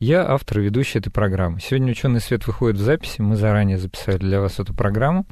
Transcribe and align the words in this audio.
Я 0.00 0.26
автор 0.26 0.60
и 0.60 0.62
ведущий 0.62 0.98
этой 0.98 1.10
программы. 1.10 1.60
Сегодня 1.60 1.92
«Ученый 1.92 2.22
свет» 2.22 2.46
выходит 2.46 2.78
в 2.78 2.80
записи. 2.80 3.20
Мы 3.20 3.36
заранее 3.36 3.76
записали 3.76 4.16
для 4.16 4.40
вас 4.40 4.58
эту 4.58 4.72
программу. 4.72 5.26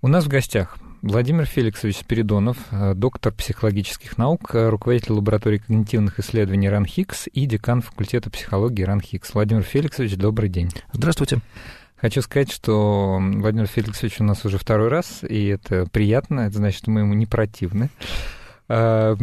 У 0.00 0.08
нас 0.08 0.24
в 0.24 0.28
гостях 0.28 0.78
Владимир 1.02 1.44
Феликсович 1.44 1.98
Спиридонов, 1.98 2.56
э, 2.70 2.94
доктор 2.94 3.34
психологических 3.34 4.16
наук, 4.16 4.54
э, 4.54 4.70
руководитель 4.70 5.12
лаборатории 5.12 5.58
когнитивных 5.58 6.18
исследований 6.18 6.70
РАНХИКС 6.70 7.28
и 7.30 7.44
декан 7.44 7.82
факультета 7.82 8.30
психологии 8.30 8.84
РАНХИКС. 8.84 9.34
Владимир 9.34 9.62
Феликсович, 9.64 10.16
добрый 10.16 10.48
день. 10.48 10.70
Здравствуйте. 10.94 11.40
Хочу 11.96 12.22
сказать, 12.22 12.50
что 12.50 13.20
Владимир 13.20 13.66
Феликсович 13.66 14.18
у 14.20 14.24
нас 14.24 14.46
уже 14.46 14.56
второй 14.56 14.88
раз, 14.88 15.22
и 15.28 15.44
это 15.48 15.86
приятно, 15.92 16.40
это 16.40 16.56
значит, 16.56 16.78
что 16.78 16.90
мы 16.90 17.00
ему 17.00 17.12
не 17.12 17.26
противны. 17.26 17.90
А, 18.66 19.14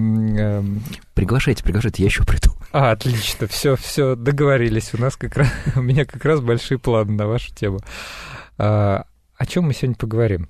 приглашайте, 1.15 1.63
приглашайте, 1.63 2.03
я 2.03 2.09
еще 2.09 2.23
приду. 2.25 2.51
А, 2.73 2.91
отлично, 2.91 3.47
все, 3.47 3.75
все, 3.75 4.15
договорились. 4.15 4.93
У 4.93 5.01
нас 5.01 5.17
как 5.17 5.35
раз, 5.35 5.51
у 5.75 5.81
меня 5.81 6.05
как 6.05 6.23
раз 6.23 6.39
большие 6.39 6.79
планы 6.79 7.11
на 7.13 7.27
вашу 7.27 7.53
тему. 7.53 7.79
А, 8.57 9.05
о 9.35 9.45
чем 9.45 9.65
мы 9.65 9.73
сегодня 9.73 9.95
поговорим? 9.95 10.47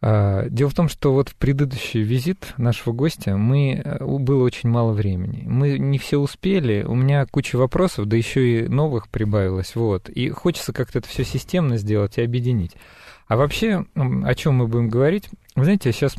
А, 0.00 0.48
дело 0.48 0.70
в 0.70 0.74
том, 0.74 0.88
что 0.88 1.12
вот 1.12 1.28
в 1.28 1.36
предыдущий 1.36 2.02
визит 2.02 2.54
нашего 2.56 2.92
гостя 2.92 3.36
мы 3.36 3.82
э, 3.84 4.04
было 4.04 4.42
очень 4.42 4.68
мало 4.68 4.92
времени. 4.92 5.42
Мы 5.46 5.78
не 5.78 5.98
все 5.98 6.18
успели, 6.18 6.84
у 6.84 6.94
меня 6.94 7.26
куча 7.26 7.56
вопросов, 7.56 8.06
да 8.06 8.16
еще 8.16 8.60
и 8.60 8.68
новых 8.68 9.08
прибавилось, 9.08 9.74
вот. 9.76 10.08
И 10.08 10.30
хочется 10.30 10.72
как-то 10.72 10.98
это 10.98 11.08
все 11.08 11.24
системно 11.24 11.76
сделать 11.78 12.18
и 12.18 12.22
объединить. 12.22 12.72
А 13.26 13.36
вообще, 13.36 13.84
о 13.94 14.34
чем 14.34 14.54
мы 14.54 14.68
будем 14.68 14.88
говорить? 14.88 15.28
Вы 15.54 15.64
знаете, 15.64 15.92
сейчас 15.92 16.16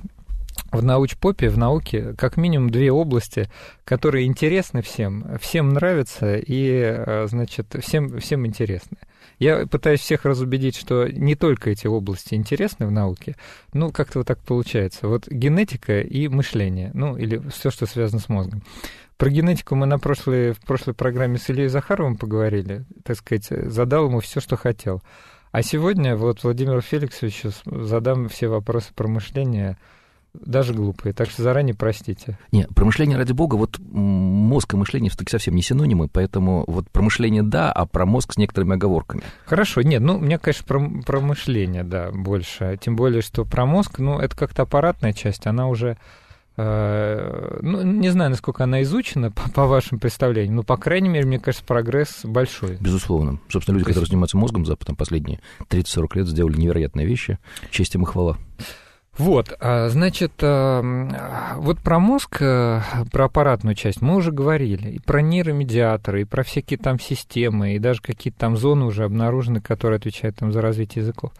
в 0.71 0.83
научпопе, 0.83 1.49
в 1.49 1.57
науке, 1.57 2.13
как 2.17 2.37
минимум 2.37 2.69
две 2.69 2.91
области, 2.91 3.49
которые 3.83 4.25
интересны 4.25 4.81
всем, 4.81 5.37
всем 5.39 5.69
нравятся 5.69 6.37
и, 6.37 6.69
э, 6.71 7.27
значит, 7.27 7.75
всем, 7.79 8.19
всем 8.19 8.45
интересны. 8.45 8.97
Я 9.39 9.65
пытаюсь 9.65 10.01
всех 10.01 10.25
разубедить, 10.25 10.75
что 10.75 11.07
не 11.07 11.35
только 11.35 11.69
эти 11.69 11.87
области 11.87 12.35
интересны 12.35 12.85
в 12.85 12.91
науке, 12.91 13.35
ну, 13.73 13.91
как-то 13.91 14.19
вот 14.19 14.27
так 14.27 14.39
получается. 14.39 15.07
Вот 15.07 15.27
генетика 15.27 16.01
и 16.01 16.27
мышление, 16.27 16.91
ну, 16.93 17.15
или 17.17 17.37
все, 17.49 17.71
что 17.71 17.85
связано 17.85 18.19
с 18.19 18.27
мозгом. 18.27 18.63
Про 19.17 19.29
генетику 19.29 19.75
мы 19.75 19.85
на 19.85 19.99
прошлой, 19.99 20.53
в 20.53 20.59
прошлой 20.59 20.93
программе 20.93 21.37
с 21.37 21.49
Ильей 21.49 21.67
Захаровым 21.67 22.15
поговорили, 22.15 22.85
так 23.03 23.17
сказать, 23.17 23.47
задал 23.47 24.07
ему 24.07 24.19
все, 24.19 24.39
что 24.39 24.55
хотел. 24.55 25.01
А 25.51 25.63
сегодня 25.63 26.15
вот 26.15 26.43
Владимиру 26.43 26.79
Феликсовичу 26.79 27.51
задам 27.65 28.29
все 28.29 28.47
вопросы 28.47 28.93
про 28.93 29.07
мышление, 29.07 29.77
даже 30.33 30.73
глупые, 30.73 31.13
так 31.13 31.29
что 31.29 31.41
заранее 31.41 31.75
простите. 31.75 32.37
Не, 32.51 32.67
промышление 32.67 33.17
ради 33.17 33.31
бога, 33.31 33.55
вот 33.55 33.79
мозг 33.79 34.73
и 34.73 34.77
мышление 34.77 35.09
все-таки 35.09 35.31
совсем 35.31 35.55
не 35.55 35.61
синонимы, 35.61 36.07
поэтому 36.07 36.63
вот 36.67 36.89
промышление 36.89 37.43
да, 37.43 37.71
а 37.71 37.85
про 37.85 38.05
мозг 38.05 38.33
с 38.33 38.37
некоторыми 38.37 38.75
оговорками. 38.75 39.23
Хорошо, 39.45 39.81
нет, 39.81 40.01
ну, 40.01 40.17
у 40.17 40.19
меня, 40.19 40.37
конечно, 40.37 40.65
про, 40.65 40.89
про 41.05 41.19
мышление, 41.19 41.83
да, 41.83 42.11
больше, 42.11 42.77
тем 42.81 42.95
более, 42.95 43.21
что 43.21 43.45
про 43.45 43.65
мозг, 43.65 43.99
ну, 43.99 44.19
это 44.19 44.35
как-то 44.35 44.63
аппаратная 44.63 45.13
часть, 45.13 45.47
она 45.47 45.67
уже, 45.67 45.97
э, 46.57 47.59
ну, 47.61 47.81
не 47.81 48.09
знаю, 48.09 48.29
насколько 48.29 48.63
она 48.63 48.83
изучена, 48.83 49.31
по, 49.31 49.49
по 49.49 49.65
вашим 49.65 49.99
представлениям, 49.99 50.57
но, 50.57 50.63
по 50.63 50.77
крайней 50.77 51.09
мере, 51.09 51.25
мне 51.25 51.39
кажется, 51.39 51.65
прогресс 51.65 52.19
большой. 52.23 52.77
Безусловно. 52.79 53.39
Собственно, 53.49 53.75
люди, 53.77 53.87
которые 53.87 54.07
занимаются 54.07 54.37
мозгом 54.37 54.65
за 54.65 54.75
там, 54.75 54.95
последние 54.95 55.39
30-40 55.69 56.07
лет, 56.13 56.27
сделали 56.27 56.57
невероятные 56.57 57.07
вещи, 57.07 57.39
честь 57.71 57.95
им 57.95 58.03
и 58.03 58.05
хвала. 58.05 58.37
Вот, 59.19 59.53
а, 59.59 59.89
значит, 59.89 60.31
а, 60.41 61.55
вот 61.57 61.79
про 61.79 61.99
мозг, 61.99 62.37
э, 62.39 62.79
про 63.11 63.25
аппаратную 63.25 63.75
часть 63.75 64.01
мы 64.01 64.15
уже 64.15 64.31
говорили, 64.31 64.91
и 64.91 64.99
про 64.99 65.21
нейромедиаторы, 65.21 66.21
и 66.21 66.25
про 66.25 66.43
всякие 66.43 66.77
там 66.77 66.99
системы, 66.99 67.75
и 67.75 67.79
даже 67.79 68.01
какие-то 68.01 68.39
там 68.39 68.55
зоны 68.55 68.85
уже 68.85 69.03
обнаружены, 69.03 69.59
которые 69.59 69.97
отвечают 69.97 70.37
там 70.37 70.53
за 70.53 70.61
развитие 70.61 71.01
языков. 71.01 71.33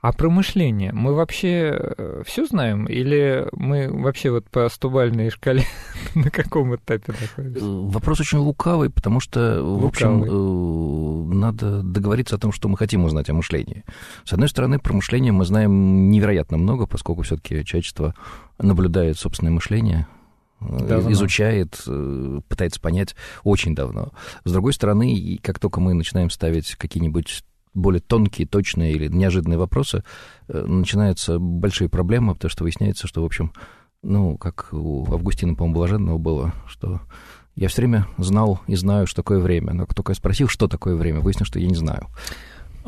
А 0.00 0.12
про 0.12 0.30
мышление 0.30 0.92
мы 0.92 1.12
вообще 1.12 1.72
э, 1.76 2.22
все 2.24 2.46
знаем? 2.46 2.86
Или 2.86 3.48
мы 3.50 3.90
вообще 3.90 4.30
вот 4.30 4.48
по 4.48 4.68
стубальной 4.68 5.30
шкале 5.30 5.64
на 6.14 6.30
каком 6.30 6.76
этапе 6.76 7.12
находимся? 7.20 7.64
Э, 7.64 7.90
вопрос 7.90 8.20
очень 8.20 8.38
лукавый, 8.38 8.90
потому 8.90 9.18
что, 9.18 9.60
лукавый. 9.60 9.80
в 9.80 9.86
общем, 9.86 10.24
э, 10.24 11.34
надо 11.34 11.82
договориться 11.82 12.36
о 12.36 12.38
том, 12.38 12.52
что 12.52 12.68
мы 12.68 12.76
хотим 12.76 13.04
узнать 13.04 13.28
о 13.28 13.34
мышлении. 13.34 13.84
С 14.24 14.32
одной 14.32 14.48
стороны, 14.48 14.78
про 14.78 14.92
мышление 14.92 15.32
мы 15.32 15.44
знаем 15.44 16.10
невероятно 16.10 16.58
много, 16.58 16.86
поскольку 16.86 17.22
все-таки 17.22 17.64
человечество 17.64 18.14
наблюдает 18.58 19.18
собственное 19.18 19.52
мышление, 19.52 20.06
давно. 20.60 21.10
изучает, 21.10 21.76
пытается 22.48 22.80
понять 22.80 23.16
очень 23.42 23.74
давно. 23.74 24.12
С 24.44 24.52
другой 24.52 24.74
стороны, 24.74 25.40
как 25.42 25.58
только 25.58 25.80
мы 25.80 25.94
начинаем 25.94 26.30
ставить 26.30 26.76
какие-нибудь 26.76 27.42
более 27.74 28.00
тонкие, 28.00 28.46
точные 28.46 28.92
или 28.92 29.08
неожиданные 29.08 29.58
вопросы, 29.58 30.04
э, 30.48 30.64
начинаются 30.66 31.38
большие 31.38 31.88
проблемы, 31.88 32.34
потому 32.34 32.50
что 32.50 32.64
выясняется, 32.64 33.06
что, 33.06 33.22
в 33.22 33.24
общем, 33.24 33.52
ну, 34.02 34.38
как 34.38 34.68
у 34.72 35.06
Августина, 35.12 35.54
по-моему, 35.54 35.74
Блаженного 35.74 36.18
было, 36.18 36.54
что 36.66 37.00
я 37.56 37.68
все 37.68 37.82
время 37.82 38.06
знал 38.18 38.60
и 38.68 38.76
знаю, 38.76 39.06
что 39.06 39.16
такое 39.22 39.40
время, 39.40 39.72
но 39.72 39.86
только 39.86 40.12
я 40.12 40.16
спросил, 40.16 40.46
что 40.48 40.68
такое 40.68 40.94
время, 40.94 41.20
выяснил, 41.20 41.46
что 41.46 41.58
я 41.58 41.66
не 41.66 41.74
знаю. 41.74 42.06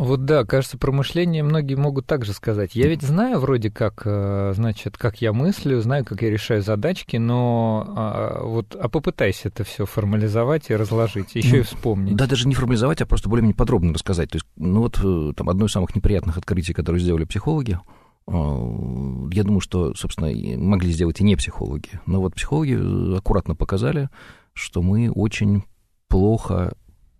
Вот 0.00 0.24
да, 0.24 0.46
кажется, 0.46 0.78
про 0.78 0.92
мышление 0.92 1.42
многие 1.42 1.74
могут 1.74 2.06
также 2.06 2.32
сказать. 2.32 2.74
Я 2.74 2.88
ведь 2.88 3.02
знаю 3.02 3.38
вроде 3.38 3.70
как, 3.70 4.00
э, 4.06 4.54
значит, 4.56 4.96
как 4.96 5.20
я 5.20 5.34
мыслю, 5.34 5.78
знаю, 5.82 6.06
как 6.06 6.22
я 6.22 6.30
решаю 6.30 6.62
задачки, 6.62 7.18
но 7.18 7.84
а, 7.86 8.42
вот, 8.42 8.74
а 8.80 8.88
попытайся 8.88 9.48
это 9.48 9.62
все 9.62 9.84
формализовать 9.84 10.70
и 10.70 10.74
разложить, 10.74 11.34
еще 11.34 11.56
ну, 11.56 11.56
и 11.58 11.62
вспомнить. 11.62 12.16
Да, 12.16 12.26
даже 12.26 12.48
не 12.48 12.54
формализовать, 12.54 13.02
а 13.02 13.06
просто 13.06 13.28
более-менее 13.28 13.54
подробно 13.54 13.92
рассказать. 13.92 14.30
То 14.30 14.36
есть, 14.36 14.46
ну 14.56 14.80
вот 14.80 14.98
э, 15.04 15.34
там 15.36 15.50
одно 15.50 15.66
из 15.66 15.72
самых 15.72 15.94
неприятных 15.94 16.38
открытий, 16.38 16.72
которые 16.72 17.02
сделали 17.02 17.24
психологи, 17.24 17.78
э, 18.26 18.32
я 18.32 19.44
думаю, 19.44 19.60
что, 19.60 19.94
собственно, 19.94 20.30
могли 20.58 20.92
сделать 20.92 21.20
и 21.20 21.24
не 21.24 21.36
психологи. 21.36 22.00
Но 22.06 22.22
вот 22.22 22.34
психологи 22.36 23.18
аккуратно 23.18 23.54
показали, 23.54 24.08
что 24.54 24.80
мы 24.80 25.10
очень 25.10 25.64
плохо 26.08 26.72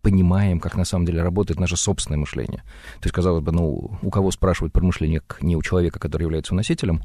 понимаем, 0.02 0.60
как 0.60 0.76
на 0.76 0.84
самом 0.84 1.06
деле 1.06 1.22
работает 1.22 1.60
наше 1.60 1.76
собственное 1.76 2.18
мышление. 2.18 2.62
То 3.00 3.04
есть, 3.04 3.14
казалось 3.14 3.44
бы, 3.44 3.52
ну, 3.52 3.98
у 4.02 4.10
кого 4.10 4.30
спрашивать 4.30 4.72
про 4.72 4.84
мышление, 4.84 5.22
не 5.40 5.56
у 5.56 5.62
человека, 5.62 5.98
который 5.98 6.22
является 6.22 6.54
носителем, 6.54 7.02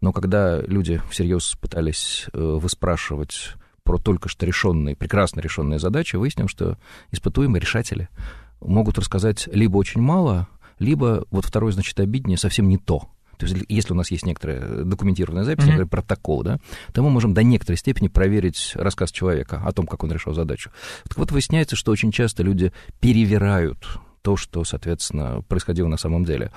но 0.00 0.12
когда 0.12 0.60
люди 0.60 1.00
всерьез 1.10 1.56
пытались 1.60 2.26
э, 2.32 2.38
выспрашивать 2.38 3.54
про 3.82 3.98
только 3.98 4.28
что 4.28 4.44
решенные, 4.44 4.96
прекрасно 4.96 5.40
решенные 5.40 5.78
задачи, 5.78 6.16
выяснилось, 6.16 6.50
что 6.50 6.76
испытуемые 7.12 7.60
решатели 7.60 8.08
могут 8.60 8.98
рассказать 8.98 9.48
либо 9.52 9.76
очень 9.76 10.00
мало, 10.00 10.48
либо, 10.78 11.24
вот 11.30 11.44
второе, 11.44 11.72
значит, 11.72 11.98
обиднее, 12.00 12.36
совсем 12.36 12.68
не 12.68 12.78
то. 12.78 13.08
То 13.38 13.46
есть 13.46 13.56
если 13.68 13.92
у 13.92 13.96
нас 13.96 14.10
есть 14.10 14.26
некоторая 14.26 14.84
документированная 14.84 15.44
запись, 15.44 15.64
mm-hmm. 15.64 15.66
некоторый 15.66 15.88
протокол, 15.88 16.42
да, 16.42 16.58
то 16.92 17.02
мы 17.02 17.10
можем 17.10 17.34
до 17.34 17.42
некоторой 17.42 17.76
степени 17.76 18.08
проверить 18.08 18.72
рассказ 18.74 19.10
человека 19.10 19.62
о 19.64 19.72
том, 19.72 19.86
как 19.86 20.04
он 20.04 20.12
решил 20.12 20.34
задачу. 20.34 20.70
Так 21.08 21.18
вот 21.18 21.32
выясняется, 21.32 21.76
что 21.76 21.92
очень 21.92 22.12
часто 22.12 22.42
люди 22.42 22.72
перевирают 23.00 23.98
то, 24.22 24.36
что, 24.36 24.64
соответственно, 24.64 25.42
происходило 25.48 25.86
на 25.86 25.96
самом 25.96 26.24
деле. 26.24 26.50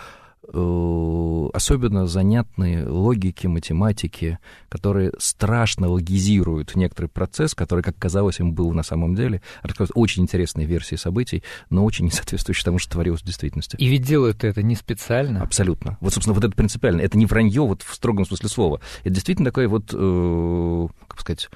Э, 0.52 1.50
особенно 1.54 2.08
занятные 2.08 2.88
логики, 2.88 3.46
математики, 3.46 4.40
которые 4.68 5.12
страшно 5.20 5.90
логизируют 5.90 6.76
некоторый 6.76 7.08
процесс, 7.08 7.54
который, 7.54 7.82
как 7.82 7.98
казалось, 7.98 8.40
им 8.40 8.54
был 8.54 8.72
на 8.72 8.82
самом 8.82 9.14
деле, 9.14 9.42
рассказывают 9.62 9.92
очень 9.96 10.24
интересные 10.24 10.66
версии 10.66 10.96
событий, 10.96 11.44
но 11.70 11.86
очень 11.86 12.06
не 12.06 12.12
соответствующие 12.12 12.66
тому, 12.66 12.80
что 12.80 12.94
творилось 12.94 13.22
в 13.22 13.26
действительности. 13.26 13.76
И 13.78 13.88
ведь 13.88 14.02
делают 14.02 14.44
это 14.44 14.64
не 14.64 14.76
специально. 14.76 15.44
Абсолютно. 15.44 15.98
Вот, 16.02 16.14
собственно, 16.14 16.34
вот 16.34 16.44
это 16.44 16.56
принципиально. 16.56 17.02
Это 17.02 17.18
не 17.18 17.28
вранье 17.28 17.62
вот 17.62 17.84
в 17.84 17.94
строгом 17.94 18.26
смысле 18.26 18.50
слова. 18.50 18.82
Это 19.02 19.12
действительно 19.12 19.46
такое 19.46 19.68
вот, 19.68 19.94
э, 19.94 20.88
как 21.08 21.20
сказать, 21.20 21.50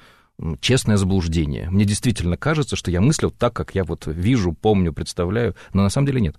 честное 0.60 0.96
заблуждение. 0.96 1.70
Мне 1.70 1.84
действительно 1.84 2.36
кажется, 2.36 2.76
что 2.76 2.90
я 2.90 3.00
мыслю 3.00 3.30
так, 3.30 3.54
как 3.54 3.74
я 3.74 3.84
вот 3.84 4.06
вижу, 4.06 4.52
помню, 4.52 4.92
представляю, 4.92 5.54
но 5.72 5.82
на 5.82 5.90
самом 5.90 6.06
деле 6.06 6.20
нет. 6.20 6.36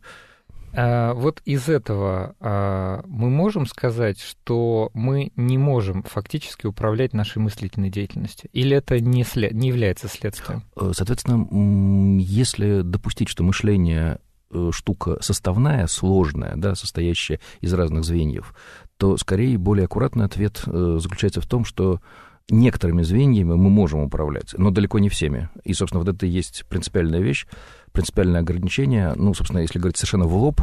А, 0.76 1.14
вот 1.14 1.42
из 1.46 1.70
этого 1.70 2.36
а, 2.40 3.04
мы 3.08 3.30
можем 3.30 3.66
сказать, 3.66 4.20
что 4.20 4.90
мы 4.94 5.32
не 5.36 5.58
можем 5.58 6.04
фактически 6.04 6.66
управлять 6.66 7.14
нашей 7.14 7.40
мыслительной 7.40 7.90
деятельностью? 7.90 8.50
Или 8.54 8.78
это 8.78 9.00
не, 9.00 9.24
след... 9.24 9.54
не 9.54 9.70
является 9.70 10.08
следствием? 10.08 10.64
Э, 10.76 10.92
соответственно, 10.94 12.20
если 12.20 12.82
допустить, 12.82 13.30
что 13.30 13.44
мышление 13.44 14.20
э, 14.52 14.70
штука 14.72 15.18
составная, 15.22 15.88
сложная, 15.88 16.56
да, 16.56 16.76
состоящая 16.76 17.40
из 17.62 17.74
разных 17.74 18.04
звеньев, 18.04 18.54
то 18.98 19.18
скорее 19.18 19.58
более 19.58 19.86
аккуратный 19.86 20.26
ответ 20.26 20.64
э, 20.66 20.98
заключается 21.02 21.42
в 21.42 21.48
том, 21.48 21.66
что 21.66 22.02
некоторыми 22.50 23.02
звеньями 23.02 23.54
мы 23.54 23.70
можем 23.70 24.02
управлять, 24.02 24.54
но 24.58 24.70
далеко 24.72 25.00
не 25.00 25.10
всеми. 25.10 25.50
И, 25.64 25.74
собственно, 25.74 26.04
вот 26.04 26.14
это 26.14 26.26
и 26.26 26.30
есть 26.30 26.66
принципиальная 26.70 27.22
вещь, 27.22 27.48
принципиальное 27.96 28.42
ограничение. 28.42 29.14
Ну, 29.16 29.34
собственно, 29.34 29.62
если 29.62 29.80
говорить 29.80 29.98
совершенно 29.98 30.26
в 30.26 30.36
лоб, 30.36 30.62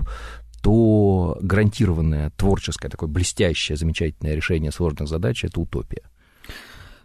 то 0.62 1.36
гарантированное 1.40 2.30
творческое, 2.36 2.88
такое 2.88 3.08
блестящее, 3.08 3.76
замечательное 3.76 4.36
решение 4.36 4.70
сложных 4.70 5.08
задач— 5.08 5.44
это 5.44 5.60
утопия. 5.60 6.02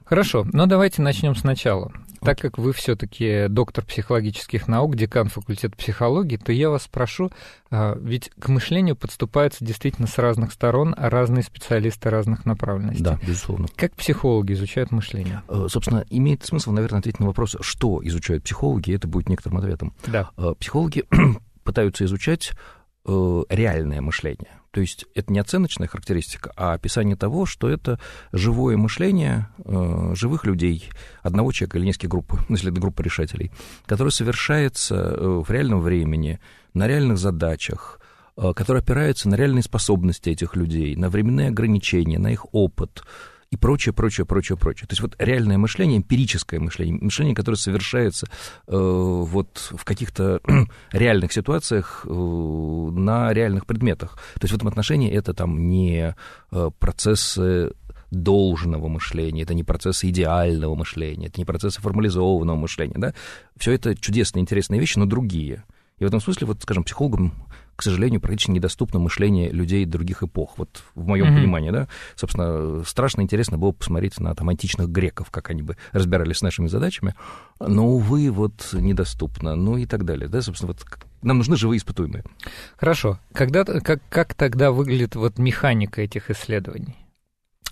Хорошо, 0.08 0.46
но 0.54 0.66
давайте 0.68 1.02
начнем 1.02 1.36
сначала. 1.36 1.92
Так 2.22 2.40
как 2.40 2.58
вы 2.58 2.74
все-таки 2.74 3.48
доктор 3.50 3.86
психологических 3.86 4.68
наук, 4.68 4.96
декан 4.96 5.28
факультета 5.28 5.76
психологии, 5.76 6.38
то 6.38 6.52
я 6.52 6.70
вас 6.70 6.84
спрошу, 6.84 7.30
а, 7.70 7.98
ведь 8.00 8.32
к 8.40 8.48
мышлению 8.48 8.96
подступаются 8.96 9.64
действительно 9.64 10.08
с 10.08 10.18
разных 10.18 10.52
сторон 10.52 10.96
разные 10.98 11.44
специалисты 11.44 12.10
разных 12.10 12.46
направленностей. 12.46 13.04
Да, 13.04 13.20
безусловно. 13.26 13.68
Как 13.76 13.94
психологи 13.96 14.54
изучают 14.54 14.92
мышление? 14.92 15.44
Э, 15.48 15.68
собственно, 15.70 16.06
имеет 16.10 16.44
смысл, 16.44 16.72
наверное, 16.72 17.00
ответить 17.00 17.20
на 17.20 17.28
вопрос, 17.28 17.56
что 17.62 18.00
изучают 18.04 18.44
психологи, 18.44 18.92
и 18.92 18.96
это 18.96 19.08
будет 19.08 19.30
некоторым 19.30 19.60
ответом. 19.60 19.94
Да. 20.06 20.32
Э, 20.38 20.54
психологи 20.60 21.04
пытаются 21.64 22.06
изучать 22.06 22.54
э, 23.06 23.44
реальное 23.50 24.02
мышление. 24.02 24.52
То 24.78 24.82
есть 24.82 25.06
это 25.16 25.34
не 25.34 25.40
оценочная 25.40 25.88
характеристика, 25.88 26.54
а 26.56 26.74
описание 26.74 27.16
того, 27.16 27.48
что 27.48 27.68
это 27.68 28.00
живое 28.32 28.78
мышление 28.78 29.48
э, 29.66 30.12
живых 30.14 30.46
людей, 30.46 30.92
одного 31.24 31.52
человека 31.52 31.80
или 31.80 31.86
нескольких 31.88 32.10
групп, 32.10 32.34
если 32.50 32.72
это 32.72 32.80
группа 32.80 33.02
решателей, 33.02 33.52
которое 33.88 34.12
совершается 34.12 34.94
э, 34.94 35.42
в 35.44 35.50
реальном 35.50 35.82
времени, 35.82 36.40
на 36.76 36.88
реальных 36.88 37.18
задачах, 37.18 38.00
э, 38.38 38.54
которое 38.56 38.82
опирается 38.82 39.28
на 39.30 39.34
реальные 39.34 39.64
способности 39.64 40.30
этих 40.30 40.56
людей, 40.56 40.96
на 40.96 41.10
временные 41.10 41.48
ограничения, 41.48 42.20
на 42.20 42.32
их 42.32 42.46
опыт, 42.52 43.02
и 43.50 43.56
прочее, 43.56 43.94
прочее, 43.94 44.26
прочее, 44.26 44.58
прочее. 44.58 44.88
То 44.88 44.94
есть 44.94 45.02
вот 45.02 45.16
реальное 45.20 45.58
мышление, 45.58 45.98
эмпирическое 45.98 46.60
мышление, 46.60 47.00
мышление, 47.02 47.36
которое 47.36 47.58
совершается 47.58 48.28
э, 48.68 48.76
вот 48.76 49.72
в 49.72 49.84
каких-то 49.86 50.42
реальных 50.92 51.32
ситуациях 51.32 52.06
э, 52.06 52.12
на 52.12 53.32
реальных 53.34 53.66
предметах. 53.66 54.18
То 54.36 54.44
есть 54.44 54.54
в 54.54 54.56
этом 54.58 54.68
отношении 54.68 55.12
это 55.12 55.34
там 55.34 55.70
не 55.70 56.16
э, 56.52 56.72
процессы 56.80 57.72
должного 58.12 58.88
мышления, 58.88 59.44
это 59.44 59.54
не 59.54 59.64
процессы 59.64 60.10
идеального 60.10 60.76
мышления, 60.76 61.28
это 61.28 61.40
не 61.40 61.46
процессы 61.46 61.82
формализованного 61.82 62.56
мышления, 62.56 62.96
да. 62.98 63.14
Все 63.58 63.72
это 63.72 63.96
чудесные, 63.96 64.42
интересные 64.42 64.80
вещи, 64.80 64.98
но 64.98 65.06
другие. 65.06 65.64
И 66.00 66.04
в 66.04 66.08
этом 66.08 66.22
смысле, 66.22 66.48
вот, 66.48 66.62
скажем, 66.62 66.84
психологам 66.84 67.34
к 67.78 67.84
сожалению, 67.84 68.20
практически 68.20 68.52
недоступно 68.52 69.00
мышление 69.00 69.52
людей 69.52 69.86
других 69.86 70.24
эпох. 70.24 70.58
Вот 70.58 70.84
в 70.96 71.06
моем 71.06 71.28
mm-hmm. 71.28 71.36
понимании, 71.36 71.70
да, 71.70 71.88
собственно, 72.16 72.84
страшно 72.84 73.22
интересно 73.22 73.60
было 73.60 73.72
посмотреть 73.72 74.20
на 74.20 74.34
там 74.34 74.50
античных 74.50 74.90
греков, 74.90 75.30
как 75.30 75.52
они 75.52 75.62
бы 75.62 75.78
разбирались 75.92 76.38
с 76.38 76.42
нашими 76.42 76.68
задачами, 76.68 77.14
но, 77.60 77.88
увы, 77.88 78.32
вот 78.32 78.70
недоступно, 78.74 79.56
ну 79.56 79.78
и 79.78 79.86
так 79.86 80.06
далее, 80.06 80.28
да, 80.28 80.42
собственно, 80.42 80.74
вот 80.74 80.84
нам 81.22 81.38
нужны 81.38 81.56
живые 81.56 81.78
испытуемые. 81.78 82.24
Хорошо. 82.78 83.20
Когда, 83.32 83.64
как, 83.64 84.02
как 84.10 84.34
тогда 84.34 84.72
выглядит 84.72 85.16
вот 85.16 85.38
механика 85.38 86.02
этих 86.02 86.32
исследований? 86.32 86.96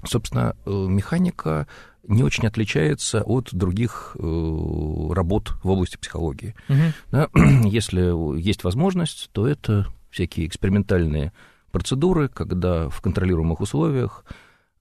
Собственно, 0.04 0.56
э, 0.66 0.70
механика 0.70 1.68
не 2.08 2.24
очень 2.24 2.48
отличается 2.48 3.22
от 3.22 3.54
других 3.54 4.16
э, 4.20 5.14
работ 5.14 5.56
в 5.64 5.70
области 5.70 5.98
психологии. 5.98 6.56
Угу. 6.70 6.80
Да, 7.12 7.30
если 7.66 8.40
есть 8.40 8.64
возможность, 8.64 9.30
то 9.32 9.48
это 9.48 9.88
всякие 10.10 10.48
экспериментальные 10.48 11.34
процедуры, 11.72 12.30
когда 12.30 12.90
в 12.90 13.02
контролируемых 13.02 13.60
условиях 13.60 14.24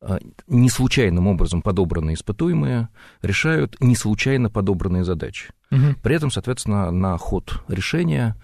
а, 0.00 0.18
не 0.46 0.68
случайным 0.68 1.26
образом 1.26 1.62
подобранные 1.62 2.14
испытуемые 2.14 2.88
решают 3.22 3.80
не 3.80 3.96
случайно 3.96 4.50
подобранные 4.50 5.02
задачи. 5.02 5.50
Угу. 5.70 5.96
При 6.02 6.14
этом, 6.14 6.30
соответственно, 6.30 6.90
на 6.90 7.16
ход 7.16 7.62
решения 7.68 8.36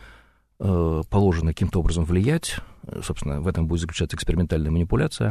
э, 0.58 1.02
положено 1.08 1.52
каким-то 1.52 1.80
образом 1.80 2.04
влиять. 2.04 2.56
Собственно, 3.04 3.40
в 3.40 3.46
этом 3.46 3.68
будет 3.68 3.82
заключаться 3.82 4.16
экспериментальная 4.16 4.70
манипуляция. 4.70 5.30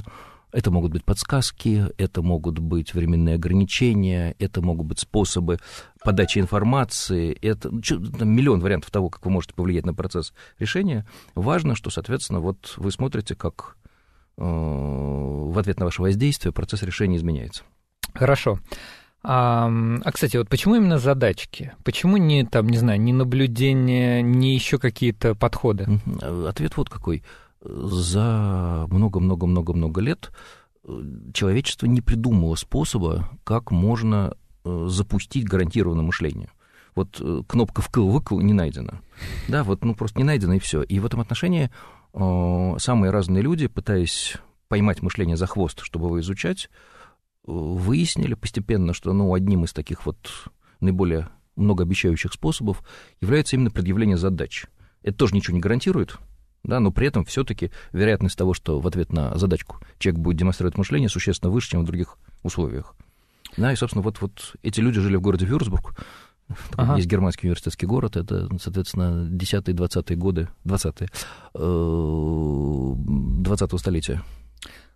Это 0.52 0.72
могут 0.72 0.92
быть 0.92 1.04
подсказки, 1.04 1.86
это 1.98 2.22
могут 2.22 2.58
быть 2.60 2.94
временные 2.94 3.36
ограничения, 3.36 4.36
это 4.40 4.62
могут 4.62 4.88
быть 4.88 5.00
способы 5.00 5.60
подачи 6.04 6.40
информации, 6.40 7.38
это 7.42 7.70
ну, 7.72 7.82
там, 7.82 8.30
миллион 8.30 8.60
вариантов 8.60 8.90
того, 8.90 9.10
как 9.10 9.24
вы 9.26 9.32
можете 9.32 9.54
повлиять 9.54 9.86
на 9.86 9.94
процесс 9.94 10.34
решения. 10.58 11.06
Важно, 11.36 11.76
что, 11.76 11.92
соответственно, 11.92 12.40
вот 12.40 12.74
вы 12.78 12.92
смотрите, 12.92 13.36
как 13.36 13.78
э, 14.38 14.42
в 14.44 15.58
ответ 15.58 15.80
на 15.80 15.86
ваше 15.86 16.02
воздействие 16.02 16.52
процесс 16.52 16.82
решения 16.82 17.18
изменяется. 17.18 17.64
Хорошо. 18.14 18.60
А, 19.22 19.70
а, 20.04 20.12
кстати, 20.12 20.38
вот 20.38 20.48
почему 20.50 20.76
именно 20.76 20.98
задачки? 20.98 21.74
Почему 21.84 22.18
не, 22.18 22.46
там, 22.46 22.68
не 22.70 22.78
знаю, 22.78 23.02
не 23.02 23.12
наблюдение, 23.12 24.22
не 24.22 24.56
еще 24.56 24.80
какие-то 24.80 25.36
подходы? 25.36 25.88
Ответ 26.22 26.78
вот 26.78 26.90
какой 26.90 27.24
за 27.62 28.86
много-много-много-много 28.90 30.02
лет 30.02 30.32
э, 30.84 31.02
человечество 31.34 31.86
не 31.86 32.02
придумало 32.02 32.56
способа, 32.56 33.30
как 33.44 33.72
можно 33.72 34.36
э, 34.64 34.86
запустить 34.90 35.48
гарантированное 35.48 36.04
мышление. 36.04 36.52
Вот 36.96 37.20
э, 37.20 37.44
кнопка 37.48 37.82
вкл-выкл 37.82 38.42
не 38.42 38.54
найдена. 38.54 39.02
Да, 39.48 39.64
вот 39.64 39.84
ну 39.84 39.96
просто 39.96 40.20
не 40.20 40.24
найдена 40.24 40.54
и 40.54 40.60
все. 40.60 40.84
И 40.84 41.00
в 41.00 41.06
этом 41.06 41.22
отношении 41.22 41.70
самые 42.12 43.12
разные 43.12 43.44
люди, 43.44 43.68
пытаясь 43.68 44.38
поймать 44.68 45.04
мышление 45.04 45.38
за 45.38 45.46
хвост, 45.46 45.82
чтобы 45.82 46.08
его 46.08 46.20
изучать, 46.22 46.72
выяснили 47.44 48.34
постепенно, 48.34 48.94
что 48.94 49.14
ну, 49.14 49.32
одним 49.34 49.66
из 49.66 49.74
таких 49.74 50.08
вот 50.08 50.18
наиболее 50.80 51.30
многообещающих 51.56 52.34
способов 52.34 52.84
является 53.22 53.56
именно 53.56 53.70
предъявление 53.70 54.18
задач. 54.18 54.66
Это 55.04 55.18
тоже 55.18 55.36
ничего 55.36 55.54
не 55.54 55.62
гарантирует, 55.62 56.18
да, 56.64 56.80
но 56.80 56.92
при 56.92 57.08
этом 57.08 57.26
все-таки 57.26 57.72
вероятность 57.92 58.38
того, 58.38 58.54
что 58.54 58.80
в 58.80 58.88
ответ 58.88 59.12
на 59.12 59.38
задачку 59.38 59.80
человек 59.98 60.22
будет 60.22 60.38
демонстрировать 60.38 60.78
мышление, 60.78 61.10
существенно 61.10 61.52
выше, 61.52 61.72
чем 61.72 61.82
в 61.82 61.86
других 61.86 62.18
условиях. 62.44 62.96
Да, 63.58 63.74
и, 63.74 63.76
собственно, 63.76 64.04
вот, 64.04 64.22
вот 64.22 64.56
эти 64.62 64.80
люди 64.80 65.00
жили 65.00 65.16
в 65.16 65.22
городе 65.22 65.46
Вюрцбург, 65.46 65.96
ага. 66.76 66.98
есть 66.98 67.08
германский 67.08 67.48
университетский 67.48 67.86
город, 67.86 68.18
это, 68.18 68.50
соответственно, 68.62 69.28
10-е, 69.30 69.74
20-е 69.74 70.18
годы, 70.18 70.50
20-е, 70.66 71.10
20-го 71.54 73.76
э, 73.76 73.80
столетия. 73.80 74.22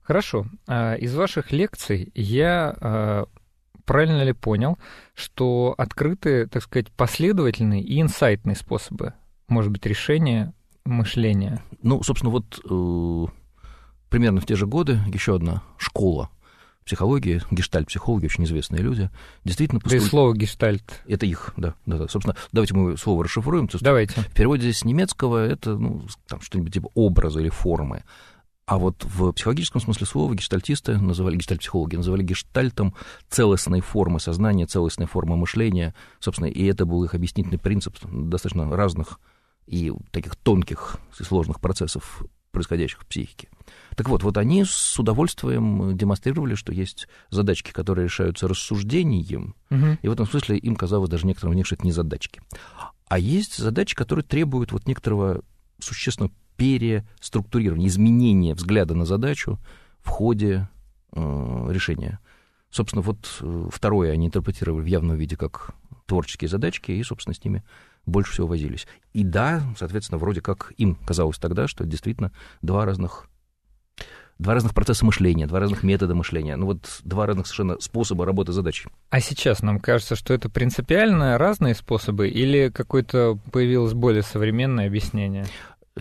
Хорошо. 0.03 0.46
А, 0.67 0.96
из 0.96 1.15
ваших 1.15 1.51
лекций 1.51 2.12
я 2.13 2.75
а, 2.79 3.25
правильно 3.86 4.24
ли 4.24 4.34
понял, 4.34 4.77
что 5.13 5.74
открыты, 5.77 6.48
так 6.48 6.63
сказать, 6.63 6.91
последовательные 6.91 7.82
и 7.82 8.01
инсайтные 8.01 8.55
способы, 8.55 9.13
может 9.48 9.72
быть, 9.72 9.86
решения 9.86 10.53
мышления? 10.86 11.62
Ну, 11.82 12.04
собственно, 12.04 12.32
вот 12.32 12.60
э, 12.63 13.25
примерно 14.10 14.42
в 14.42 14.46
те 14.46 14.56
же 14.56 14.68
годы 14.68 15.00
еще 15.13 15.36
одна 15.36 15.63
школа 15.78 16.30
психологии, 16.86 17.42
гештальт-психологи, 17.50 18.25
очень 18.25 18.44
известные 18.44 18.82
люди, 18.82 19.10
действительно 19.46 19.80
поступ... 19.80 20.00
Да 20.00 20.06
и 20.06 20.10
слово 20.10 20.34
гештальт. 20.34 21.02
Это 21.08 21.25
их, 21.25 21.54
да, 21.58 21.75
да, 21.86 21.98
да. 21.98 22.08
Собственно, 22.08 22.36
давайте 22.52 22.74
мы 22.74 22.98
слово 22.98 23.24
расшифруем. 23.24 23.70
Давайте. 23.82 24.22
В 24.22 24.34
переводе 24.34 24.72
с 24.72 24.84
немецкого 24.84 25.46
это, 25.46 25.75
ну, 25.78 26.06
там 26.28 26.42
что-нибудь 26.42 26.74
типа 26.74 26.90
образа 26.94 27.40
или 27.40 27.50
формы. 27.50 28.04
А 28.66 28.78
вот 28.78 29.04
в 29.04 29.34
психологическом 29.34 29.82
смысле 29.82 30.06
слова 30.06 30.34
гештальтисты 30.34 30.98
называли, 30.98 31.36
гештальт-психологи 31.36 31.98
называли 31.98 32.24
гештальтом 32.24 32.94
целостной 33.30 33.82
формы 33.82 34.22
сознания, 34.22 34.66
целостной 34.66 35.06
формы 35.06 35.36
мышления, 35.36 35.94
собственно, 36.20 36.48
и 36.48 36.66
это 36.66 36.86
был 36.86 37.04
их 37.04 37.13
объяснительный 37.13 37.60
принцип 37.60 37.98
достаточно 38.04 38.70
разных 38.74 39.20
и 39.65 39.91
таких 40.12 40.36
тонких 40.36 40.98
и 41.20 41.24
сложных 41.24 41.60
процессов, 41.60 42.24
происходящих 42.51 43.01
в 43.01 43.05
психике. 43.05 43.50
Так 43.96 44.10
вот, 44.10 44.24
вот 44.24 44.38
они 44.38 44.63
с 44.65 45.00
удовольствием 45.00 45.98
демонстрировали, 45.98 46.55
что 46.55 46.72
есть 46.72 47.08
задачки, 47.29 47.72
которые 47.72 48.05
решаются 48.05 48.48
рассуждением, 48.48 49.55
угу. 49.70 49.98
и 50.01 50.08
в 50.08 50.12
этом 50.12 50.27
смысле 50.27 50.58
им 50.58 50.75
казалось 50.75 51.10
даже 51.10 51.25
некоторым 51.25 51.55
них, 51.55 51.65
что 51.65 51.75
это 51.75 51.86
не 51.86 51.91
задачки. 51.91 52.41
А 53.08 53.20
есть 53.20 53.58
задачи, 53.58 53.96
которые 53.96 54.24
требуют 54.24 54.72
вот 54.72 54.88
некоторого 54.88 55.43
существенного 55.79 56.34
переструктурирования, 56.55 57.88
изменения 57.88 58.53
взгляда 58.53 58.93
на 58.96 59.05
задачу 59.05 59.60
в 60.01 60.10
ходе 60.10 60.70
э, 61.12 61.67
решения. 61.70 62.20
Собственно, 62.70 63.01
вот 63.01 63.38
э, 63.41 63.70
второе 63.72 64.12
они 64.12 64.27
интерпретировали 64.27 64.84
в 64.84 64.88
явном 64.88 65.15
виде 65.15 65.36
как 65.36 65.75
творческие 66.05 66.50
задачки, 66.50 66.91
и, 66.91 67.03
собственно, 67.03 67.34
с 67.34 67.43
ними 67.43 67.63
больше 68.05 68.33
всего 68.33 68.48
возились. 68.48 68.88
И 69.13 69.24
да, 69.24 69.63
соответственно, 69.77 70.17
вроде 70.17 70.41
как 70.41 70.74
им 70.77 70.95
казалось 70.95 71.38
тогда, 71.38 71.67
что 71.67 71.86
действительно 71.86 72.31
два 72.62 72.86
разных 72.86 73.27
два 74.39 74.55
разных 74.55 74.74
процесса 74.74 75.05
мышления, 75.05 75.48
два 75.48 75.60
разных 75.60 75.83
метода 75.83 76.15
мышления, 76.15 76.55
ну 76.55 76.65
вот 76.65 77.01
два 77.03 77.25
разных 77.25 77.48
совершенно 77.48 77.79
способа 77.79 78.25
работы 78.25 78.51
с 78.51 78.55
задачей. 78.55 78.89
А 79.10 79.19
сейчас 79.19 79.62
нам 79.62 79.79
кажется, 79.79 80.15
что 80.15 80.33
это 80.33 80.50
принципиально 80.50 81.38
разные 81.38 81.75
способы 81.75 82.29
или 82.29 82.69
какое-то 82.69 83.38
появилось 83.51 83.93
более 83.93 84.24
современное 84.24 84.88
объяснение? 84.88 85.45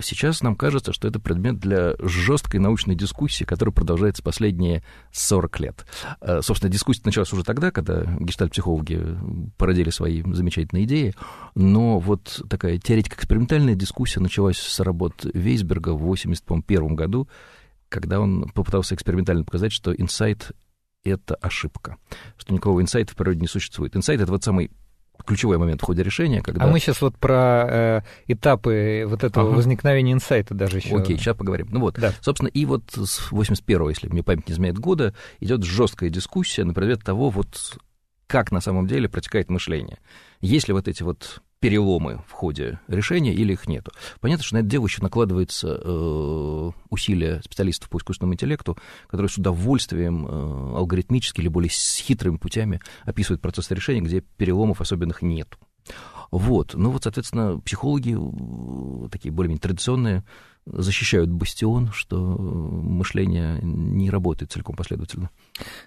Сейчас 0.01 0.41
нам 0.41 0.55
кажется, 0.55 0.91
что 0.91 1.07
это 1.07 1.19
предмет 1.19 1.59
для 1.59 1.93
жесткой 1.99 2.59
научной 2.59 2.95
дискуссии, 2.95 3.43
которая 3.43 3.73
продолжается 3.73 4.23
последние 4.23 4.83
40 5.11 5.59
лет. 5.59 5.85
Э, 6.19 6.41
собственно, 6.41 6.71
дискуссия 6.71 7.03
началась 7.05 7.31
уже 7.31 7.43
тогда, 7.43 7.69
когда 7.69 8.03
гештальт-психологи 8.19 9.17
породили 9.57 9.91
свои 9.91 10.23
замечательные 10.23 10.85
идеи, 10.85 11.13
но 11.53 11.99
вот 11.99 12.41
такая 12.49 12.79
теоретико-экспериментальная 12.79 13.75
дискуссия 13.75 14.19
началась 14.19 14.57
с 14.57 14.79
работ 14.79 15.25
Вейсберга 15.31 15.89
в 15.89 16.01
1981 16.01 16.95
году, 16.95 17.27
когда 17.87 18.19
он 18.19 18.49
попытался 18.49 18.95
экспериментально 18.95 19.43
показать, 19.43 19.71
что 19.71 19.93
инсайт— 19.93 20.53
это 21.03 21.35
ошибка, 21.35 21.97
что 22.37 22.51
никакого 22.51 22.81
инсайта 22.81 23.13
в 23.13 23.15
природе 23.15 23.41
не 23.41 23.47
существует. 23.47 23.95
Инсайт— 23.95 24.21
это 24.21 24.31
вот 24.31 24.43
самый 24.43 24.71
ключевой 25.25 25.57
момент 25.57 25.81
в 25.81 25.85
ходе 25.85 26.03
решения, 26.03 26.41
когда... 26.41 26.65
А 26.65 26.67
мы 26.67 26.79
сейчас 26.79 27.01
вот 27.01 27.17
про 27.17 27.67
э, 27.69 28.01
этапы 28.27 29.05
вот 29.07 29.23
этого 29.23 29.49
ага. 29.49 29.55
возникновения 29.55 30.13
инсайта 30.13 30.53
даже 30.53 30.77
еще... 30.77 30.95
Окей, 30.95 31.17
сейчас 31.17 31.35
поговорим. 31.35 31.67
Ну 31.71 31.79
вот, 31.79 31.95
да. 31.95 32.13
собственно, 32.21 32.49
и 32.49 32.65
вот 32.65 32.83
с 32.91 33.31
81-го, 33.31 33.89
если 33.89 34.07
мне 34.07 34.23
память 34.23 34.47
не 34.47 34.53
изменяет 34.53 34.79
года, 34.79 35.13
идет 35.39 35.63
жесткая 35.63 36.09
дискуссия 36.09 36.63
на 36.63 36.73
предмет 36.73 37.03
того, 37.03 37.29
вот 37.29 37.77
как 38.27 38.51
на 38.51 38.61
самом 38.61 38.87
деле 38.87 39.09
протекает 39.09 39.49
мышление. 39.49 39.99
Есть 40.41 40.67
ли 40.67 40.73
вот 40.73 40.87
эти 40.87 41.03
вот 41.03 41.41
переломы 41.63 42.21
в 42.27 42.33
ходе 42.33 42.81
решения 42.89 43.33
или 43.33 43.53
их 43.53 43.69
нету. 43.69 43.93
Понятно, 44.19 44.43
что 44.43 44.55
на 44.55 44.59
это 44.59 44.67
дело 44.67 44.85
еще 44.85 45.01
накладывается 45.01 45.79
э, 45.81 46.71
усилия 46.89 47.41
специалистов 47.41 47.89
по 47.89 47.99
искусственному 47.99 48.33
интеллекту, 48.33 48.77
которые 49.07 49.29
с 49.29 49.37
удовольствием 49.37 50.27
э, 50.27 50.75
алгоритмически 50.75 51.39
или 51.39 51.47
более 51.47 51.71
с 51.71 51.99
хитрыми 51.99 52.35
путями 52.35 52.81
описывают 53.05 53.41
процесс 53.41 53.71
решения, 53.71 54.01
где 54.01 54.19
переломов 54.19 54.81
особенных 54.81 55.21
нету. 55.21 55.57
Вот. 56.31 56.73
Ну 56.73 56.89
вот, 56.89 57.03
соответственно, 57.03 57.61
психологи, 57.61 58.13
э, 58.13 59.09
такие 59.09 59.31
более-менее 59.31 59.61
традиционные, 59.61 60.25
защищают 60.65 61.29
бастион, 61.29 61.91
что 61.91 62.17
мышление 62.17 63.59
не 63.61 64.09
работает 64.09 64.51
целиком 64.51 64.75
последовательно. 64.75 65.29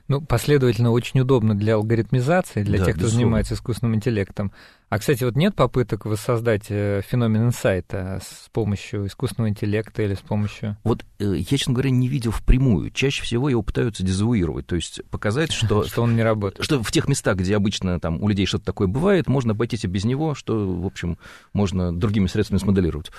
Ну, 0.09 0.21
последовательно 0.21 0.91
очень 0.91 1.21
удобно 1.21 1.55
для 1.55 1.75
алгоритмизации, 1.75 2.63
для 2.63 2.79
да, 2.79 2.85
тех, 2.85 2.95
кто 2.95 3.05
безусловно. 3.05 3.25
занимается 3.25 3.55
искусственным 3.55 3.95
интеллектом. 3.95 4.53
А, 4.89 5.01
кстати, 5.01 5.25
вот 5.25 5.35
нет 5.35 5.57
попыток 5.57 6.07
воссоздать 6.07 6.67
э, 6.69 7.03
феномен 7.09 7.47
инсайта 7.47 8.21
с 8.23 8.49
помощью 8.51 9.09
искусственного 9.09 9.49
интеллекта 9.49 10.03
или 10.03 10.15
с 10.15 10.21
помощью... 10.21 10.77
Вот 10.85 11.05
э, 11.19 11.35
я, 11.39 11.45
честно 11.45 11.73
говоря, 11.73 11.91
не 11.91 12.07
видел 12.07 12.31
впрямую. 12.31 12.93
Чаще 12.93 13.25
всего 13.25 13.49
его 13.49 13.63
пытаются 13.63 14.05
дезавуировать, 14.05 14.67
то 14.67 14.77
есть 14.77 15.01
показать, 15.11 15.51
что... 15.51 15.85
Что 15.87 16.03
он 16.03 16.15
не 16.15 16.23
работает. 16.23 16.65
Что 16.65 16.83
в 16.83 16.93
тех 16.93 17.09
местах, 17.09 17.39
где 17.39 17.57
обычно 17.57 17.99
там 17.99 18.23
у 18.23 18.29
людей 18.29 18.47
что-то 18.47 18.67
такое 18.67 18.87
бывает, 18.87 19.27
можно 19.27 19.53
обойтись 19.53 19.85
без 19.85 20.05
него, 20.05 20.37
что, 20.37 20.55
в 20.55 20.87
общем, 20.87 21.19
можно 21.53 21.93
другими 21.93 22.29
средствами 22.29 22.61
смоделировать. 22.61 23.11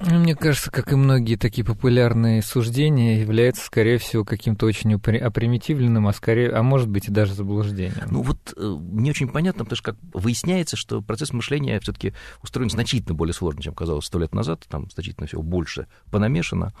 Ну, 0.00 0.18
мне 0.18 0.34
кажется, 0.34 0.70
как 0.70 0.92
и 0.92 0.96
многие 0.96 1.36
такие 1.36 1.64
популярные 1.64 2.42
суждения, 2.42 3.20
является, 3.20 3.64
скорее 3.64 3.98
всего, 3.98 4.24
каким-то 4.24 4.66
очень 4.66 4.94
опримитивленным, 4.94 6.08
а, 6.08 6.12
скорее, 6.12 6.50
а 6.50 6.62
может 6.62 6.88
быть 6.88 7.08
и 7.08 7.12
даже 7.12 7.34
заблуждением. 7.34 8.08
Ну 8.10 8.22
вот 8.22 8.54
э, 8.56 8.76
не 8.92 9.10
очень 9.10 9.28
понятно, 9.28 9.64
потому 9.64 9.76
что 9.76 9.92
как 9.92 9.96
выясняется, 10.12 10.76
что 10.76 11.02
процесс 11.02 11.32
мышления 11.32 11.78
все-таки 11.80 12.14
устроен 12.42 12.70
значительно 12.70 13.14
более 13.14 13.34
сложно, 13.34 13.62
чем 13.62 13.74
казалось 13.74 14.06
сто 14.06 14.18
лет 14.18 14.34
назад, 14.34 14.64
там 14.68 14.90
значительно 14.90 15.26
всего 15.26 15.42
больше 15.42 15.86
понамешано. 16.10 16.72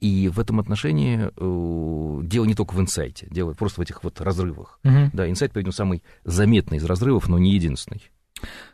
И 0.00 0.28
в 0.28 0.40
этом 0.40 0.58
отношении 0.60 1.28
э, 1.36 2.26
дело 2.26 2.44
не 2.46 2.54
только 2.54 2.72
в 2.72 2.80
инсайте, 2.80 3.26
дело 3.30 3.52
просто 3.52 3.80
в 3.80 3.82
этих 3.82 4.02
вот 4.02 4.20
разрывах. 4.22 4.80
Угу. 4.84 5.10
Да, 5.12 5.28
инсайт, 5.28 5.52
по-видимому, 5.52 5.74
самый 5.74 6.02
заметный 6.24 6.78
из 6.78 6.84
разрывов, 6.84 7.28
но 7.28 7.38
не 7.38 7.52
единственный. 7.52 8.10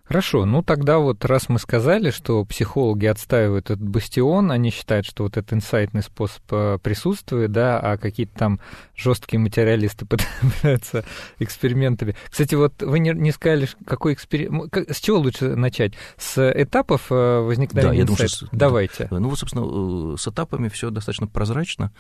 Хорошо, 0.07 0.45
ну 0.45 0.63
тогда 0.63 0.99
вот 0.99 1.25
раз 1.25 1.49
мы 1.49 1.59
сказали, 1.59 2.11
что 2.11 2.45
психологи 2.45 3.07
отстаивают 3.07 3.71
этот 3.71 3.83
бастион, 3.83 4.53
они 4.53 4.71
считают, 4.71 5.05
что 5.05 5.25
вот 5.25 5.37
этот 5.37 5.53
инсайтный 5.53 6.03
способ 6.03 6.43
э, 6.53 6.79
присутствует, 6.81 7.51
да, 7.51 7.81
а 7.81 7.99
какие-то 7.99 8.39
там 8.39 8.61
жесткие 8.95 9.41
материалисты 9.41 10.07
пытаются 10.41 11.05
экспериментами. 11.41 12.15
Кстати, 12.31 12.55
вот 12.55 12.81
вы 12.83 13.01
не, 13.01 13.11
не 13.15 13.33
сказали, 13.33 13.69
какой 13.85 14.13
эксперимент... 14.13 14.73
С 14.77 15.01
чего 15.01 15.19
лучше 15.19 15.57
начать? 15.57 15.95
С 16.17 16.53
этапов 16.53 17.11
э, 17.11 17.41
возникновения 17.41 18.05
да, 18.05 18.13
инсайта? 18.13 18.39
Думаю, 18.39 18.49
что... 18.49 18.49
Давайте. 18.53 19.09
Ну 19.11 19.29
вот, 19.29 19.39
собственно, 19.41 20.15
э, 20.15 20.17
с 20.19 20.29
этапами 20.29 20.69
все 20.69 20.91
достаточно 20.91 21.27
прозрачно. 21.27 21.91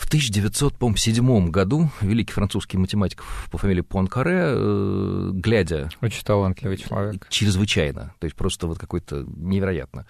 В 0.00 0.06
1907 0.06 1.50
году 1.50 1.90
великий 2.00 2.32
французский 2.32 2.78
математик 2.78 3.22
по 3.50 3.58
фамилии 3.58 3.82
Пуанкаре, 3.82 4.40
э, 4.46 5.30
глядя... 5.34 5.90
Очень 6.00 6.24
талантливый 6.24 6.78
человек. 6.78 7.26
Чрезвычайно, 7.28 8.14
то 8.18 8.24
есть 8.24 8.34
просто 8.34 8.66
вот 8.66 8.78
какой-то 8.78 9.26
невероятно. 9.36 10.06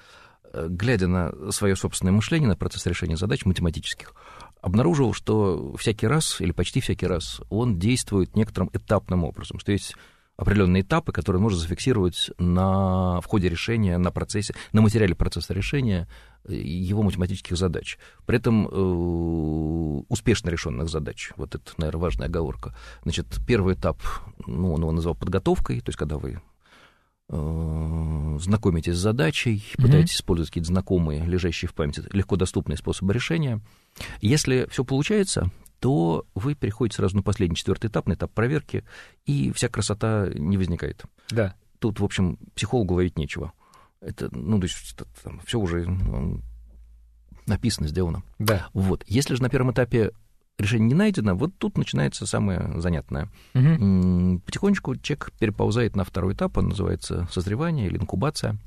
Э, 0.52 0.68
глядя 0.70 1.08
на 1.08 1.32
свое 1.50 1.74
собственное 1.74 2.12
мышление, 2.12 2.48
на 2.48 2.54
процесс 2.54 2.86
решения 2.86 3.16
задач 3.16 3.44
математических, 3.44 4.14
обнаружил, 4.62 5.12
что 5.12 5.74
всякий 5.76 6.06
раз, 6.06 6.40
или 6.40 6.52
почти 6.52 6.80
всякий 6.80 7.08
раз, 7.08 7.40
он 7.50 7.80
действует 7.80 8.36
некоторым 8.36 8.70
этапным 8.72 9.24
образом, 9.24 9.58
что 9.58 9.72
есть 9.72 9.96
определенные 10.40 10.82
этапы, 10.82 11.12
которые 11.12 11.40
можно 11.40 11.58
зафиксировать 11.58 12.30
на, 12.38 13.20
в 13.20 13.26
ходе 13.26 13.50
решения, 13.50 13.98
на 13.98 14.10
процессе, 14.10 14.54
на 14.72 14.80
материале 14.80 15.14
процесса 15.14 15.52
решения 15.52 16.08
э, 16.44 16.54
его 16.54 17.02
математических 17.02 17.58
задач. 17.58 17.98
При 18.24 18.38
этом 18.38 18.66
э, 18.66 20.02
успешно 20.08 20.48
решенных 20.48 20.88
задач. 20.88 21.32
Вот 21.36 21.54
это, 21.54 21.70
наверное, 21.76 22.00
важная 22.00 22.28
оговорка. 22.28 22.74
Значит, 23.02 23.26
первый 23.46 23.74
этап, 23.74 24.00
ну, 24.46 24.72
он 24.72 24.80
его 24.80 24.92
назвал 24.92 25.14
подготовкой, 25.14 25.80
то 25.80 25.90
есть 25.90 25.98
когда 25.98 26.16
вы 26.16 26.40
э, 27.28 28.38
знакомитесь 28.40 28.94
с 28.94 28.98
задачей, 28.98 29.56
mm-hmm. 29.56 29.82
пытаетесь 29.82 30.14
использовать 30.14 30.48
какие-то 30.48 30.68
знакомые, 30.68 31.22
лежащие 31.26 31.68
в 31.68 31.74
памяти, 31.74 32.02
легко 32.12 32.36
доступные 32.36 32.78
способы 32.78 33.12
решения. 33.12 33.60
Если 34.22 34.66
все 34.70 34.84
получается, 34.84 35.50
то 35.80 36.26
вы 36.34 36.54
переходите 36.54 36.96
сразу 36.96 37.16
на 37.16 37.22
последний 37.22 37.56
четвертый 37.56 37.88
этап, 37.88 38.06
на 38.06 38.12
этап 38.12 38.30
проверки, 38.32 38.84
и 39.24 39.50
вся 39.52 39.68
красота 39.68 40.28
не 40.34 40.56
возникает. 40.56 41.04
Да. 41.30 41.54
Тут, 41.78 42.00
в 42.00 42.04
общем, 42.04 42.38
психологу 42.54 42.94
ловить 42.94 43.18
нечего. 43.18 43.52
Это, 44.00 44.28
ну, 44.32 44.58
то 44.58 44.64
есть, 44.64 44.96
там, 45.24 45.40
все 45.44 45.58
уже 45.58 45.86
написано, 47.46 47.88
сделано. 47.88 48.22
Да. 48.38 48.68
Вот. 48.74 49.04
Если 49.06 49.34
же 49.34 49.42
на 49.42 49.48
первом 49.48 49.72
этапе 49.72 50.12
решение 50.58 50.88
не 50.88 50.94
найдено, 50.94 51.34
вот 51.34 51.56
тут 51.58 51.78
начинается 51.78 52.26
самое 52.26 52.80
занятное. 52.80 53.28
Угу. 53.54 54.40
Потихонечку 54.44 54.96
человек 54.96 55.32
переползает 55.38 55.96
на 55.96 56.04
второй 56.04 56.34
этап, 56.34 56.58
он 56.58 56.68
называется 56.68 57.26
созревание 57.30 57.86
или 57.86 57.96
инкубация, 57.96 58.58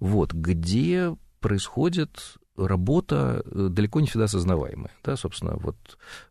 вот, 0.00 0.32
где 0.32 1.16
происходит 1.40 2.36
работа 2.56 3.42
э, 3.44 3.68
далеко 3.70 4.00
не 4.00 4.06
всегда 4.06 4.24
осознаваемая. 4.24 4.90
Да, 5.04 5.16
собственно, 5.16 5.56
вот 5.56 5.76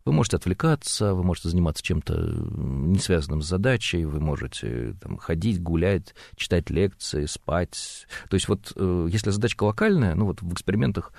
вы 0.06 0.14
можете 0.14 0.38
отвлекаться, 0.38 1.14
вы 1.14 1.24
можете 1.24 1.50
заниматься 1.50 1.84
чем-то 1.84 2.16
не 2.16 3.00
связанным 3.00 3.42
с 3.42 3.48
задачей, 3.48 4.06
вы 4.06 4.20
можете 4.20 4.96
там, 5.02 5.18
ходить, 5.18 5.62
гулять, 5.62 6.14
читать 6.36 6.70
лекции, 6.70 7.26
спать. 7.26 8.08
То 8.30 8.36
есть 8.36 8.48
вот 8.48 8.72
э, 8.76 9.08
если 9.12 9.32
задачка 9.32 9.64
локальная, 9.64 10.16
ну 10.16 10.26
вот 10.26 10.42
в 10.42 10.54
экспериментах 10.54 11.12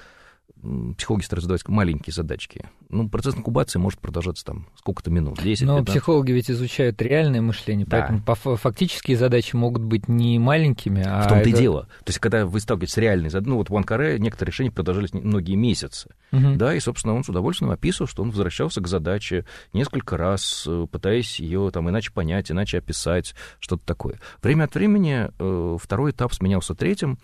психологи 0.96 1.24
стараются 1.24 1.46
задавать 1.46 1.68
маленькие 1.68 2.14
задачки. 2.14 2.68
Ну, 2.88 3.08
процесс 3.08 3.34
инкубации 3.34 3.78
может 3.78 4.00
продолжаться 4.00 4.44
там 4.44 4.68
сколько-то 4.76 5.10
минут, 5.10 5.42
10 5.42 5.66
Но 5.66 5.78
15. 5.78 5.88
психологи 5.88 6.32
ведь 6.32 6.50
изучают 6.50 7.00
реальное 7.02 7.40
мышление, 7.40 7.86
да. 7.86 8.20
поэтому 8.24 8.56
фактические 8.56 9.16
задачи 9.16 9.56
могут 9.56 9.82
быть 9.82 10.08
не 10.08 10.38
маленькими, 10.38 11.02
а... 11.04 11.22
В 11.22 11.28
том-то 11.28 11.48
это... 11.48 11.48
и 11.48 11.52
дело. 11.52 11.82
То 12.04 12.10
есть, 12.10 12.18
когда 12.18 12.46
вы 12.46 12.60
сталкиваетесь 12.60 12.94
с 12.94 12.98
реальной 12.98 13.30
задачей, 13.30 13.50
ну, 13.50 13.56
вот 13.56 13.70
в 13.70 13.74
Уанкаре 13.74 14.18
некоторые 14.18 14.52
решения 14.52 14.70
продолжались 14.70 15.12
многие 15.12 15.54
месяцы, 15.54 16.10
угу. 16.30 16.54
да, 16.56 16.74
и, 16.74 16.80
собственно, 16.80 17.14
он 17.14 17.24
с 17.24 17.28
удовольствием 17.28 17.72
описывал, 17.72 18.08
что 18.08 18.22
он 18.22 18.30
возвращался 18.30 18.80
к 18.80 18.86
задаче 18.86 19.44
несколько 19.72 20.16
раз, 20.16 20.64
э, 20.66 20.86
пытаясь 20.90 21.40
ее 21.40 21.70
там 21.72 21.88
иначе 21.90 22.12
понять, 22.12 22.50
иначе 22.50 22.78
описать, 22.78 23.34
что-то 23.58 23.84
такое. 23.84 24.20
Время 24.42 24.64
от 24.64 24.74
времени 24.74 25.30
э, 25.38 25.76
второй 25.80 26.12
этап 26.12 26.32
сменялся 26.34 26.74
третьим, 26.74 27.18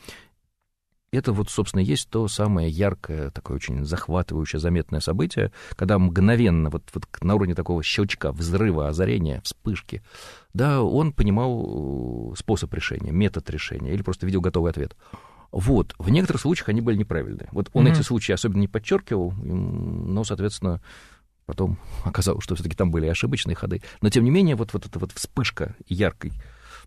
это 1.11 1.33
вот, 1.33 1.49
собственно, 1.49 1.81
есть 1.81 2.11
то 2.11 2.29
самое 2.29 2.69
яркое, 2.69 3.31
такое 3.31 3.57
очень 3.57 3.85
захватывающее, 3.85 4.61
заметное 4.61 5.01
событие, 5.01 5.53
когда 5.71 5.99
мгновенно, 5.99 6.71
вот, 6.71 6.85
вот 6.93 7.07
на 7.23 7.35
уровне 7.35 7.55
такого 7.55 7.83
щелчка, 7.83 8.33
взрыва, 8.33 8.89
озарения, 8.89 9.41
вспышки, 9.43 10.03
да, 10.53 10.83
он 10.83 11.13
понимал 11.13 12.33
э, 12.33 12.37
способ 12.37 12.73
решения, 12.75 13.11
метод 13.11 13.49
решения, 13.51 13.95
или 13.95 14.03
просто 14.03 14.27
видел 14.27 14.41
готовый 14.41 14.71
ответ. 14.71 14.97
Вот, 15.51 15.95
в 15.99 16.11
некоторых 16.11 16.43
случаях 16.43 16.69
они 16.69 16.83
были 16.83 16.97
неправильные. 16.97 17.49
Вот 17.53 17.71
он 17.73 17.87
mm-hmm. 17.87 17.93
эти 17.93 18.03
случаи 18.03 18.33
особенно 18.33 18.61
не 18.61 18.69
подчеркивал, 18.69 19.33
но, 19.33 20.25
соответственно, 20.25 20.83
потом 21.47 21.79
оказалось, 22.05 22.45
что 22.45 22.55
все-таки 22.55 22.77
там 22.77 22.91
были 22.91 23.07
ошибочные 23.07 23.55
ходы. 23.55 23.81
Но, 24.03 24.11
тем 24.11 24.25
не 24.25 24.31
менее, 24.31 24.57
вот, 24.57 24.75
вот 24.75 24.85
эта 24.85 24.99
вот 24.99 25.13
вспышка, 25.13 25.75
яркий 25.87 26.33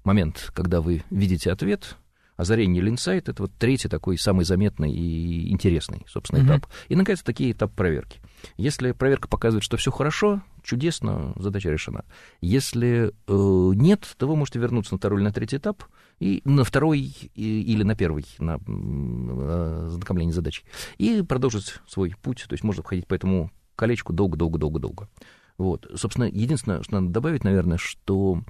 момент, 0.04 0.52
когда 0.54 0.82
вы 0.82 1.04
видите 1.10 1.52
ответ, 1.52 1.98
озарение 2.42 2.82
или 2.82 2.90
инсайт— 2.90 3.30
это 3.30 3.44
вот 3.44 3.52
третий 3.58 3.88
такой 3.88 4.18
самый 4.18 4.44
заметный 4.46 4.92
и 4.92 5.52
интересный, 5.52 6.06
собственно, 6.08 6.40
этап. 6.46 6.68
И, 6.90 6.96
наконец, 6.96 7.22
такие 7.22 7.52
этап 7.52 7.72
проверки. 7.74 8.20
Если 8.58 8.92
проверка 8.92 9.28
показывает, 9.28 9.64
что 9.64 9.78
все 9.78 9.92
хорошо, 9.92 10.42
чудесно, 10.64 11.34
задача 11.38 11.70
решена. 11.70 12.04
Если 12.42 13.12
э, 13.28 13.72
нет, 13.76 14.16
то 14.18 14.28
вы 14.28 14.36
можете 14.36 14.60
вернуться 14.60 14.94
на 14.94 14.98
второй 14.98 15.20
или 15.20 15.26
на 15.28 15.34
третий 15.34 15.58
этап, 15.58 15.84
и 16.20 16.42
на 16.46 16.64
второй 16.64 17.00
и- 17.00 17.62
или 17.62 17.84
на 17.84 17.96
первый, 17.96 18.26
на 18.40 18.60
м, 18.68 19.30
э, 19.40 19.88
знакомление 19.90 20.34
задачей, 20.34 20.64
и 20.98 21.22
продолжить 21.22 21.76
свой 21.88 22.16
путь. 22.22 22.46
То 22.48 22.54
есть 22.54 22.64
можно 22.64 22.84
входить 22.84 23.08
по 23.08 23.14
этому 23.14 23.52
колечку 23.76 24.14
долго-долго-долго-долго. 24.14 25.08
Вот. 25.58 25.88
Собственно, 25.96 26.26
единственное, 26.26 26.82
что 26.84 27.00
надо 27.00 27.14
добавить, 27.14 27.44
наверное, 27.44 27.78
что 27.78 28.42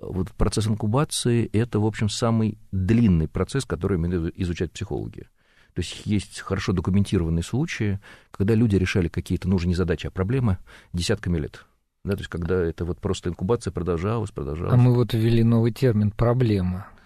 вот 0.00 0.30
процесс 0.32 0.66
инкубации— 0.66 1.48
это, 1.52 1.78
в 1.80 1.86
общем, 1.86 2.08
самый 2.08 2.58
длинный 2.72 3.28
процесс, 3.28 3.64
который 3.64 3.98
имеют 3.98 4.34
изучать 4.36 4.72
психологи. 4.72 5.28
То 5.74 5.82
есть 5.82 6.02
есть 6.04 6.40
хорошо 6.40 6.72
документированные 6.72 7.42
случаи, 7.42 8.00
когда 8.30 8.54
люди 8.54 8.76
решали 8.76 9.08
какие-то, 9.08 9.48
ну, 9.48 9.56
уже 9.56 9.68
не 9.68 9.74
задачи, 9.74 10.06
а 10.06 10.10
проблемы 10.10 10.58
десятками 10.92 11.38
лет. 11.38 11.64
Да, 12.02 12.12
то 12.12 12.20
есть 12.20 12.30
когда 12.30 12.54
это 12.56 12.84
вот 12.84 12.98
просто 12.98 13.28
инкубация 13.28 13.72
продолжалась, 13.72 14.30
продолжалась. 14.30 14.74
А 14.74 14.76
мы 14.76 14.94
вот 14.94 15.12
ввели 15.12 15.42
новый 15.44 15.72
термин 15.72 16.10
«проблема». 16.10 16.86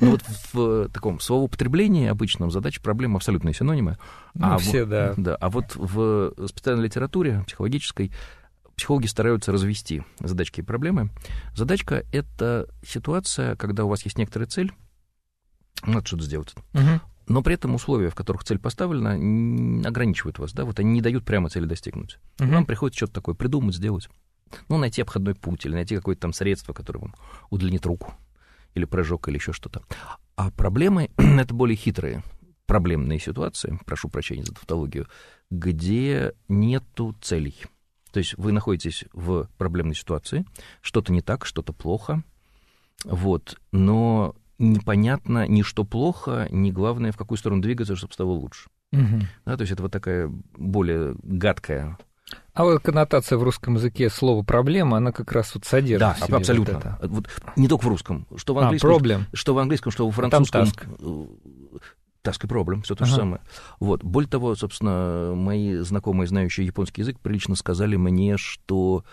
Ну 0.00 0.10
вот 0.12 0.22
в 0.52 0.88
таком 0.90 1.18
словоупотреблении 1.18 2.08
обычном 2.08 2.50
задача 2.50 2.80
проблема 2.80 3.16
абсолютные 3.16 3.54
синонимы. 3.54 3.96
Ну, 4.34 4.46
а 4.46 4.58
все, 4.58 4.84
в- 4.84 4.88
да. 4.88 5.14
Да, 5.16 5.34
а 5.36 5.48
вот 5.50 5.74
в 5.74 6.34
специальной 6.46 6.84
литературе 6.84 7.42
психологической 7.46 8.12
психологи 8.76 9.06
стараются 9.06 9.52
развести 9.52 10.02
задачки 10.20 10.60
и 10.60 10.62
проблемы. 10.62 11.10
Задачка— 11.54 12.04
это 12.12 12.68
ситуация, 12.86 13.56
когда 13.56 13.84
у 13.84 13.88
вас 13.88 14.04
есть 14.04 14.18
некоторая 14.18 14.48
цель, 14.48 14.72
надо 15.84 16.06
что-то 16.06 16.24
сделать. 16.24 16.54
Мгм. 16.72 17.00
Но 17.28 17.42
при 17.42 17.54
этом 17.54 17.74
условия, 17.74 18.10
в 18.10 18.14
которых 18.14 18.44
цель 18.44 18.58
поставлена, 18.58 19.14
ограничивают 19.88 20.38
вас, 20.38 20.52
да, 20.52 20.64
вот 20.64 20.78
они 20.78 20.92
не 20.92 21.00
дают 21.00 21.24
прямо 21.24 21.48
цели 21.48 21.66
достигнуть. 21.66 22.18
Мгм. 22.38 22.52
Вам 22.52 22.66
приходится 22.66 22.98
что-то 22.98 23.14
такое 23.14 23.34
придумать, 23.34 23.74
сделать. 23.74 24.08
Ну, 24.68 24.78
найти 24.78 25.02
обходной 25.02 25.34
путь 25.34 25.66
или 25.66 25.74
найти 25.74 25.96
какое-то 25.96 26.22
там 26.22 26.32
средство, 26.32 26.72
которое 26.72 27.00
вам 27.00 27.14
удлинит 27.50 27.84
руку 27.84 28.14
или 28.74 28.84
прыжок, 28.84 29.28
или 29.28 29.36
еще 29.36 29.52
что-то. 29.52 29.82
А 30.36 30.50
проблемы— 30.50 31.10
это 31.16 31.52
более 31.54 31.76
хитрые 31.76 32.22
проблемные 32.66 33.18
ситуации, 33.18 33.78
прошу 33.86 34.08
прощения 34.08 34.44
за 34.44 34.52
тавтологию, 34.52 35.08
где 35.50 36.34
нету 36.48 37.14
целей. 37.20 37.56
То 38.12 38.18
есть 38.18 38.34
вы 38.38 38.52
находитесь 38.52 39.04
в 39.12 39.48
проблемной 39.58 39.94
ситуации, 39.94 40.44
что-то 40.80 41.12
не 41.12 41.20
так, 41.20 41.44
что-то 41.44 41.72
плохо, 41.72 42.22
вот, 43.04 43.58
но 43.72 44.34
непонятно 44.58 45.46
ни 45.46 45.62
что 45.62 45.84
плохо, 45.84 46.48
ни 46.50 46.70
главное, 46.70 47.12
в 47.12 47.16
какую 47.16 47.36
сторону 47.38 47.60
двигаться, 47.62 47.94
чтобы 47.96 48.14
стало 48.14 48.30
лучше. 48.30 48.68
Мгм. 48.92 49.22
Да, 49.44 49.56
то 49.56 49.62
есть 49.62 49.72
это 49.72 49.82
вот 49.82 49.92
такая 49.92 50.30
более 50.56 51.14
гадкая 51.22 51.98
А 52.54 52.64
вот 52.64 52.80
коннотация 52.82 53.36
в 53.36 53.42
русском 53.42 53.74
языке 53.74 54.08
слова 54.08 54.42
«проблема», 54.42 54.96
она 54.96 55.12
как 55.12 55.30
раз 55.32 55.54
вот 55.54 55.64
содержит 55.66 56.00
Да, 56.00 56.14
в 56.14 56.20
себе 56.20 56.36
абсолютно. 56.36 56.74
вот 56.74 56.84
это. 56.84 57.08
Вот 57.08 57.28
не 57.56 57.68
только 57.68 57.84
в 57.84 57.88
русском, 57.88 58.26
что 58.36 58.54
в 58.54 58.58
А, 58.58 58.62
английском, 58.62 58.90
проблем. 58.90 59.26
что 59.34 59.54
в 59.54 59.58
английском, 59.58 59.92
что 59.92 60.08
в 60.08 60.14
там 60.16 60.30
французском. 60.30 60.62
task. 60.94 61.38
Task 62.26 62.44
и 62.44 62.46
проблем, 62.46 62.82
все 62.82 62.94
то 62.94 63.04
же 63.04 63.12
Ага. 63.12 63.20
самое. 63.20 63.40
Вот. 63.80 64.02
Более 64.02 64.28
того, 64.28 64.54
собственно, 64.54 65.32
мои 65.34 65.76
знакомые, 65.78 66.26
знающие 66.26 66.66
японский 66.66 67.02
язык, 67.02 67.18
прилично 67.20 67.54
сказали 67.54 67.96
мне, 67.96 68.36
что 68.36 69.04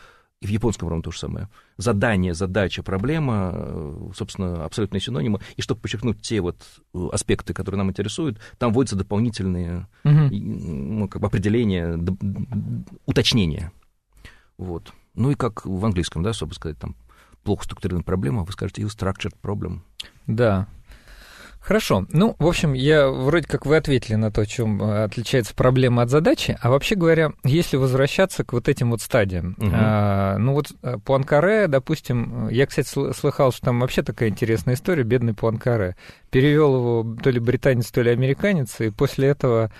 и 0.43 0.45
в 0.45 0.49
японском 0.49 0.89
ровно 0.89 1.01
то 1.01 1.11
же 1.11 1.19
самое. 1.19 1.47
Задание, 1.77 2.33
задача, 2.33 2.83
проблема, 2.83 3.51
э, 3.53 4.09
собственно, 4.13 4.65
абсолютные 4.65 4.99
синонимы. 4.99 5.39
И 5.55 5.61
чтобы 5.61 5.79
подчеркнуть 5.79 6.21
те 6.21 6.41
вот 6.41 6.57
э, 6.93 7.07
аспекты, 7.13 7.53
которые 7.53 7.77
нам 7.77 7.91
интересуют, 7.91 8.39
там 8.57 8.73
вводятся 8.73 8.97
дополнительные 8.97 9.87
и, 10.03 10.41
ну, 10.41 11.07
как 11.07 11.21
бы 11.21 11.27
определения, 11.27 11.97
уточнения. 13.05 13.71
Вот. 14.57 14.91
Ну 15.13 15.31
и 15.31 15.35
как 15.35 15.65
в 15.65 15.85
английском, 15.85 16.23
да, 16.23 16.33
чтобы 16.33 16.53
сказать, 16.55 16.77
там, 16.77 16.97
плохо 17.43 17.63
структурированная 17.63 18.03
проблема, 18.03 18.43
вы 18.43 18.51
скажете 18.51 18.81
ill 18.81 18.89
structured 18.89 19.35
problem. 19.41 19.79
Да. 20.27 20.67
Хорошо. 21.63 22.05
Ну, 22.11 22.35
в 22.39 22.45
общем, 22.45 22.73
я 22.73 23.07
вроде 23.09 23.47
как 23.47 23.65
вы 23.65 23.77
ответили 23.77 24.15
на 24.15 24.31
то, 24.31 24.45
чем 24.45 24.83
э, 24.83 25.05
отличается 25.05 25.55
проблема 25.55 26.01
от 26.01 26.09
задачи. 26.09 26.57
А 26.61 26.69
вообще 26.69 26.95
говоря, 26.95 27.31
если 27.45 27.77
возвращаться 27.77 28.43
к 28.43 28.51
вот 28.51 28.67
этим 28.67 28.91
вот 28.91 29.01
стадиям, 29.01 29.55
Мгм. 29.57 29.71
а, 29.73 30.37
ну 30.37 30.53
вот 30.55 30.73
э, 30.81 30.97
Пуанкаре, 31.05 31.67
допустим, 31.67 32.47
э, 32.49 32.53
я, 32.53 32.65
кстати, 32.67 32.87
сл- 32.93 33.15
слыхал, 33.17 33.53
что 33.53 33.67
там 33.67 33.79
вообще 33.79 34.01
такая 34.03 34.27
интересная 34.27 34.75
история, 34.75 35.03
бедный 35.03 35.33
Пуанкаре. 35.33 35.95
Перевел 36.31 36.75
его 36.75 37.15
то 37.23 37.29
ли 37.29 37.39
британец, 37.39 37.89
то 37.91 38.01
ли 38.01 38.11
американец, 38.11 38.81
и 38.81 38.89
после 38.89 39.29
этого, 39.29 39.71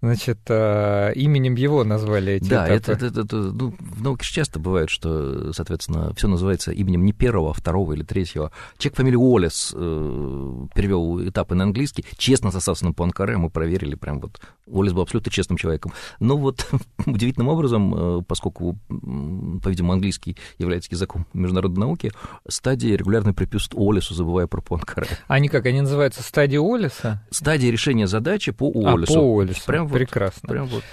значит, 0.00 0.38
э, 0.48 1.12
именем 1.14 1.54
его 1.54 1.84
назвали 1.84 2.34
эти 2.34 2.48
да, 2.48 2.66
этапы. 2.76 2.92
это, 2.92 3.06
это, 3.06 3.20
это, 3.22 3.36
ну, 3.36 3.74
в 3.78 4.02
науке 4.02 4.24
же 4.24 4.32
часто 4.32 4.58
бывает, 4.58 4.90
что, 4.90 5.52
соответственно, 5.52 6.12
все 6.14 6.28
называется 6.28 6.72
именем 6.72 7.04
не 7.04 7.12
первого, 7.12 7.50
а 7.50 7.52
второго 7.52 7.94
или 7.94 8.02
третьего. 8.02 8.52
Человек 8.78 8.96
фамилию 8.96 9.20
Уоллес 9.20 9.72
э, 9.74 10.66
перевел 10.74 11.28
этапы 11.28 11.54
на 11.54 11.64
английский, 11.64 12.04
честно 12.16 12.50
сосался 12.50 12.84
на 12.84 12.92
Пуанкаре, 12.92 13.36
мы 13.36 13.50
проверили, 13.50 13.94
прям 13.94 14.20
вот 14.20 14.40
Уоллес 14.66 14.92
был 14.92 15.02
абсолютно 15.02 15.32
честным 15.32 15.56
человеком. 15.56 15.92
Но 16.20 16.36
вот 16.36 16.66
удивительным 17.06 17.48
образом, 17.48 18.18
э, 18.20 18.22
поскольку, 18.22 18.78
по-видимому, 18.88 19.94
английский 19.94 20.36
является 20.58 20.90
языком 20.92 21.26
международной 21.32 21.80
науки, 21.80 22.12
стадии 22.48 22.90
регулярно 22.90 23.34
приписывают 23.34 23.74
Уоллесу, 23.74 24.14
забывая 24.14 24.46
про 24.46 24.60
Пуанкаре. 24.60 25.08
Они 25.26 25.48
как, 25.48 25.66
они 25.66 25.80
называются 25.80 26.22
стадии 26.22 26.56
Уоллеса? 26.56 27.22
Стадии 27.30 27.66
решения 27.66 28.06
задачи 28.06 28.52
по 28.52 28.66
А, 28.66 28.92
Уоллесу. 28.92 29.14
по 29.14 29.18
Уоллесу. 29.18 29.62
Прям 29.66 29.87
вот, 29.88 29.98
Прекрасно. 29.98 30.48
прям 30.48 30.66
вот. 30.66 30.84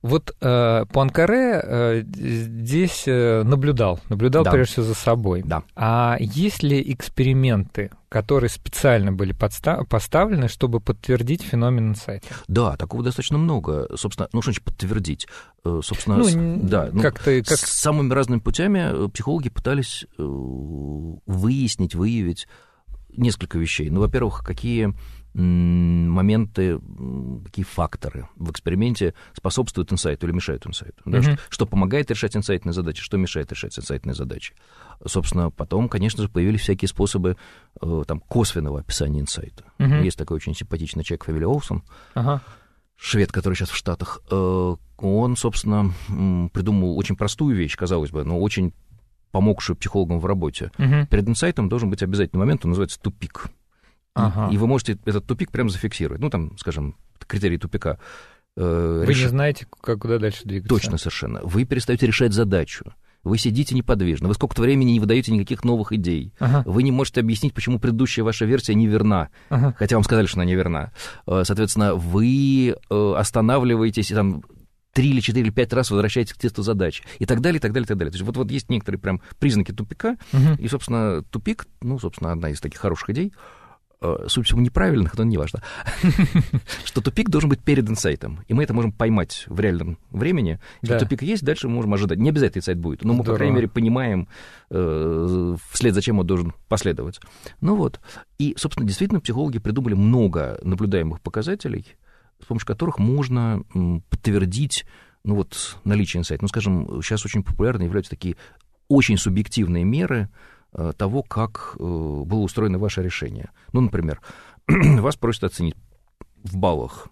Вот 0.00 0.32
э, 0.40 0.84
Пуанкаре 0.92 1.60
э, 1.60 2.02
здесь 2.06 3.02
э, 3.08 3.42
наблюдал, 3.42 3.98
наблюдал 4.08 4.44
Да. 4.44 4.52
прежде 4.52 4.74
всего 4.74 4.86
за 4.86 4.94
собой. 4.94 5.42
Да. 5.44 5.64
А 5.74 6.16
есть 6.20 6.62
ли 6.62 6.80
эксперименты, 6.92 7.90
которые 8.08 8.48
специально 8.48 9.10
были 9.10 9.34
подста- 9.34 9.84
поставлены, 9.84 10.46
чтобы 10.46 10.78
подтвердить 10.78 11.42
феномен 11.42 11.88
инсайта? 11.90 12.28
Да, 12.46 12.76
такого 12.76 13.02
достаточно 13.02 13.38
много. 13.38 13.88
Собственно, 13.96 14.28
ну 14.32 14.40
что 14.40 14.52
значит 14.52 14.62
подтвердить? 14.64 15.26
Э, 15.64 15.80
Собственно, 15.82 16.18
Ну, 16.18 16.24
с- 16.24 16.34
да, 16.68 16.90
ну, 16.92 17.02
как-то- 17.02 17.42
как- 17.42 17.58
с 17.58 17.62
самыми 17.62 18.12
разными 18.12 18.38
путями 18.38 19.06
э, 19.06 19.08
психологи 19.08 19.48
пытались 19.48 20.06
э, 20.16 20.22
выяснить, 21.26 21.96
выявить 21.96 22.46
несколько 23.16 23.58
вещей. 23.58 23.90
Ну, 23.90 24.00
во-первых, 24.00 24.44
какие 24.44 24.94
моменты, 25.42 26.78
какие 27.44 27.64
факторы 27.64 28.28
в 28.36 28.50
эксперименте 28.50 29.14
способствуют 29.34 29.92
инсайту 29.92 30.26
или 30.26 30.34
мешают 30.34 30.66
инсайту. 30.66 31.02
да, 31.04 31.18
Мгм. 31.18 31.22
что, 31.22 31.38
что 31.48 31.66
помогает 31.66 32.10
решать 32.10 32.36
инсайтные 32.36 32.72
задачи, 32.72 33.02
что 33.02 33.16
мешает 33.16 33.50
решать 33.52 33.78
инсайтные 33.78 34.14
задачи. 34.14 34.54
Собственно, 35.06 35.50
потом, 35.50 35.88
конечно 35.88 36.22
же, 36.22 36.28
появились 36.28 36.60
всякие 36.62 36.88
способы 36.88 37.36
э, 37.80 38.02
там, 38.06 38.20
косвенного 38.20 38.80
описания 38.80 39.20
инсайта. 39.20 39.64
Мгм. 39.78 40.02
Есть 40.02 40.18
такой 40.18 40.36
очень 40.36 40.54
симпатичный 40.54 41.04
человек, 41.04 41.24
фамилия 41.24 41.46
Олсон, 41.46 41.82
Ага. 42.14 42.42
швед, 42.96 43.30
который 43.32 43.54
сейчас 43.54 43.70
в 43.70 43.76
Штатах, 43.76 44.20
э, 44.30 44.76
он, 44.98 45.36
собственно, 45.36 45.92
придумал 46.52 46.98
очень 46.98 47.14
простую 47.16 47.56
вещь, 47.56 47.76
казалось 47.76 48.10
бы, 48.10 48.24
но 48.24 48.40
очень 48.40 48.72
помогшую 49.30 49.76
психологам 49.76 50.18
в 50.20 50.26
работе. 50.26 50.72
Мгм. 50.78 51.06
Перед 51.06 51.28
инсайтом 51.28 51.68
должен 51.68 51.90
быть 51.90 52.02
обязательный 52.02 52.38
момент, 52.40 52.64
он 52.64 52.70
называется 52.70 52.98
тупик. 53.00 53.46
И- 54.18 54.26
Ага. 54.26 54.48
И 54.52 54.56
вы 54.56 54.66
можете 54.66 54.98
этот 55.04 55.26
тупик 55.26 55.50
прямо 55.50 55.70
зафиксировать. 55.70 56.20
Ну, 56.20 56.30
там, 56.30 56.56
скажем, 56.58 56.96
критерий 57.26 57.58
тупика. 57.58 57.98
э, 58.56 59.04
Вы 59.06 59.12
реш- 59.12 59.22
не 59.22 59.28
знаете, 59.28 59.66
как, 59.80 60.00
куда 60.00 60.18
дальше 60.18 60.42
двигаться. 60.44 60.68
Точно 60.68 60.98
совершенно. 60.98 61.40
Вы 61.44 61.64
перестаете 61.64 62.06
решать 62.06 62.32
задачу. 62.32 62.92
Вы 63.24 63.36
сидите 63.38 63.74
неподвижно. 63.74 64.28
Вы 64.28 64.34
сколько-то 64.34 64.62
времени 64.62 64.92
не 64.92 65.00
выдаете 65.00 65.32
никаких 65.32 65.64
новых 65.64 65.92
идей. 65.92 66.32
Ага. 66.38 66.62
Вы 66.66 66.82
не 66.84 66.92
можете 66.92 67.20
объяснить, 67.20 67.52
почему 67.52 67.78
предыдущая 67.78 68.24
ваша 68.24 68.44
версия 68.46 68.74
неверна. 68.74 69.28
Ага. 69.50 69.74
хотя 69.78 69.96
вам 69.96 70.04
сказали, 70.04 70.26
что 70.26 70.38
она 70.40 70.44
неверна. 70.44 70.92
Э, 71.26 71.42
Соответственно, 71.44 71.94
вы 71.94 72.74
э, 72.90 73.14
останавливаетесь 73.16 74.10
и 74.10 74.14
там 74.14 74.42
три 74.92 75.10
или 75.10 75.20
четыре 75.20 75.46
или 75.46 75.50
пять 75.52 75.72
раз 75.72 75.90
возвращаетесь 75.90 76.32
к 76.32 76.38
тесту 76.38 76.62
задач 76.62 77.02
и 77.20 77.26
так 77.26 77.40
далее, 77.40 77.58
и 77.58 77.60
так 77.60 77.72
далее, 77.72 77.84
и 77.84 77.88
так 77.88 77.98
далее. 77.98 78.10
То 78.10 78.16
есть 78.16 78.26
вот, 78.26 78.36
вот 78.36 78.50
есть 78.50 78.68
некоторые 78.70 78.98
прям 78.98 79.20
признаки 79.38 79.70
тупика, 79.72 80.16
Мгм. 80.32 80.54
и, 80.54 80.66
собственно, 80.66 81.22
тупик, 81.22 81.66
ну, 81.82 81.98
собственно, 82.00 82.32
одна 82.32 82.50
из 82.50 82.60
таких 82.60 82.80
хороших 82.80 83.10
идей, 83.10 83.32
э, 84.00 84.26
суть 84.28 84.46
всего 84.46 84.60
неправильных, 84.60 85.16
но 85.16 85.24
не 85.24 85.36
важно, 85.38 85.62
что 86.84 87.00
тупик 87.00 87.28
должен 87.28 87.50
быть 87.50 87.60
перед 87.60 87.88
инсайтом, 87.88 88.40
и 88.48 88.54
мы 88.54 88.64
это 88.64 88.74
можем 88.74 88.92
поймать 88.92 89.44
в 89.46 89.58
реальном 89.60 89.98
времени. 90.10 90.60
Если 90.82 90.94
Да. 90.94 91.00
тупик 91.00 91.22
есть, 91.22 91.44
дальше 91.44 91.68
мы 91.68 91.74
можем 91.74 91.94
ожидать. 91.94 92.18
Не 92.18 92.30
обязательно 92.30 92.60
инсайт 92.60 92.78
будет, 92.78 93.04
но 93.04 93.14
мы, 93.14 93.24
по 93.24 93.34
крайней 93.34 93.54
мере, 93.54 93.68
понимаем, 93.68 94.28
э, 94.70 95.56
вслед 95.70 95.94
за 95.94 96.02
чем 96.02 96.18
он 96.18 96.26
должен 96.26 96.52
последовать. 96.68 97.20
Ну 97.60 97.76
вот. 97.76 98.00
И, 98.38 98.54
собственно, 98.56 98.86
действительно, 98.86 99.20
психологи 99.20 99.58
придумали 99.58 99.94
много 99.94 100.58
наблюдаемых 100.62 101.20
показателей, 101.20 101.86
с 102.40 102.46
помощью 102.46 102.66
которых 102.66 102.98
можно 102.98 103.62
подтвердить 104.10 104.84
ну 105.24 105.34
вот, 105.34 105.78
наличие 105.84 106.20
инсайта. 106.20 106.44
Ну, 106.44 106.48
скажем, 106.48 107.02
сейчас 107.02 107.24
очень 107.26 107.42
популярны 107.42 107.82
являются 107.82 108.10
такие 108.10 108.36
очень 108.88 109.18
субъективные 109.18 109.84
меры, 109.84 110.30
того, 110.72 111.22
как 111.22 111.76
э, 111.78 111.82
было 111.82 112.40
устроено 112.40 112.78
ваше 112.78 113.02
решение. 113.02 113.50
Ну, 113.72 113.80
например, 113.80 114.20
вас 114.68 115.16
просят 115.16 115.44
оценить 115.44 115.76
в 116.42 116.56
баллах 116.56 117.08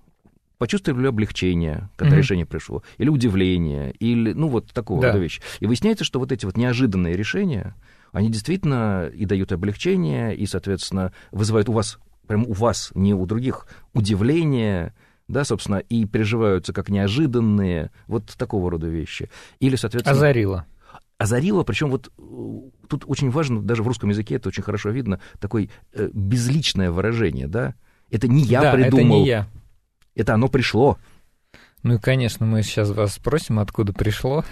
почувствовали 0.58 1.02
ли 1.02 1.08
облегчение, 1.08 1.90
когда 1.96 2.14
mm-hmm. 2.14 2.18
решение 2.18 2.46
пришло, 2.46 2.82
или 2.98 3.08
удивление, 3.08 3.92
или, 3.92 4.32
ну, 4.32 4.48
вот 4.48 4.72
такого 4.72 5.02
да. 5.02 5.08
рода 5.08 5.18
вещи. 5.18 5.42
И 5.60 5.66
выясняется, 5.66 6.04
что 6.04 6.18
вот 6.18 6.32
эти 6.32 6.44
вот 6.44 6.56
неожиданные 6.56 7.16
решения, 7.16 7.74
они 8.12 8.30
действительно 8.30 9.08
и 9.12 9.26
дают 9.26 9.52
облегчение, 9.52 10.34
и, 10.34 10.46
соответственно, 10.46 11.12
вызывают 11.30 11.68
у 11.68 11.72
вас, 11.72 11.98
прям 12.26 12.46
у 12.46 12.52
вас, 12.52 12.90
не 12.94 13.14
у 13.14 13.26
других, 13.26 13.66
удивление, 13.92 14.94
да, 15.28 15.44
собственно, 15.44 15.76
и 15.76 16.04
переживаются 16.06 16.72
как 16.72 16.88
неожиданные, 16.88 17.90
вот 18.06 18.26
такого 18.36 18.70
рода 18.70 18.86
вещи. 18.86 19.28
Или, 19.60 19.76
соответственно... 19.76 20.16
Озарило. 20.16 20.66
Озарило, 21.18 21.62
причем 21.62 21.90
вот 21.90 22.12
э, 22.18 22.86
тут 22.88 23.04
очень 23.06 23.30
важно, 23.30 23.62
даже 23.62 23.82
в 23.82 23.88
русском 23.88 24.10
языке 24.10 24.34
это 24.34 24.48
очень 24.48 24.62
хорошо 24.62 24.90
видно, 24.90 25.20
такое 25.40 25.70
э, 25.94 26.10
безличное 26.12 26.90
выражение, 26.90 27.46
да, 27.46 27.74
это 28.10 28.28
не 28.28 28.42
я 28.42 28.60
да, 28.60 28.72
придумал. 28.72 28.96
это 28.96 29.04
не 29.04 29.26
я. 29.26 29.48
Это 30.14 30.34
оно 30.34 30.48
пришло. 30.48 30.98
Ну 31.82 31.94
и, 31.94 31.98
конечно, 31.98 32.44
мы 32.44 32.62
сейчас 32.62 32.90
вас 32.90 33.14
спросим, 33.14 33.60
откуда 33.60 33.92
пришло. 33.92 34.44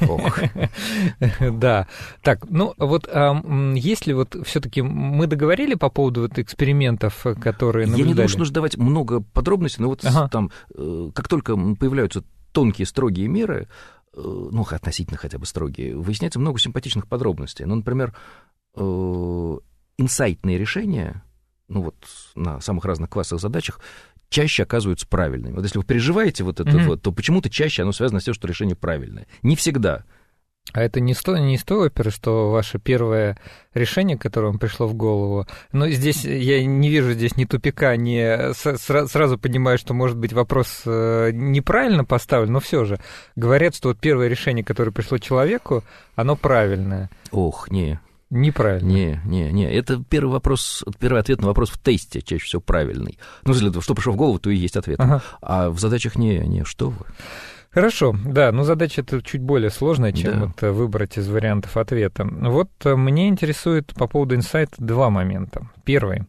Да. 1.40 1.86
Так, 2.22 2.50
ну 2.50 2.74
вот 2.78 3.08
а, 3.12 3.40
если 3.74 4.12
вот 4.12 4.36
все-таки 4.44 4.82
мы 4.82 5.26
договорили 5.26 5.74
по 5.74 5.88
поводу 5.88 6.22
вот 6.22 6.38
экспериментов, 6.38 7.24
которые 7.40 7.86
наблюдали? 7.86 8.00
Я 8.00 8.08
не 8.08 8.14
думаю, 8.14 8.28
что 8.28 8.38
нужно 8.40 8.54
давать 8.54 8.76
много 8.76 9.20
подробностей, 9.20 9.82
но 9.82 9.88
вот 9.88 10.04
там, 10.30 10.50
э, 10.74 11.10
как 11.14 11.28
только 11.28 11.56
появляются 11.56 12.24
тонкие, 12.52 12.86
строгие 12.86 13.28
меры, 13.28 13.68
э, 13.68 13.99
ну, 14.14 14.66
относительно 14.68 15.16
хотя 15.16 15.38
бы 15.38 15.46
строгие, 15.46 15.96
выясняется 15.96 16.38
много 16.38 16.58
симпатичных 16.58 17.06
подробностей. 17.06 17.64
Ну, 17.64 17.76
например, 17.76 18.14
э, 18.74 19.58
инсайтные 19.98 20.58
решения, 20.58 21.22
ну 21.68 21.82
вот 21.82 21.96
на 22.34 22.60
самых 22.60 22.84
разных 22.84 23.10
классах 23.10 23.40
задачах, 23.40 23.80
чаще 24.28 24.62
оказываются 24.62 25.06
правильными. 25.06 25.54
Вот 25.54 25.64
если 25.64 25.78
вы 25.78 25.84
переживаете 25.84 26.44
вот 26.44 26.60
это 26.60 26.70
mm-hmm. 26.70 26.86
вот, 26.86 27.02
то 27.02 27.12
почему-то 27.12 27.50
чаще 27.50 27.82
оно 27.82 27.92
связано 27.92 28.20
с 28.20 28.24
тем, 28.24 28.34
что 28.34 28.48
решение 28.48 28.76
правильное. 28.76 29.26
Не 29.42 29.56
всегда. 29.56 30.04
А 30.72 30.82
это 30.82 31.00
не 31.00 31.14
с, 31.14 31.22
той, 31.22 31.40
не 31.40 31.58
с 31.58 31.64
той 31.64 31.88
оперы, 31.88 32.10
что 32.10 32.50
ваше 32.50 32.78
первое 32.78 33.36
решение, 33.74 34.16
которое 34.16 34.48
вам 34.48 34.58
пришло 34.58 34.86
в 34.86 34.94
голову. 34.94 35.46
Но 35.72 35.88
здесь 35.88 36.24
я 36.24 36.64
не 36.64 36.88
вижу 36.88 37.12
здесь 37.12 37.36
ни 37.36 37.44
тупика, 37.44 37.96
ни 37.96 38.52
сразу 39.06 39.38
понимаю, 39.38 39.78
что 39.78 39.94
может 39.94 40.16
быть 40.16 40.32
вопрос 40.32 40.82
э, 40.86 41.30
неправильно 41.32 42.04
поставлен, 42.04 42.52
но 42.52 42.60
все 42.60 42.84
же 42.84 43.00
говорят, 43.36 43.74
что 43.74 43.88
вот 43.88 43.98
первое 43.98 44.28
решение, 44.28 44.64
которое 44.64 44.92
пришло 44.92 45.18
человеку, 45.18 45.84
оно 46.14 46.36
правильное. 46.36 47.10
Ох, 47.30 47.70
не, 47.70 48.00
Неправильно. 48.30 48.88
Не, 48.88 49.20
не, 49.24 49.50
не. 49.50 49.64
Это 49.64 50.02
первый 50.08 50.30
вопрос, 50.30 50.84
первый 51.00 51.20
ответ 51.20 51.40
на 51.40 51.48
вопрос 51.48 51.68
в 51.68 51.78
тесте 51.78 52.22
чаще 52.22 52.44
всего 52.44 52.62
правильный. 52.62 53.18
Ну, 53.42 53.52
для 53.52 53.70
того, 53.70 53.82
что 53.82 53.94
пришло 53.94 54.12
в 54.12 54.16
голову, 54.16 54.38
то 54.38 54.50
и 54.50 54.56
есть 54.56 54.76
ответ. 54.76 55.00
Ага. 55.00 55.20
А 55.42 55.70
в 55.70 55.80
задачах 55.80 56.14
не, 56.14 56.38
не, 56.38 56.64
что 56.64 56.90
вы. 56.90 57.06
Хорошо, 57.72 58.16
да, 58.24 58.50
но 58.50 58.64
задача 58.64 59.02
это 59.02 59.22
чуть 59.22 59.42
более 59.42 59.70
сложная, 59.70 60.12
чем 60.12 60.32
да. 60.32 60.46
вот 60.46 60.74
выбрать 60.74 61.18
из 61.18 61.28
вариантов 61.28 61.76
ответа. 61.76 62.24
Вот 62.24 62.70
э, 62.84 62.96
мне 62.96 63.28
интересует 63.28 63.94
по 63.94 64.08
поводу 64.08 64.34
инсайта 64.34 64.74
два 64.78 65.08
момента. 65.08 65.68
Первый. 65.84 66.24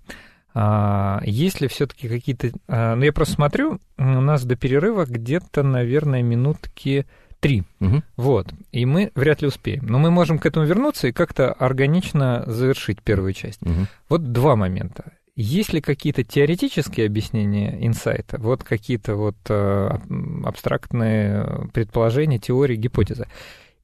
А, 0.54 1.21
есть 1.23 1.62
ли 1.62 1.67
все-таки 1.67 2.08
какие-то... 2.08 2.51
А, 2.67 2.95
ну, 2.95 3.04
я 3.04 3.12
просто 3.12 3.36
смотрю, 3.36 3.80
у 3.97 4.04
нас 4.04 4.43
до 4.43 4.56
перерыва 4.56 5.06
где-то, 5.06 5.63
наверное, 5.63 6.21
минутки 6.21 7.08
три. 7.39 7.63
Угу. 7.80 8.04
Вот. 8.17 8.54
И 8.71 8.86
мы 8.86 9.12
вряд 9.15 9.41
ли 9.41 9.47
успеем. 9.47 9.88
Но 9.88 9.97
мы 9.97 10.12
можем 10.12 10.38
к 10.38 10.45
этому 10.45 10.65
вернуться 10.65 11.08
и 11.08 11.12
как-то 11.12 11.51
органично 11.54 12.43
завершить 12.45 13.01
первую 13.01 13.34
часть. 13.34 13.62
Угу. 13.63 13.88
Вот 14.10 14.32
два 14.32 14.56
момента. 14.56 15.13
Есть 15.36 15.72
ли 15.72 15.82
какие-то 15.82 16.24
теоретические 16.24 17.06
объяснения 17.06 17.86
инсайта? 17.86 18.38
Вот 18.39 18.63
какие-то 18.63 19.15
вот 19.15 19.38
э, 19.48 19.89
абстрактные 20.44 21.70
предположения, 21.74 22.38
теории, 22.38 22.76
гипотезы. 22.76 23.28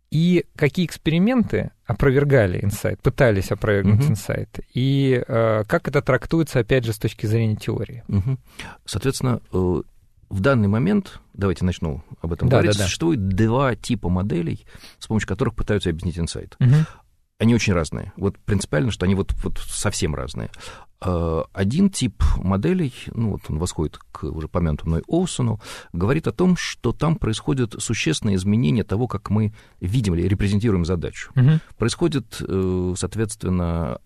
И 0.09 0.45
какие 0.55 0.85
эксперименты 0.85 1.71
опровергали 1.85 2.63
инсайт, 2.63 3.01
пытались 3.01 3.51
опровергнуть 3.51 4.01
угу. 4.01 4.11
инсайт, 4.11 4.59
и 4.73 5.21
э, 5.25 5.63
как 5.67 5.87
это 5.89 6.01
трактуется, 6.01 6.59
опять 6.59 6.85
же, 6.85 6.93
с 6.93 6.97
точки 6.97 7.25
зрения 7.25 7.57
теории? 7.57 8.03
Угу. 8.07 8.37
Соответственно, 8.85 9.41
э, 9.51 9.81
в 10.29 10.39
данный 10.39 10.69
момент, 10.69 11.19
давайте 11.33 11.65
начну 11.65 12.03
об 12.21 12.31
этом 12.31 12.47
да, 12.47 12.57
говорить, 12.57 12.73
да, 12.73 12.79
да. 12.79 12.83
существует 12.85 13.27
два 13.27 13.75
типа 13.75 14.07
моделей, 14.09 14.65
с 14.97 15.07
помощью 15.07 15.27
которых 15.27 15.55
пытаются 15.55 15.89
объяснить 15.89 16.19
инсайт. 16.19 16.55
Угу. 16.59 16.75
Они 17.39 17.53
очень 17.53 17.73
разные. 17.73 18.13
Вот 18.17 18.37
принципиально, 18.39 18.91
что 18.91 19.05
они 19.05 19.13
вот, 19.13 19.33
вот 19.43 19.59
совсем 19.59 20.15
разные. 20.15 20.49
А, 20.99 21.43
один 21.53 21.89
тип 21.89 22.23
моделей, 22.37 22.93
ну 23.13 23.31
вот 23.31 23.41
он 23.49 23.59
восходит 23.59 23.97
к 23.97 24.23
уже 24.23 24.47
помянутому 24.47 24.91
мной 24.91 25.03
Олсону, 25.07 25.61
говорит 25.93 26.27
о 26.27 26.31
том, 26.31 26.57
что 26.57 26.93
там 26.93 27.15
происходят 27.15 27.75
существенные 27.77 28.37
изменения 28.37 28.83
того, 28.83 29.07
как 29.07 29.29
мы 29.29 29.53
видим 29.79 30.15
или 30.15 30.27
репрезентируем 30.27 30.85
задачу. 30.85 31.31
Угу. 31.35 31.59
Происходит, 31.77 32.41
э, 32.41 32.93
соответственно, 32.97 33.99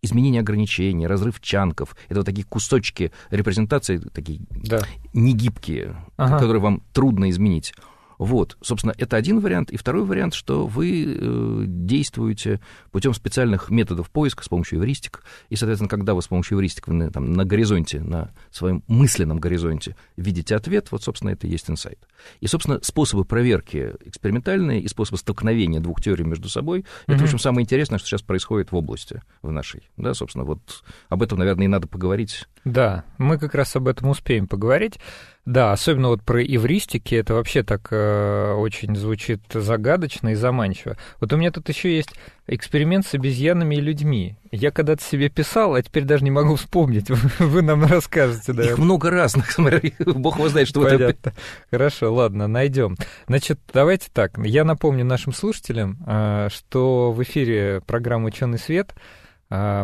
изменение 0.00 0.40
ограничений, 0.40 1.06
разрыв 1.06 1.40
чанков. 1.40 1.96
Это 2.08 2.20
вот 2.20 2.26
такие 2.26 2.46
кусочки 2.46 3.12
репрезентации, 3.30 3.98
такие 3.98 4.40
да. 4.50 4.82
негибкие, 5.12 5.96
ага. 6.16 6.38
которые 6.38 6.62
вам 6.62 6.82
трудно 6.92 7.28
изменить. 7.30 7.74
Вот, 8.18 8.56
собственно, 8.60 8.94
это 8.96 9.16
один 9.16 9.40
вариант. 9.40 9.70
И 9.70 9.76
второй 9.76 10.04
вариант, 10.04 10.34
что 10.34 10.66
вы 10.66 11.04
э, 11.04 11.64
действуете 11.66 12.60
путем 12.90 13.14
специальных 13.14 13.70
методов 13.70 14.10
поиска 14.10 14.44
с 14.44 14.48
помощью 14.48 14.78
эвристик. 14.78 15.22
И, 15.48 15.56
соответственно, 15.56 15.88
когда 15.88 16.14
вы 16.14 16.22
с 16.22 16.28
помощью 16.28 16.58
эвристик 16.58 16.88
на, 16.88 17.10
там, 17.10 17.32
на 17.32 17.44
горизонте, 17.44 18.00
на 18.00 18.32
своем 18.50 18.82
мысленном 18.86 19.38
горизонте 19.38 19.96
видите 20.16 20.54
ответ, 20.56 20.90
вот, 20.90 21.02
собственно, 21.02 21.30
это 21.30 21.46
и 21.46 21.50
есть 21.50 21.68
инсайт. 21.68 21.98
И, 22.40 22.46
собственно, 22.46 22.78
способы 22.82 23.24
проверки 23.24 23.92
экспериментальные 24.04 24.80
и 24.80 24.88
способы 24.88 25.18
столкновения 25.18 25.80
двух 25.80 26.02
теорий 26.02 26.24
между 26.24 26.48
собой, 26.48 26.80
mm-hmm. 26.80 26.84
это, 27.14 27.18
в 27.18 27.24
общем, 27.24 27.38
самое 27.38 27.64
интересное, 27.64 27.98
что 27.98 28.08
сейчас 28.08 28.22
происходит 28.22 28.72
в 28.72 28.76
области 28.76 29.22
в 29.42 29.50
нашей. 29.50 29.88
Да, 29.96 30.14
собственно, 30.14 30.44
вот 30.44 30.84
об 31.08 31.22
этом, 31.22 31.38
наверное, 31.38 31.64
и 31.66 31.68
надо 31.68 31.86
поговорить. 31.86 32.46
Да, 32.64 33.04
мы 33.18 33.38
как 33.38 33.54
раз 33.54 33.76
об 33.76 33.88
этом 33.88 34.08
успеем 34.08 34.46
поговорить. 34.46 34.98
Да, 35.46 35.72
особенно 35.72 36.08
вот 36.08 36.22
про 36.22 36.42
эвристики, 36.42 37.14
это 37.14 37.34
вообще 37.34 37.62
так 37.62 37.88
э, 37.90 38.54
очень 38.54 38.96
звучит 38.96 39.42
загадочно 39.52 40.30
и 40.30 40.34
заманчиво. 40.34 40.96
Вот 41.20 41.32
у 41.34 41.36
меня 41.36 41.50
тут 41.50 41.68
еще 41.68 41.94
есть 41.94 42.14
эксперимент 42.46 43.06
с 43.06 43.12
обезьянами 43.12 43.74
и 43.74 43.80
людьми. 43.80 44.36
Я 44.50 44.70
когда-то 44.70 45.04
себе 45.04 45.28
писал, 45.28 45.74
а 45.74 45.82
теперь 45.82 46.04
даже 46.04 46.24
не 46.24 46.30
могу 46.30 46.56
вспомнить. 46.56 47.10
Вы 47.38 47.60
нам 47.60 47.84
расскажете, 47.84 48.54
да? 48.54 48.64
Их 48.64 48.78
много 48.78 49.10
разных, 49.10 49.50
смотри, 49.52 49.92
бог 49.98 50.36
его 50.36 50.48
знает, 50.48 50.66
что 50.66 50.80
Понятно. 50.80 51.04
это... 51.04 51.34
Хорошо, 51.70 52.12
ладно, 52.12 52.46
найдем. 52.46 52.96
Значит, 53.26 53.60
давайте 53.70 54.08
так, 54.12 54.38
я 54.38 54.64
напомню 54.64 55.04
нашим 55.04 55.34
слушателям, 55.34 55.98
э, 56.06 56.48
что 56.50 57.12
в 57.12 57.22
эфире 57.22 57.82
программа 57.86 58.28
«Ученый 58.28 58.58
свет», 58.58 58.94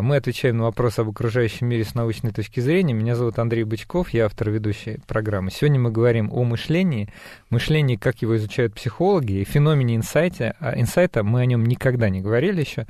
мы 0.01 0.17
отвечаем 0.17 0.57
на 0.57 0.63
вопросы 0.63 0.99
об 0.99 1.09
окружающем 1.09 1.67
мире 1.67 1.85
с 1.85 1.95
научной 1.95 2.31
точки 2.31 2.59
зрения. 2.59 2.93
Меня 2.93 3.15
зовут 3.15 3.39
Андрей 3.39 3.63
Бычков, 3.63 4.09
я 4.09 4.25
автор 4.25 4.49
ведущей 4.49 4.99
программы. 5.07 5.49
Сегодня 5.51 5.79
мы 5.79 5.91
говорим 5.91 6.29
о 6.31 6.43
мышлении, 6.43 7.07
мышлении, 7.49 7.95
как 7.95 8.21
его 8.21 8.35
изучают 8.35 8.73
психологи, 8.73 9.33
и 9.33 9.43
феномене 9.45 9.95
инсайта. 9.95 10.55
А 10.59 10.77
инсайта 10.77 11.23
мы 11.23 11.41
о 11.41 11.45
нем 11.45 11.65
никогда 11.65 12.09
не 12.09 12.21
говорили 12.21 12.59
еще 12.59 12.85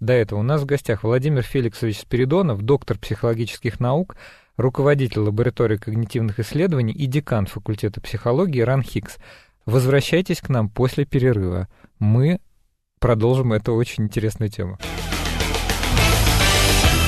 до 0.00 0.12
этого. 0.12 0.40
У 0.40 0.42
нас 0.42 0.62
в 0.62 0.66
гостях 0.66 1.04
Владимир 1.04 1.42
Феликсович 1.42 2.00
Спиридонов, 2.00 2.62
доктор 2.62 2.98
психологических 2.98 3.78
наук, 3.78 4.16
руководитель 4.56 5.20
лаборатории 5.20 5.76
когнитивных 5.76 6.40
исследований 6.40 6.92
и 6.92 7.06
декан 7.06 7.46
факультета 7.46 8.00
психологии 8.00 8.60
Ран 8.60 8.82
Хикс. 8.82 9.18
Возвращайтесь 9.66 10.40
к 10.40 10.48
нам 10.48 10.68
после 10.68 11.04
перерыва. 11.04 11.68
Мы 11.98 12.40
продолжим 12.98 13.52
эту 13.52 13.74
очень 13.74 14.04
интересную 14.04 14.50
тему. 14.50 14.78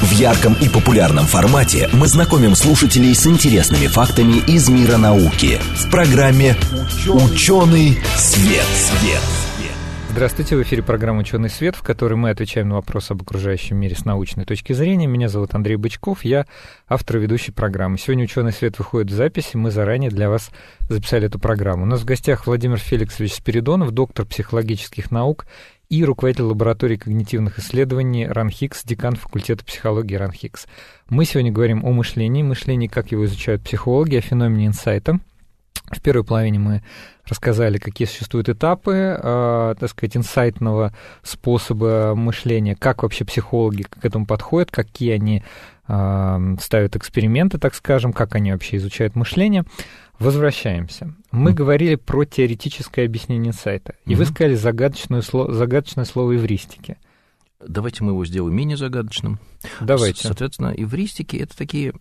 В 0.02 0.10
ярком 0.12 0.54
и 0.60 0.68
популярном 0.68 1.24
формате 1.24 1.88
мы 1.94 2.06
знакомим 2.06 2.54
слушателей 2.54 3.14
с 3.14 3.26
интересными 3.26 3.86
фактами 3.86 4.42
из 4.46 4.68
мира 4.68 4.98
науки 4.98 5.58
в 5.74 5.90
программе 5.90 6.54
«Ученый 7.08 7.98
свет». 8.14 8.66
свет. 8.74 9.22
Здравствуйте, 10.10 10.56
в 10.56 10.62
эфире 10.62 10.82
программа 10.82 11.20
«Ученый 11.20 11.50
свет», 11.50 11.76
в 11.76 11.82
которой 11.82 12.14
мы 12.14 12.30
отвечаем 12.30 12.68
на 12.68 12.76
вопросы 12.76 13.12
об 13.12 13.22
окружающем 13.22 13.76
мире 13.76 13.96
с 13.96 14.04
научной 14.04 14.44
точки 14.44 14.74
зрения. 14.74 15.06
Меня 15.06 15.28
зовут 15.28 15.54
Андрей 15.54 15.76
Бычков, 15.76 16.24
я 16.24 16.46
автор 16.88 17.18
ведущей 17.18 17.52
программы. 17.52 17.98
Сегодня 17.98 18.24
«Ученый 18.24 18.52
свет» 18.52 18.78
выходит 18.78 19.10
в 19.10 19.14
записи, 19.14 19.56
мы 19.56 19.70
заранее 19.70 20.10
для 20.10 20.28
вас 20.28 20.50
записали 20.88 21.26
эту 21.26 21.38
программу. 21.38 21.84
У 21.84 21.86
нас 21.86 22.00
в 22.00 22.04
гостях 22.06 22.46
Владимир 22.46 22.78
Феликсович 22.78 23.34
Спиридонов, 23.34 23.92
доктор 23.92 24.24
психологических 24.24 25.10
наук 25.10 25.46
и 25.88 26.04
руководитель 26.04 26.44
лаборатории 26.44 26.96
когнитивных 26.96 27.58
исследований 27.58 28.26
РАНХИКС, 28.26 28.84
декан 28.84 29.14
факультета 29.14 29.64
психологии 29.64 30.16
РАНХИКС. 30.16 30.66
Мы 31.08 31.24
сегодня 31.24 31.52
говорим 31.52 31.84
о 31.84 31.92
мышлении, 31.92 32.42
мышлении, 32.42 32.88
как 32.88 33.12
его 33.12 33.24
изучают 33.26 33.62
психологи, 33.62 34.16
о 34.16 34.20
феномене 34.20 34.66
инсайта. 34.66 35.20
В 35.90 36.00
первой 36.00 36.24
половине 36.24 36.58
мы 36.58 36.82
рассказали, 37.28 37.78
какие 37.78 38.08
существуют 38.08 38.48
этапы, 38.48 38.92
э, 38.92 39.74
так 39.78 39.88
сказать, 39.88 40.16
инсайтного 40.16 40.92
способа 41.22 42.14
мышления, 42.16 42.74
как 42.74 43.02
вообще 43.04 43.24
психологи 43.24 43.82
к 43.82 44.04
этому 44.04 44.26
подходят, 44.26 44.72
какие 44.72 45.12
они 45.12 45.44
э, 45.86 46.56
ставят 46.60 46.96
эксперименты, 46.96 47.58
так 47.58 47.74
скажем, 47.74 48.12
как 48.12 48.34
они 48.34 48.50
вообще 48.50 48.78
изучают 48.78 49.14
мышление. 49.14 49.64
Возвращаемся. 50.18 51.14
Мы 51.30 51.50
mm. 51.50 51.54
говорили 51.54 51.94
про 51.96 52.24
теоретическое 52.24 53.04
объяснение 53.04 53.50
инсайта, 53.50 53.94
и 54.04 54.12
mm-hmm. 54.12 54.16
вы 54.16 54.24
сказали 54.24 54.54
загадочное 54.54 55.22
слово, 55.22 55.52
загадочное 55.52 56.04
слово 56.04 56.36
эвристики. 56.36 56.98
Давайте 57.60 58.04
мы 58.04 58.12
его 58.12 58.24
сделаем 58.24 58.54
менее 58.54 58.76
загадочным. 58.76 59.38
Давайте. 59.80 60.26
Соответственно, 60.26 60.74
эвристики— 60.76 61.36
это 61.38 61.56
такие 61.56 61.94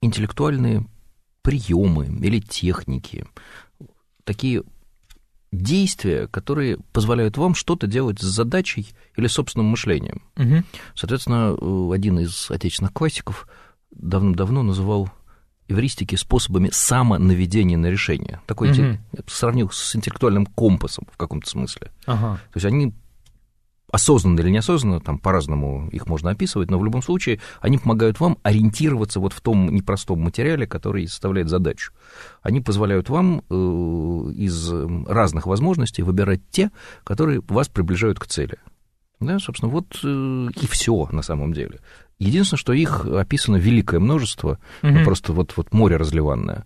интеллектуальные 0.00 0.86
приемы 1.42 2.06
или 2.06 2.40
техники, 2.40 3.24
такие 4.24 4.64
действия, 5.52 6.26
которые 6.26 6.78
позволяют 6.92 7.36
вам 7.36 7.54
что-то 7.54 7.86
делать 7.86 8.20
с 8.20 8.24
задачей 8.24 8.88
или 9.16 9.26
собственным 9.26 9.66
мышлением. 9.66 10.22
Угу. 10.36 10.64
Соответственно, 10.94 11.54
один 11.92 12.18
из 12.18 12.50
отечественных 12.50 12.92
классиков 12.92 13.48
давно-давно 13.90 14.62
называл 14.62 15.10
эвристики 15.68 16.14
способами 16.14 16.70
самонаведения 16.72 17.76
на 17.76 17.86
решение. 17.86 18.40
Такой 18.46 18.70
угу. 18.70 18.98
сравнил 19.26 19.70
с 19.70 19.96
интеллектуальным 19.96 20.46
компасом 20.46 21.06
в 21.12 21.16
каком-то 21.16 21.48
смысле. 21.48 21.90
Ага. 22.06 22.40
То 22.52 22.56
есть 22.56 22.66
они 22.66 22.94
осознанно 23.90 24.40
или 24.40 24.50
неосознанно, 24.50 25.00
там 25.00 25.18
по-разному 25.18 25.88
их 25.90 26.06
можно 26.06 26.30
описывать, 26.30 26.70
но 26.70 26.78
в 26.78 26.84
любом 26.84 27.02
случае 27.02 27.40
они 27.60 27.78
помогают 27.78 28.20
вам 28.20 28.38
ориентироваться 28.42 29.20
вот 29.20 29.32
в 29.32 29.40
том 29.40 29.72
непростом 29.74 30.20
материале, 30.20 30.66
который 30.66 31.06
составляет 31.06 31.48
задачу. 31.48 31.92
Они 32.42 32.60
позволяют 32.60 33.08
вам 33.08 33.42
э, 33.48 33.54
из 34.34 34.70
разных 35.06 35.46
возможностей 35.46 36.02
выбирать 36.02 36.40
те, 36.50 36.70
которые 37.04 37.40
вас 37.48 37.68
приближают 37.68 38.18
к 38.18 38.26
цели. 38.26 38.58
Да, 39.20 39.38
собственно, 39.38 39.70
вот 39.70 39.98
э, 40.04 40.48
и 40.60 40.66
все 40.66 41.08
на 41.10 41.22
самом 41.22 41.52
деле. 41.52 41.80
Единственное, 42.18 42.58
что 42.58 42.72
их 42.72 43.04
описано 43.04 43.56
великое 43.56 44.00
множество, 44.00 44.58
угу. 44.82 44.92
ну, 44.92 45.04
просто 45.04 45.32
вот, 45.32 45.54
вот 45.56 45.72
море 45.72 45.96
разливанное. 45.96 46.64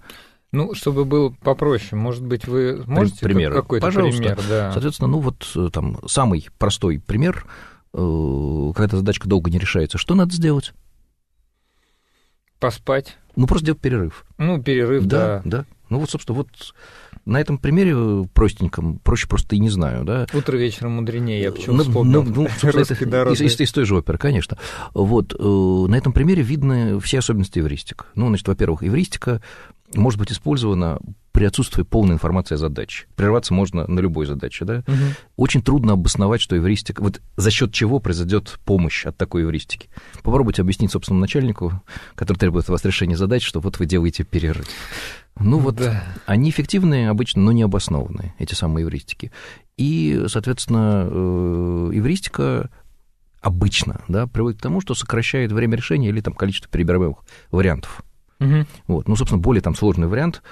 Ну, 0.53 0.75
чтобы 0.75 1.05
было 1.05 1.31
попроще, 1.31 1.95
может 1.95 2.25
быть, 2.25 2.47
вы 2.49 2.83
можете 2.87 3.25
пример. 3.25 3.53
какой-то 3.53 3.87
Пожалуйста. 3.87 4.19
пример? 4.19 4.41
Да. 4.49 4.73
Соответственно, 4.73 5.09
ну 5.09 5.21
вот 5.21 5.49
э, 5.55 5.69
там 5.73 5.99
самый 6.09 6.49
простой 6.59 6.99
пример, 6.99 7.47
э, 7.95 8.73
когда 8.75 8.97
задачка 8.97 9.29
долго 9.29 9.49
не 9.49 9.59
решается, 9.59 9.97
что 9.97 10.17
надо 10.17 10.35
сделать? 10.35 10.73
Поспать. 12.59 13.17
Ну, 13.37 13.47
просто 13.47 13.67
делать 13.67 13.81
перерыв. 13.81 14.25
Ну, 14.39 14.61
перерыв, 14.61 15.07
да. 15.07 15.41
Да, 15.45 15.59
да. 15.59 15.65
Ну, 15.89 16.01
вот, 16.01 16.11
собственно, 16.11 16.37
вот 16.37 16.49
на 17.25 17.41
этом 17.41 17.59
примере 17.59 18.27
простеньком, 18.33 18.99
проще 18.99 19.29
просто 19.29 19.57
и 19.57 19.59
не 19.59 19.71
знаю, 19.71 20.05
да. 20.05 20.27
Утро 20.33 20.57
вечером 20.57 20.93
мудренее, 20.93 21.43
я 21.43 21.53
почему 21.53 21.77
ну, 21.77 21.83
вспомнил. 21.85 22.23
Ну, 22.23 22.33
ну 22.35 22.45
это 22.45 22.95
из, 23.33 23.41
из, 23.41 23.61
из 23.61 23.73
той 23.73 23.85
же 23.85 23.97
оперы, 23.97 24.19
конечно. 24.19 24.59
Вот, 24.95 25.35
э, 25.39 25.43
на 25.43 25.95
этом 25.95 26.13
примере 26.13 26.43
видны 26.43 26.99
все 27.01 27.19
особенности 27.19 27.59
эвристик. 27.59 28.07
Ну, 28.15 28.29
значит, 28.29 28.49
во-первых, 28.49 28.83
эвристика 28.83 29.41
может 29.95 30.19
быть 30.19 30.33
использована 30.33 30.99
при 31.33 31.45
отсутствии 31.45 31.83
полной 31.83 32.15
информации 32.15 32.55
о 32.55 32.59
задаче. 32.59 33.07
Прерваться 33.15 33.55
можно 33.55 33.87
на 33.87 34.01
любой 34.01 34.27
задаче, 34.27 34.65
да? 34.65 34.79
Угу. 34.87 34.97
Очень 35.37 35.63
трудно 35.63 35.93
обосновать, 35.93 36.41
что 36.41 36.57
эвристика... 36.57 37.03
Вот 37.03 37.21
за 37.37 37.51
счет 37.51 37.73
чего 37.73 38.01
произойдет 38.01 38.59
помощь 38.65 39.07
от 39.07 39.17
такой 39.17 39.43
эвристики. 39.43 39.89
Попробуйте 40.23 40.63
объяснить 40.63 40.91
собственному 40.91 41.21
начальнику, 41.21 41.83
который 42.15 42.39
требует 42.39 42.65
от 42.65 42.71
вас 42.71 42.85
решения 42.85 43.17
задач, 43.17 43.45
что 43.45 43.61
вот 43.61 43.79
вы 43.79 43.87
делаете 43.87 44.25
перерыв. 44.25 44.67
Ну 45.39 45.59
вот, 45.59 45.77
да. 45.77 46.05
они 46.27 46.51
эффективные 46.51 47.09
обычно, 47.09 47.43
но 47.43 47.53
не 47.53 47.63
обоснованные, 47.63 48.35
эти 48.39 48.55
самые 48.55 48.85
эвристики. 48.85 49.31
И, 49.77 50.25
соответственно, 50.27 51.09
э, 51.11 51.91
эвристика 51.95 52.71
обычно 53.41 54.03
да, 54.09 54.27
приводит 54.27 54.59
к 54.59 54.63
тому, 54.63 54.81
что 54.81 54.95
сокращает 54.95 55.53
время 55.53 55.77
решения 55.77 56.09
или 56.09 56.21
там 56.21 56.35
количество 56.35 56.71
перебираемых 56.71 57.19
вариантов. 57.51 58.03
Угу. 58.41 58.67
Вот. 58.87 59.09
Ну, 59.09 59.17
собственно, 59.17 59.41
более 59.41 59.63
там 59.63 59.75
сложный 59.75 60.09
вариант, 60.09 60.43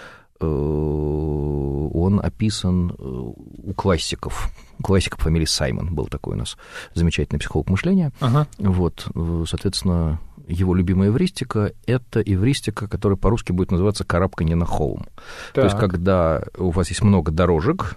он 0.46 2.20
описан 2.22 2.90
э, 2.90 2.94
у 2.98 3.74
классиков. 3.74 4.51
У 4.79 4.83
классиков 4.83 5.20
фамилии 5.20 5.44
Саймон 5.44 5.94
был 5.94 6.07
такой 6.07 6.35
у 6.35 6.38
нас 6.38 6.57
замечательный 6.94 7.38
психолог 7.38 7.68
мышления. 7.68 8.12
Ага. 8.20 8.46
Вот, 8.59 9.09
э, 9.14 9.44
соответственно, 9.48 10.20
его 10.46 10.74
любимая 10.74 11.09
эвристика— 11.09 11.72
это 11.87 12.20
эвристика, 12.20 12.88
которая 12.88 13.16
по-русски 13.16 13.53
будет 13.53 13.70
называться 13.70 14.05
«карабканье 14.05 14.57
на 14.57 14.64
холм». 14.64 15.07
Так. 15.53 15.55
То 15.55 15.64
есть, 15.64 15.77
когда 15.77 16.42
у 16.57 16.70
вас 16.70 16.88
есть 16.88 17.03
много 17.03 17.31
дорожек, 17.31 17.96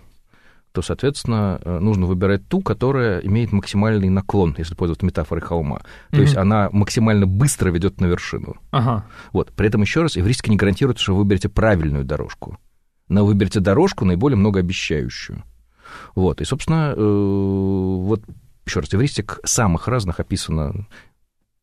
то, 0.72 0.82
соответственно, 0.82 1.60
э, 1.64 1.80
нужно 1.80 2.06
выбирать 2.06 2.48
ту, 2.48 2.62
которая 2.62 3.20
имеет 3.20 3.52
максимальный 3.52 4.10
наклон, 4.10 4.56
если 4.58 4.74
пользоваться 4.74 5.06
метафорой 5.06 5.42
холма. 5.42 5.82
То 6.12 6.18
mm-hmm. 6.18 6.22
есть 6.22 6.38
она 6.38 6.70
максимально 6.72 7.28
быстро 7.28 7.70
ведет 7.72 8.00
на 8.00 8.06
вершину. 8.06 8.56
Ага. 8.72 9.06
Вот. 9.34 9.52
При 9.52 9.68
этом, 9.68 9.82
еще 9.82 10.02
раз, 10.02 10.18
эвристика 10.18 10.50
не 10.50 10.58
гарантирует, 10.58 11.00
что 11.00 11.14
вы 11.14 11.24
выберете 11.24 11.50
правильную 11.50 12.06
дорожку. 12.06 12.58
Но 13.10 13.26
вы 13.26 13.34
выберете 13.34 13.60
дорожку 13.60 14.06
наиболее 14.06 14.38
многообещающую. 14.38 15.44
Вот. 16.16 16.40
И, 16.40 16.46
собственно, 16.46 16.94
э, 16.96 17.02
вот 17.02 18.22
еще 18.66 18.80
раз, 18.80 18.94
эвристик 18.94 19.40
самых 19.44 19.90
разных 19.90 20.22
описано 20.22 20.88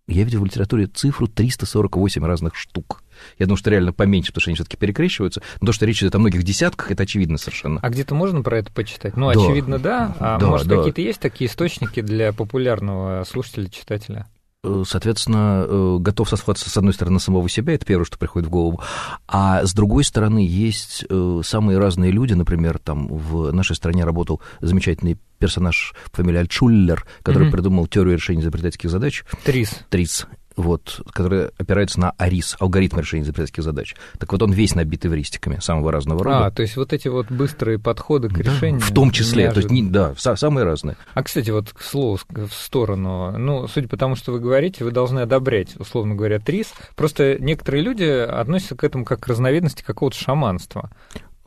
я 0.08 0.24
видел 0.24 0.40
в 0.40 0.44
литературе 0.44 0.86
цифру 0.86 1.28
348 1.28 2.24
разных 2.24 2.56
штук. 2.56 3.02
Я 3.38 3.46
думаю, 3.46 3.58
что 3.58 3.70
реально 3.70 3.92
поменьше, 3.92 4.28
потому 4.32 4.40
что 4.42 4.50
они 4.50 4.54
все-таки 4.56 4.76
перекрещиваются. 4.76 5.42
Но 5.60 5.66
то, 5.66 5.72
что 5.72 5.86
речь 5.86 6.02
идет 6.02 6.14
о 6.14 6.18
многих 6.18 6.42
десятках, 6.42 6.90
это 6.90 7.02
очевидно 7.02 7.36
совершенно. 7.36 7.80
А 7.82 7.88
где-то 7.90 8.14
можно 8.14 8.42
про 8.42 8.58
это 8.58 8.72
почитать? 8.72 9.16
Ну, 9.16 9.32
да. 9.32 9.40
очевидно, 9.40 9.78
да. 9.78 10.16
А 10.18 10.38
да, 10.38 10.46
может, 10.46 10.66
да. 10.66 10.76
какие-то 10.76 11.02
есть 11.02 11.20
такие 11.20 11.50
источники 11.50 12.00
для 12.00 12.32
популярного 12.32 13.24
слушателя, 13.24 13.68
читателя? 13.68 14.26
Э, 14.64 14.82
соответственно, 14.84 15.64
э, 15.68 15.96
готов 16.00 16.28
сослаться, 16.28 16.68
с 16.68 16.76
одной 16.76 16.92
стороны, 16.92 17.20
самого 17.20 17.48
себя, 17.48 17.74
это 17.74 17.86
первое, 17.86 18.04
что 18.04 18.18
приходит 18.18 18.48
в 18.48 18.50
голову, 18.50 18.80
а 19.28 19.64
с 19.64 19.72
другой 19.72 20.02
стороны, 20.02 20.44
есть 20.44 21.04
э, 21.08 21.40
самые 21.44 21.78
разные 21.78 22.10
люди, 22.10 22.32
например, 22.32 22.78
там 22.78 23.06
в 23.06 23.52
нашей 23.52 23.76
стране 23.76 24.04
работал 24.04 24.40
замечательный 24.60 25.16
персонаж 25.38 25.94
по 26.10 26.22
фамилии 26.22 26.40
Альтшуллер, 26.40 27.06
который 27.22 27.46
mm-hmm. 27.46 27.52
придумал 27.52 27.86
теорию 27.86 28.14
решения 28.16 28.40
изобретательских 28.40 28.90
задач. 28.90 29.24
Трис. 29.44 29.78
Трис 29.90 30.26
вот, 30.58 31.00
который 31.12 31.48
опирается 31.58 32.00
на 32.00 32.10
АРИС, 32.18 32.56
алгоритм 32.60 32.98
решения 32.98 33.22
изобретательских 33.22 33.62
задач. 33.62 33.94
Так 34.18 34.32
вот, 34.32 34.42
он 34.42 34.52
весь 34.52 34.74
набит 34.74 35.06
эвристиками 35.06 35.58
самого 35.60 35.92
разного 35.92 36.24
рода. 36.24 36.46
А, 36.46 36.50
то 36.50 36.62
есть 36.62 36.76
вот 36.76 36.92
эти 36.92 37.08
вот 37.08 37.30
быстрые 37.30 37.78
подходы 37.78 38.28
к 38.28 38.32
да, 38.32 38.50
решению. 38.50 38.80
В 38.80 38.92
том 38.92 39.10
числе, 39.10 39.44
неожиданно. 39.44 39.54
то 39.54 39.60
есть, 39.60 39.70
не, 39.70 39.90
да, 39.90 40.36
самые 40.36 40.64
разные. 40.64 40.96
А, 41.14 41.22
кстати, 41.22 41.50
вот 41.50 41.70
к 41.70 41.80
слову 41.80 42.18
в 42.28 42.52
сторону, 42.52 43.36
ну, 43.38 43.68
судя 43.68 43.88
по 43.88 43.96
тому, 43.96 44.16
что 44.16 44.32
вы 44.32 44.40
говорите, 44.40 44.84
вы 44.84 44.90
должны 44.90 45.20
одобрять, 45.20 45.76
условно 45.78 46.14
говоря, 46.14 46.38
ТРИС. 46.38 46.72
Просто 46.96 47.36
некоторые 47.38 47.82
люди 47.82 48.04
относятся 48.04 48.74
к 48.74 48.84
этому 48.84 49.04
как 49.04 49.20
к 49.20 49.28
разновидности 49.28 49.82
какого-то 49.82 50.16
шаманства 50.16 50.90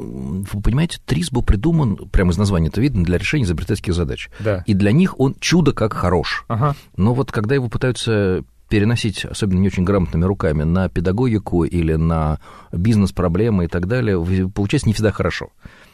вы 0.01 0.61
понимаете, 0.61 0.99
ТРИС 1.05 1.31
был 1.31 1.43
придуман, 1.43 1.95
прямо 1.95 2.31
из 2.31 2.37
названия 2.37 2.69
это 2.69 2.81
видно, 2.81 3.03
для 3.03 3.17
решения 3.17 3.43
изобретательских 3.43 3.93
задач. 3.93 4.29
Да. 4.39 4.63
И 4.65 4.73
для 4.73 4.91
них 4.91 5.19
он 5.19 5.35
чудо 5.39 5.73
как 5.73 5.93
хорош. 5.93 6.45
Ага. 6.47 6.75
Но 6.97 7.13
вот 7.13 7.31
когда 7.31 7.55
его 7.55 7.69
пытаются 7.69 8.43
переносить, 8.71 9.25
особенно 9.25 9.59
не 9.59 9.67
очень 9.67 9.83
грамотными 9.83 10.23
руками, 10.23 10.63
на 10.63 10.87
педагогику 10.87 11.65
или 11.65 11.95
на 11.95 12.39
бизнес-проблемы 12.71 13.65
и 13.65 13.67
так 13.67 13.85
далее, 13.85 14.17
получается 14.49 14.87
не 14.87 14.93
всегда 14.93 15.11
хорошо. 15.11 15.49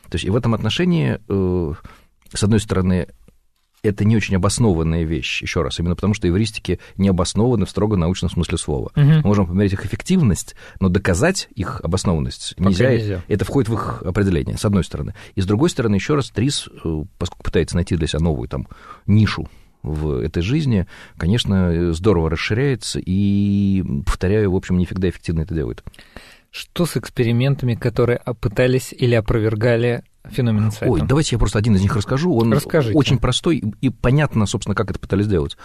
То 0.09 0.15
есть 0.15 0.25
и 0.25 0.29
в 0.29 0.35
этом 0.35 0.53
отношении, 0.53 1.19
э, 1.27 1.73
с 2.31 2.43
одной 2.43 2.59
стороны, 2.59 3.07
это 3.81 4.05
не 4.05 4.15
очень 4.15 4.35
обоснованная 4.35 5.05
вещь, 5.05 5.41
еще 5.41 5.63
раз, 5.63 5.79
именно 5.79 5.95
потому 5.95 6.13
что 6.13 6.29
эвристики 6.29 6.79
не 6.97 7.09
обоснованы 7.09 7.65
в 7.65 7.69
строго 7.71 7.97
научном 7.97 8.29
смысле 8.29 8.59
слова. 8.59 8.91
Угу. 8.95 9.05
Мы 9.05 9.21
можем 9.21 9.47
померить 9.47 9.73
их 9.73 9.83
эффективность, 9.83 10.55
но 10.79 10.89
доказать 10.89 11.47
их 11.55 11.81
обоснованность 11.81 12.53
нельзя, 12.59 12.91
нельзя. 12.91 13.23
Это 13.27 13.43
входит 13.43 13.69
в 13.69 13.73
их 13.73 14.03
определение, 14.03 14.55
с 14.55 14.65
одной 14.65 14.83
стороны. 14.83 15.15
И 15.33 15.41
с 15.41 15.47
другой 15.47 15.71
стороны, 15.71 15.95
еще 15.95 16.13
раз, 16.13 16.29
ТРИС, 16.29 16.69
э, 16.85 17.03
поскольку 17.17 17.43
пытается 17.43 17.75
найти 17.75 17.95
для 17.95 18.05
себя 18.05 18.19
новую 18.19 18.47
там 18.47 18.67
нишу 19.07 19.49
в 19.83 20.19
этой 20.21 20.41
жизни, 20.41 20.87
конечно, 21.17 21.93
здорово 21.93 22.29
расширяется, 22.29 22.99
и, 23.03 23.83
повторяю, 24.05 24.51
в 24.51 24.55
общем, 24.55 24.77
не 24.77 24.85
всегда 24.85 25.09
эффективно 25.09 25.41
это 25.41 25.53
делает. 25.53 25.83
Что 26.51 26.85
с 26.85 26.97
экспериментами, 26.97 27.75
которые 27.75 28.19
пытались 28.41 28.93
или 28.93 29.15
опровергали 29.15 30.03
феномен 30.29 30.67
инсайта? 30.67 30.91
Ой, 30.91 31.01
давайте 31.01 31.35
я 31.35 31.39
просто 31.39 31.59
один 31.59 31.75
из 31.75 31.81
них 31.81 31.95
расскажу. 31.95 32.33
Он 32.33 32.53
Расскажите. 32.53 32.97
очень 32.97 33.19
простой 33.19 33.63
и 33.81 33.89
понятно, 33.89 34.45
собственно, 34.45 34.75
как 34.75 34.89
это 34.89 34.99
пытались 34.99 35.25
сделать. 35.25 35.57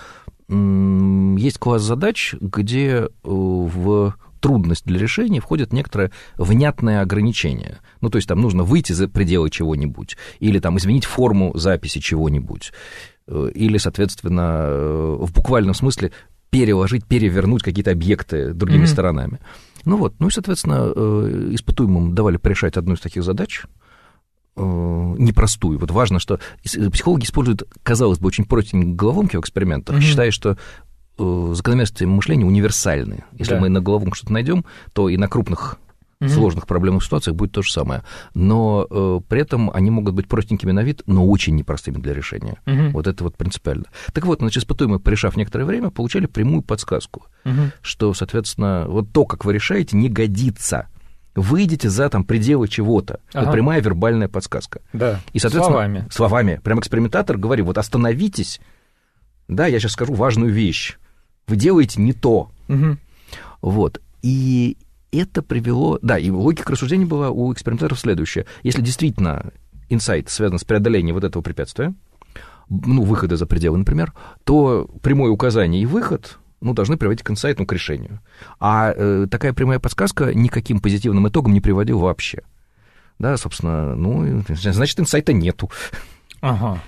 Есть 0.49 1.59
класс 1.59 1.83
задач, 1.83 2.35
где 2.41 2.89
э, 2.89 3.09
в 3.23 4.15
трудность 4.41 4.85
для 4.85 4.99
решения 4.99 5.41
входит 5.41 5.73
некоторое 5.73 6.11
внятное 6.37 7.01
ограничение. 7.01 7.79
Ну, 8.01 8.11
то 8.11 8.17
есть 8.17 8.29
там 8.29 8.41
нужно 8.41 8.65
выйти 8.65 8.93
за 8.93 9.09
пределы 9.09 9.49
чего-нибудь, 9.49 10.19
или 10.41 10.59
там 10.59 10.77
изменить 10.77 11.05
форму 11.05 11.57
записи 11.57 12.01
чего-нибудь, 12.01 12.73
или, 13.29 13.79
соответственно, 13.79 14.65
э, 14.67 15.17
в 15.21 15.33
буквальном 15.33 15.75
смысле 15.75 16.13
переложить, 16.51 17.07
перевернуть 17.07 17.63
какие-то 17.63 17.93
объекты 17.93 18.53
другими 18.53 18.85
mm-hmm. 18.85 18.87
сторонами. 18.87 19.41
Ну 19.85 19.97
вот, 19.97 20.15
ну 20.19 20.29
и, 20.29 20.31
соответственно, 20.31 20.93
э, 20.95 21.51
испытуемым 21.53 22.15
давали 22.15 22.37
порешать 22.37 22.77
одну 22.77 22.95
из 22.95 23.01
таких 23.01 23.25
задач, 23.25 23.65
э, 24.57 24.61
непростую. 24.61 25.79
Вот 25.79 25.91
важно, 25.91 26.19
что 26.19 26.41
психологи 26.63 27.25
используют, 27.25 27.65
казалось 27.83 28.19
бы, 28.19 28.29
очень 28.29 28.45
простенькие 28.45 28.95
головоломки 28.95 29.37
в 29.37 29.41
экспериментах, 29.41 29.97
угу. 29.97 30.03
считая, 30.03 30.31
что 30.31 30.57
закономерности 31.19 32.05
мышления 32.05 32.47
универсальны. 32.47 33.25
Если 33.39 33.55
да. 33.55 33.61
мы 33.61 33.69
на 33.69 33.81
головоломку 33.81 34.17
что-то 34.17 34.33
найдем, 34.33 34.65
то 34.93 35.09
и 35.09 35.17
на 35.17 35.29
крупных 35.29 35.79
mm 36.23 36.29
сложных 36.29 36.67
проблемных 36.67 37.05
ситуациях 37.05 37.37
будет 37.37 37.53
то 37.53 37.63
же 37.63 37.73
самое. 37.73 38.03
Но 38.35 38.87
э, 38.89 39.21
при 39.29 39.41
этом 39.41 39.71
они 39.73 39.91
могут 39.91 40.15
быть 40.15 40.29
простенькими 40.29 40.73
на 40.73 40.83
вид, 40.83 41.03
но 41.07 41.27
очень 41.27 41.55
непростыми 41.55 41.99
для 41.99 42.15
решения. 42.15 42.59
mm 42.67 42.91
Вот 42.91 43.07
это 43.07 43.25
вот 43.25 43.37
принципиально. 43.37 43.85
Так 44.13 44.25
вот, 44.27 44.39
значит, 44.39 44.63
испытуемые, 44.63 45.01
порешав 45.01 45.37
некоторое 45.37 45.65
время, 45.65 45.91
получали 45.91 46.27
прямую 46.27 46.63
подсказку, 46.63 47.27
mm 47.45 47.73
что, 47.83 48.15
соответственно, 48.15 48.87
вот 48.89 49.13
то, 49.13 49.25
как 49.25 49.45
вы 49.45 49.53
решаете, 49.53 49.97
не 49.97 50.09
годится 50.09 50.89
выйдете 51.35 51.89
за 51.89 52.11
там 52.11 52.25
пределы 52.25 52.69
чего-то. 52.69 53.21
Ага. 53.33 53.47
Вот 53.47 53.53
прямая 53.53 53.81
вербальная 53.81 54.29
подсказка. 54.29 54.81
Да. 54.93 55.21
И, 55.33 55.39
соответственно, 55.39 55.65
словами. 55.65 56.07
Словами. 56.11 56.61
Прям 56.63 56.81
экспериментатор 56.81 57.39
говорит, 57.39 57.65
вот 57.65 57.79
остановитесь. 57.79 58.61
Да, 59.49 59.67
я 59.67 59.81
сейчас 59.81 59.93
скажу 59.93 60.13
важную 60.15 60.53
вещь. 60.53 60.99
Вы 61.47 61.57
делаете 61.57 62.01
не 62.01 62.13
то. 62.13 62.51
Угу. 62.69 62.99
Вот. 63.63 64.01
И 64.23 64.77
это 65.13 65.43
привело... 65.43 65.99
Да, 66.03 66.19
и 66.19 66.31
логика 66.31 66.73
рассуждения 66.73 67.07
была 67.07 67.31
у 67.31 67.53
экспериментаторов 67.53 68.01
следующая. 68.01 68.47
Если 68.63 68.81
действительно 68.81 69.53
инсайт 69.89 70.29
связан 70.31 70.59
с 70.59 70.65
преодолением 70.65 71.15
вот 71.15 71.25
этого 71.25 71.43
препятствия, 71.43 71.95
ну, 72.69 73.03
выхода 73.03 73.37
за 73.37 73.47
пределы, 73.47 73.79
например, 73.79 74.15
то 74.45 74.91
прямое 75.03 75.31
указание 75.31 75.83
и 75.83 75.87
выход 75.87 76.39
ну, 76.61 76.75
должны 76.75 76.97
приводить 76.97 77.23
к 77.23 77.31
инсайту, 77.31 77.67
к 77.67 77.73
решению. 77.73 78.21
А 78.59 78.95
э, 78.97 79.27
такая 79.31 79.53
прямая 79.53 79.79
подсказка 79.79 80.33
никаким 80.33 80.81
позитивным 80.81 81.29
итогом 81.29 81.53
не 81.53 81.61
приводила 81.61 81.99
вообще. 81.99 82.43
Да, 83.19 83.37
собственно, 83.37 83.95
ну, 83.95 84.43
значит, 84.49 84.99
инсайта 84.99 85.33
нету. 85.33 85.71
Ага. 86.41 86.81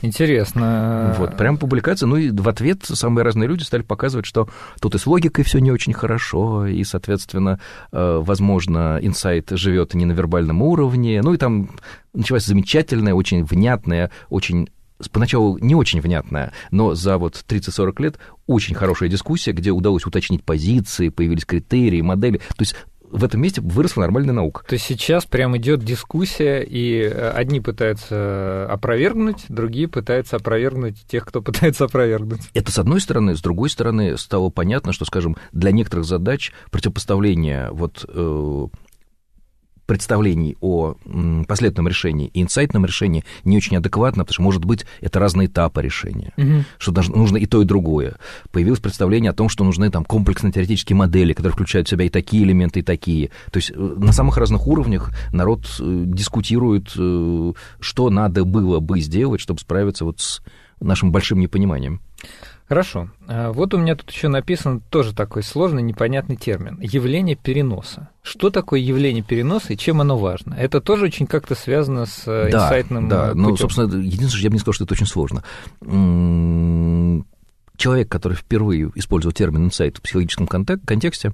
Интересно. 0.00 1.14
Вот, 1.18 1.36
прям 1.36 1.58
публикация. 1.58 2.06
Ну 2.06 2.16
и 2.16 2.30
в 2.30 2.48
ответ 2.48 2.84
самые 2.84 3.24
разные 3.24 3.48
люди 3.48 3.62
стали 3.62 3.82
показывать, 3.82 4.26
что 4.26 4.48
тут 4.80 4.94
и 4.94 4.98
с 4.98 5.06
логикой 5.06 5.44
все 5.44 5.58
не 5.58 5.70
очень 5.70 5.92
хорошо, 5.92 6.66
и, 6.66 6.82
соответственно, 6.84 7.60
э, 7.92 8.20
возможно, 8.22 8.98
инсайт 9.00 9.50
живет 9.50 9.94
не 9.94 10.04
на 10.04 10.12
вербальном 10.12 10.62
уровне. 10.62 11.20
Ну 11.22 11.34
и 11.34 11.36
там 11.36 11.70
началась 12.12 12.44
замечательная, 12.44 13.14
очень 13.14 13.44
внятная, 13.44 14.10
очень 14.28 14.68
поначалу 15.10 15.58
не 15.58 15.74
очень 15.74 16.00
внятная, 16.00 16.52
но 16.70 16.94
за 16.94 17.18
вот 17.18 17.44
30-40 17.48 18.02
лет 18.02 18.18
очень 18.46 18.74
хорошая 18.74 19.08
дискуссия, 19.08 19.52
где 19.52 19.70
удалось 19.70 20.06
уточнить 20.06 20.44
позиции, 20.44 21.08
появились 21.08 21.44
критерии, 21.44 22.00
модели. 22.00 22.38
То 22.38 22.60
есть 22.60 22.76
в 23.12 23.24
этом 23.24 23.40
месте 23.40 23.60
выросла 23.60 24.02
нормальная 24.02 24.34
наука. 24.34 24.64
То 24.66 24.74
есть 24.74 24.86
сейчас 24.86 25.26
прям 25.26 25.56
идет 25.56 25.84
дискуссия, 25.84 26.62
и 26.62 27.02
э, 27.02 27.30
одни 27.30 27.60
пытаются 27.60 28.66
опровергнуть, 28.70 29.44
другие 29.48 29.86
пытаются 29.86 30.36
опровергнуть 30.36 31.06
тех, 31.06 31.26
кто 31.26 31.42
пытается 31.42 31.84
опровергнуть. 31.84 32.40
Это 32.54 32.72
с 32.72 32.78
одной 32.78 33.00
стороны. 33.00 33.36
С 33.36 33.42
другой 33.42 33.70
стороны, 33.70 34.16
стало 34.16 34.48
понятно, 34.48 34.92
что, 34.92 35.04
скажем, 35.04 35.36
для 35.52 35.70
некоторых 35.72 36.06
задач 36.06 36.52
противопоставление 36.70 37.70
вот 37.70 38.04
э, 38.08 38.66
представлений 39.86 40.56
о 40.60 40.94
последовательном 41.46 41.88
решении 41.88 42.28
и 42.28 42.42
инсайтном 42.42 42.86
решении 42.86 43.24
не 43.44 43.56
очень 43.56 43.76
адекватно, 43.76 44.24
потому 44.24 44.34
что, 44.34 44.42
может 44.42 44.64
быть, 44.64 44.86
это 45.00 45.18
разные 45.18 45.48
этапы 45.48 45.82
решения, 45.82 46.32
угу. 46.36 46.64
что 46.78 46.92
даже 46.92 47.12
нужно 47.12 47.36
и 47.36 47.46
то, 47.46 47.62
и 47.62 47.64
другое. 47.64 48.16
Появилось 48.50 48.80
представление 48.80 49.30
о 49.30 49.34
том, 49.34 49.48
что 49.48 49.64
нужны 49.64 49.90
там 49.90 50.04
комплексно-теоретические 50.04 50.96
модели, 50.96 51.32
которые 51.32 51.52
включают 51.52 51.88
в 51.88 51.90
себя 51.90 52.04
и 52.04 52.08
такие 52.08 52.44
элементы, 52.44 52.80
и 52.80 52.82
такие. 52.82 53.30
То 53.50 53.58
есть 53.58 53.70
э, 53.70 53.74
на 53.76 54.12
самых 54.12 54.36
разных 54.36 54.66
уровнях 54.66 55.10
народ 55.32 55.66
э, 55.80 56.02
дискутирует, 56.06 56.92
э, 56.96 57.52
что 57.80 58.10
надо 58.10 58.44
было 58.44 58.80
бы 58.80 59.00
сделать, 59.00 59.40
чтобы 59.40 59.60
справиться 59.60 60.04
вот 60.04 60.20
с 60.20 60.42
нашим 60.80 61.12
большим 61.12 61.40
непониманием. 61.40 62.00
Хорошо. 62.68 63.10
А, 63.28 63.52
вот 63.52 63.74
у 63.74 63.78
меня 63.78 63.94
тут 63.96 64.10
еще 64.10 64.28
написан 64.28 64.80
тоже 64.80 65.14
такой 65.14 65.42
сложный, 65.42 65.82
непонятный 65.82 66.36
термин. 66.36 66.78
Явление 66.80 67.36
переноса. 67.36 68.08
Что 68.22 68.48
такое 68.48 68.80
явление 68.80 69.22
переноса 69.22 69.74
и 69.74 69.76
чем 69.76 70.00
оно 70.00 70.16
важно? 70.16 70.54
Это 70.54 70.80
тоже 70.80 71.04
очень 71.04 71.26
как-то 71.26 71.54
связано 71.54 72.06
с 72.06 72.22
э, 72.26 72.48
да, 72.50 72.64
инсайтным 72.64 73.08
Да, 73.08 73.28
путем. 73.28 73.42
ну, 73.42 73.56
собственно, 73.56 73.94
единственное, 73.96 74.30
что 74.30 74.38
я 74.38 74.48
бы 74.48 74.54
не 74.54 74.60
сказал, 74.60 74.72
что 74.74 74.84
это 74.84 74.94
очень 74.94 75.06
сложно. 75.06 75.44
Человек, 77.76 78.08
который 78.08 78.34
впервые 78.34 78.90
использовал 78.94 79.32
термин 79.32 79.66
инсайт 79.66 79.98
в 79.98 80.02
психологическом 80.02 80.46
контексте, 80.46 81.32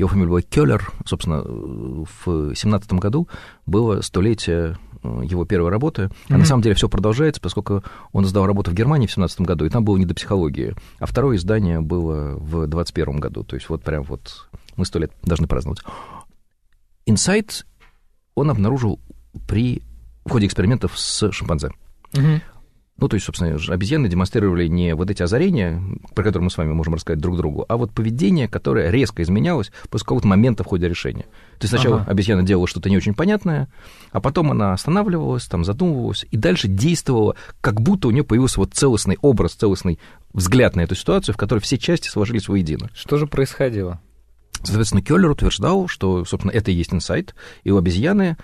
его 0.00 0.08
фамилия 0.08 0.28
была 0.28 0.42
Келлер, 0.42 0.92
собственно, 1.04 1.42
в 1.44 2.54
17 2.54 2.92
году 2.94 3.28
было 3.66 4.00
столетие 4.00 4.76
Э, 5.02 5.22
его 5.24 5.44
первой 5.44 5.70
работы. 5.70 6.02
Mm-hmm. 6.02 6.34
А 6.34 6.38
на 6.38 6.44
самом 6.44 6.62
деле 6.62 6.74
все 6.74 6.88
продолжается, 6.88 7.40
поскольку 7.40 7.82
он 8.12 8.24
издал 8.24 8.46
работу 8.46 8.70
в 8.70 8.74
Германии 8.74 9.06
в 9.06 9.12
17 9.12 9.40
году, 9.42 9.64
и 9.64 9.70
там 9.70 9.84
было 9.84 9.96
не 9.96 10.04
до 10.04 10.14
психологии. 10.14 10.74
А 10.98 11.06
второе 11.06 11.36
издание 11.36 11.80
было 11.80 12.36
в 12.36 12.66
21 12.66 13.18
году. 13.18 13.42
То 13.44 13.56
есть 13.56 13.68
вот 13.68 13.82
прям 13.82 14.02
вот 14.02 14.48
мы 14.76 14.84
сто 14.84 14.98
лет 14.98 15.12
должны 15.22 15.46
праздновать. 15.46 15.80
Инсайт 17.06 17.66
он 18.34 18.50
обнаружил 18.50 19.00
при 19.48 19.82
в 20.24 20.30
ходе 20.30 20.46
экспериментов 20.46 20.98
с 20.98 21.32
шимпанзе. 21.32 21.70
Mm-hmm. 22.12 22.40
Ну, 23.00 23.08
то 23.08 23.14
есть, 23.14 23.24
собственно, 23.24 23.58
обезьяны 23.68 24.08
демонстрировали 24.08 24.66
не 24.66 24.94
вот 24.94 25.10
эти 25.10 25.22
озарения, 25.22 25.82
про 26.14 26.22
которые 26.22 26.44
мы 26.44 26.50
с 26.50 26.58
вами 26.58 26.72
можем 26.72 26.94
рассказать 26.94 27.20
друг 27.20 27.38
другу, 27.38 27.64
а 27.66 27.78
вот 27.78 27.92
поведение, 27.92 28.46
которое 28.46 28.90
резко 28.90 29.22
изменялось 29.22 29.72
после 29.88 30.04
какого-то 30.04 30.28
момента 30.28 30.64
в 30.64 30.66
ходе 30.66 30.86
решения. 30.86 31.22
То 31.58 31.62
есть 31.64 31.70
сначала 31.70 32.02
ага. 32.02 32.10
обезьяна 32.10 32.42
делала 32.42 32.66
что-то 32.66 32.90
не 32.90 32.98
очень 32.98 33.14
понятное, 33.14 33.68
а 34.12 34.20
потом 34.20 34.50
она 34.50 34.74
останавливалась, 34.74 35.46
там 35.46 35.64
задумывалась 35.64 36.26
и 36.30 36.36
дальше 36.36 36.68
действовала, 36.68 37.36
как 37.62 37.80
будто 37.80 38.08
у 38.08 38.10
нее 38.10 38.22
появился 38.24 38.60
вот 38.60 38.74
целостный 38.74 39.16
образ, 39.22 39.52
целостный 39.52 39.98
взгляд 40.34 40.76
на 40.76 40.82
эту 40.82 40.94
ситуацию, 40.94 41.34
в 41.34 41.38
которой 41.38 41.60
все 41.60 41.78
части 41.78 42.08
сложились 42.08 42.48
воедино. 42.48 42.90
Что 42.94 43.16
же 43.16 43.26
происходило? 43.26 44.00
Соответственно, 44.62 45.00
Келлер 45.00 45.30
утверждал, 45.30 45.88
что, 45.88 46.24
собственно, 46.26 46.52
это 46.52 46.70
и 46.70 46.74
есть 46.74 46.92
инсайт, 46.92 47.34
и 47.64 47.70
у 47.70 47.78
обезьяны 47.78 48.36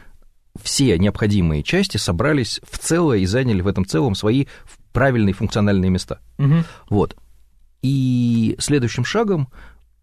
все 0.63 0.99
необходимые 0.99 1.63
части 1.63 1.97
собрались 1.97 2.61
в 2.69 2.79
целое 2.79 3.19
и 3.19 3.27
заняли 3.27 3.61
в 3.61 3.67
этом 3.67 3.85
целом 3.85 4.15
свои 4.15 4.47
правильные 4.93 5.35
функциональные 5.35 5.91
места. 5.91 6.21
Угу. 6.39 6.65
Вот. 6.91 7.17
И 7.83 8.57
следующим 8.59 9.05
шагом 9.05 9.49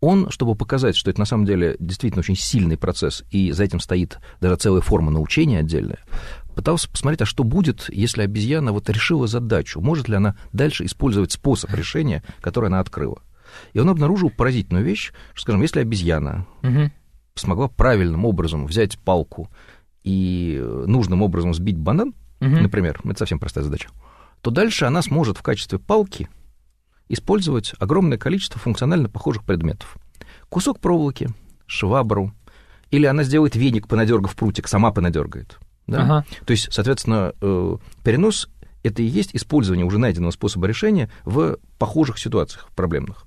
он, 0.03 0.29
чтобы 0.29 0.55
показать, 0.55 0.97
что 0.97 1.09
это 1.09 1.19
на 1.19 1.25
самом 1.25 1.45
деле 1.45 1.77
действительно 1.79 2.19
очень 2.19 2.35
сильный 2.35 2.77
процесс, 2.77 3.23
и 3.31 3.51
за 3.51 3.63
этим 3.63 3.79
стоит 3.79 4.19
даже 4.41 4.57
целая 4.57 4.81
форма 4.81 5.11
научения 5.11 5.59
отдельная, 5.59 5.99
пытался 6.55 6.89
посмотреть, 6.89 7.21
а 7.21 7.25
что 7.25 7.45
будет, 7.45 7.85
если 7.89 8.21
обезьяна 8.21 8.73
вот 8.73 8.89
решила 8.89 9.27
задачу, 9.27 9.79
может 9.79 10.09
ли 10.09 10.15
она 10.15 10.35
дальше 10.51 10.85
использовать 10.85 11.31
способ 11.31 11.73
решения, 11.73 12.21
который 12.41 12.67
она 12.67 12.81
открыла. 12.81 13.21
И 13.71 13.79
он 13.79 13.89
обнаружил 13.89 14.29
поразительную 14.29 14.83
вещь, 14.83 15.13
что, 15.33 15.43
скажем, 15.43 15.61
если 15.61 15.79
обезьяна 15.79 16.45
угу. 16.61 16.91
смогла 17.35 17.69
правильным 17.69 18.25
образом 18.25 18.65
взять 18.65 18.99
палку 18.99 19.49
и 20.03 20.61
нужным 20.85 21.21
образом 21.21 21.53
сбить 21.53 21.77
банан, 21.77 22.09
угу. 22.41 22.49
например, 22.49 22.99
это 23.03 23.19
совсем 23.19 23.39
простая 23.39 23.63
задача, 23.63 23.89
то 24.41 24.51
дальше 24.51 24.85
она 24.85 25.01
сможет 25.01 25.37
в 25.37 25.41
качестве 25.41 25.79
палки 25.79 26.29
использовать 27.09 27.73
огромное 27.79 28.17
количество 28.17 28.59
функционально 28.59 29.09
похожих 29.09 29.43
предметов. 29.43 29.97
Кусок 30.49 30.79
проволоки, 30.79 31.29
швабру, 31.65 32.33
или 32.91 33.05
она 33.05 33.23
сделает 33.23 33.55
веник, 33.55 33.87
понадергав 33.87 34.35
прутик, 34.35 34.67
сама 34.67 34.91
понадергает. 34.91 35.59
Да? 35.87 36.03
Ага. 36.03 36.25
То 36.45 36.51
есть, 36.51 36.71
соответственно, 36.71 37.33
э, 37.41 37.77
перенос 38.03 38.49
это 38.83 39.01
и 39.01 39.05
есть 39.05 39.33
использование 39.33 39.85
уже 39.85 39.97
найденного 39.97 40.31
способа 40.31 40.67
решения 40.67 41.09
в 41.23 41.57
похожих 41.79 42.19
ситуациях 42.19 42.69
проблемных. 42.75 43.25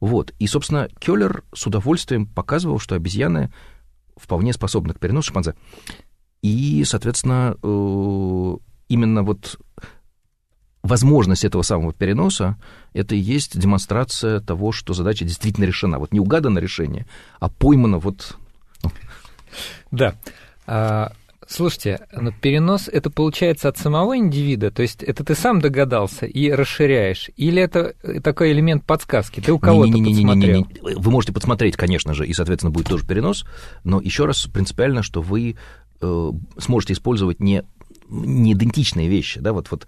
Вот. 0.00 0.34
И, 0.38 0.46
собственно, 0.46 0.88
Келлер 0.98 1.44
с 1.54 1.66
удовольствием 1.66 2.26
показывал, 2.26 2.78
что 2.78 2.94
обезьяны 2.94 3.52
вполне 4.16 4.52
способны 4.52 4.94
к 4.94 4.98
переносу 4.98 5.26
шимпанзе. 5.26 5.54
И, 6.44 6.84
соответственно, 6.84 7.56
э, 7.62 8.56
именно 8.88 9.22
вот 9.22 9.58
возможность 10.82 11.42
этого 11.42 11.62
самого 11.62 11.94
переноса, 11.94 12.58
это 12.92 13.14
и 13.14 13.18
есть 13.18 13.58
демонстрация 13.58 14.40
того, 14.40 14.70
что 14.70 14.92
задача 14.92 15.24
действительно 15.24 15.64
решена. 15.64 15.98
Вот 15.98 16.12
не 16.12 16.20
угадано 16.20 16.58
решение, 16.58 17.06
а 17.40 17.48
поймано 17.48 17.98
вот... 17.98 18.36
Ну. 18.82 18.90
Да. 19.90 20.16
А, 20.66 21.12
слушайте, 21.48 22.06
но 22.12 22.30
перенос 22.30 22.88
это 22.88 23.08
получается 23.08 23.70
от 23.70 23.78
самого 23.78 24.18
индивида, 24.18 24.70
то 24.70 24.82
есть 24.82 25.02
это 25.02 25.24
ты 25.24 25.34
сам 25.34 25.62
догадался 25.62 26.26
и 26.26 26.50
расширяешь, 26.50 27.30
или 27.36 27.62
это 27.62 27.94
такой 28.22 28.52
элемент 28.52 28.84
подсказки? 28.84 29.40
Ты 29.40 29.50
у 29.50 29.58
кого-то 29.58 29.88
не, 29.88 30.00
не, 30.00 30.12
не, 30.12 30.26
подсмотрел? 30.26 30.58
Не, 30.58 30.64
не, 30.64 30.90
не. 30.90 30.94
Вы 30.96 31.10
можете 31.10 31.32
подсмотреть, 31.32 31.76
конечно 31.76 32.12
же, 32.12 32.26
и, 32.26 32.34
соответственно, 32.34 32.70
будет 32.70 32.88
тоже 32.88 33.06
перенос, 33.06 33.46
но 33.82 33.98
еще 33.98 34.26
раз 34.26 34.44
принципиально, 34.44 35.02
что 35.02 35.22
вы 35.22 35.56
Э, 35.56 35.83
сможете 36.58 36.92
использовать 36.94 37.40
не, 37.40 37.62
не 38.08 38.52
идентичные 38.52 39.08
вещи. 39.08 39.40
Да? 39.40 39.52
Вот, 39.52 39.70
вот 39.70 39.86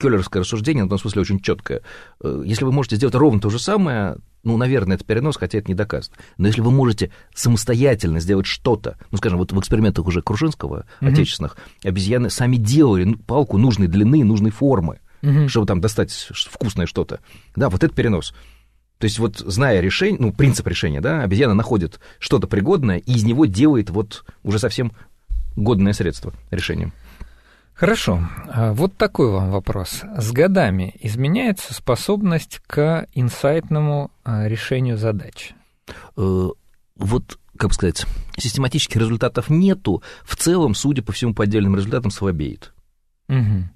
Келлеровское 0.00 0.42
рассуждение, 0.42 0.84
в 0.84 0.86
этом 0.86 0.98
смысле, 0.98 1.20
очень 1.20 1.40
четкое. 1.40 1.82
Э, 2.22 2.42
если 2.44 2.64
вы 2.64 2.72
можете 2.72 2.96
сделать 2.96 3.14
ровно 3.14 3.40
то 3.40 3.50
же 3.50 3.58
самое, 3.58 4.16
ну, 4.42 4.56
наверное, 4.56 4.96
это 4.96 5.04
перенос, 5.04 5.36
хотя 5.36 5.58
это 5.58 5.68
не 5.68 5.74
доказано. 5.74 6.16
Но 6.38 6.46
если 6.46 6.62
вы 6.62 6.70
можете 6.70 7.10
самостоятельно 7.34 8.20
сделать 8.20 8.46
что-то, 8.46 8.96
ну, 9.10 9.18
скажем, 9.18 9.38
вот 9.38 9.52
в 9.52 9.60
экспериментах 9.60 10.06
уже 10.06 10.22
Крушинского, 10.22 10.86
mm-hmm. 11.00 11.08
отечественных, 11.12 11.56
обезьяны 11.84 12.30
сами 12.30 12.56
делали 12.56 13.14
палку 13.14 13.58
нужной 13.58 13.88
длины, 13.88 14.24
нужной 14.24 14.50
формы, 14.50 15.00
mm-hmm. 15.22 15.48
чтобы 15.48 15.66
там 15.66 15.80
достать 15.80 16.10
вкусное 16.12 16.86
что-то. 16.86 17.20
Да, 17.54 17.68
вот 17.68 17.84
это 17.84 17.94
перенос. 17.94 18.34
То 18.98 19.04
есть 19.04 19.18
вот 19.18 19.38
зная 19.38 19.80
решение, 19.80 20.20
ну, 20.20 20.32
принцип 20.32 20.66
решения, 20.66 21.00
да, 21.00 21.22
обезьяна 21.22 21.54
находит 21.54 22.00
что-то 22.18 22.46
пригодное 22.46 22.98
и 22.98 23.12
из 23.12 23.24
него 23.24 23.46
делает 23.46 23.88
вот 23.88 24.24
уже 24.42 24.58
совсем 24.58 24.92
годное 25.56 25.92
средство 25.92 26.32
решения. 26.50 26.92
Хорошо. 27.80 28.20
А 28.48 28.74
вот 28.74 28.96
такой 28.98 29.30
вам 29.30 29.50
вопрос. 29.50 30.02
С 30.18 30.32
годами 30.32 30.94
изменяется 31.00 31.72
способность 31.72 32.60
к 32.66 33.06
инсайтному 33.14 34.10
а, 34.22 34.46
решению 34.46 34.98
задач? 34.98 35.54
Э, 36.16 36.48
вот, 36.96 37.38
как 37.56 37.70
бы 37.70 37.74
сказать, 37.74 38.04
систематических 38.36 38.96
результатов 38.96 39.48
нету. 39.48 40.02
В 40.24 40.36
целом, 40.36 40.74
судя 40.74 41.02
по 41.02 41.12
всему, 41.12 41.32
по 41.32 41.44
отдельным 41.44 41.74
результатам 41.74 42.10
слабеет. 42.10 42.74
Угу. 43.30 43.70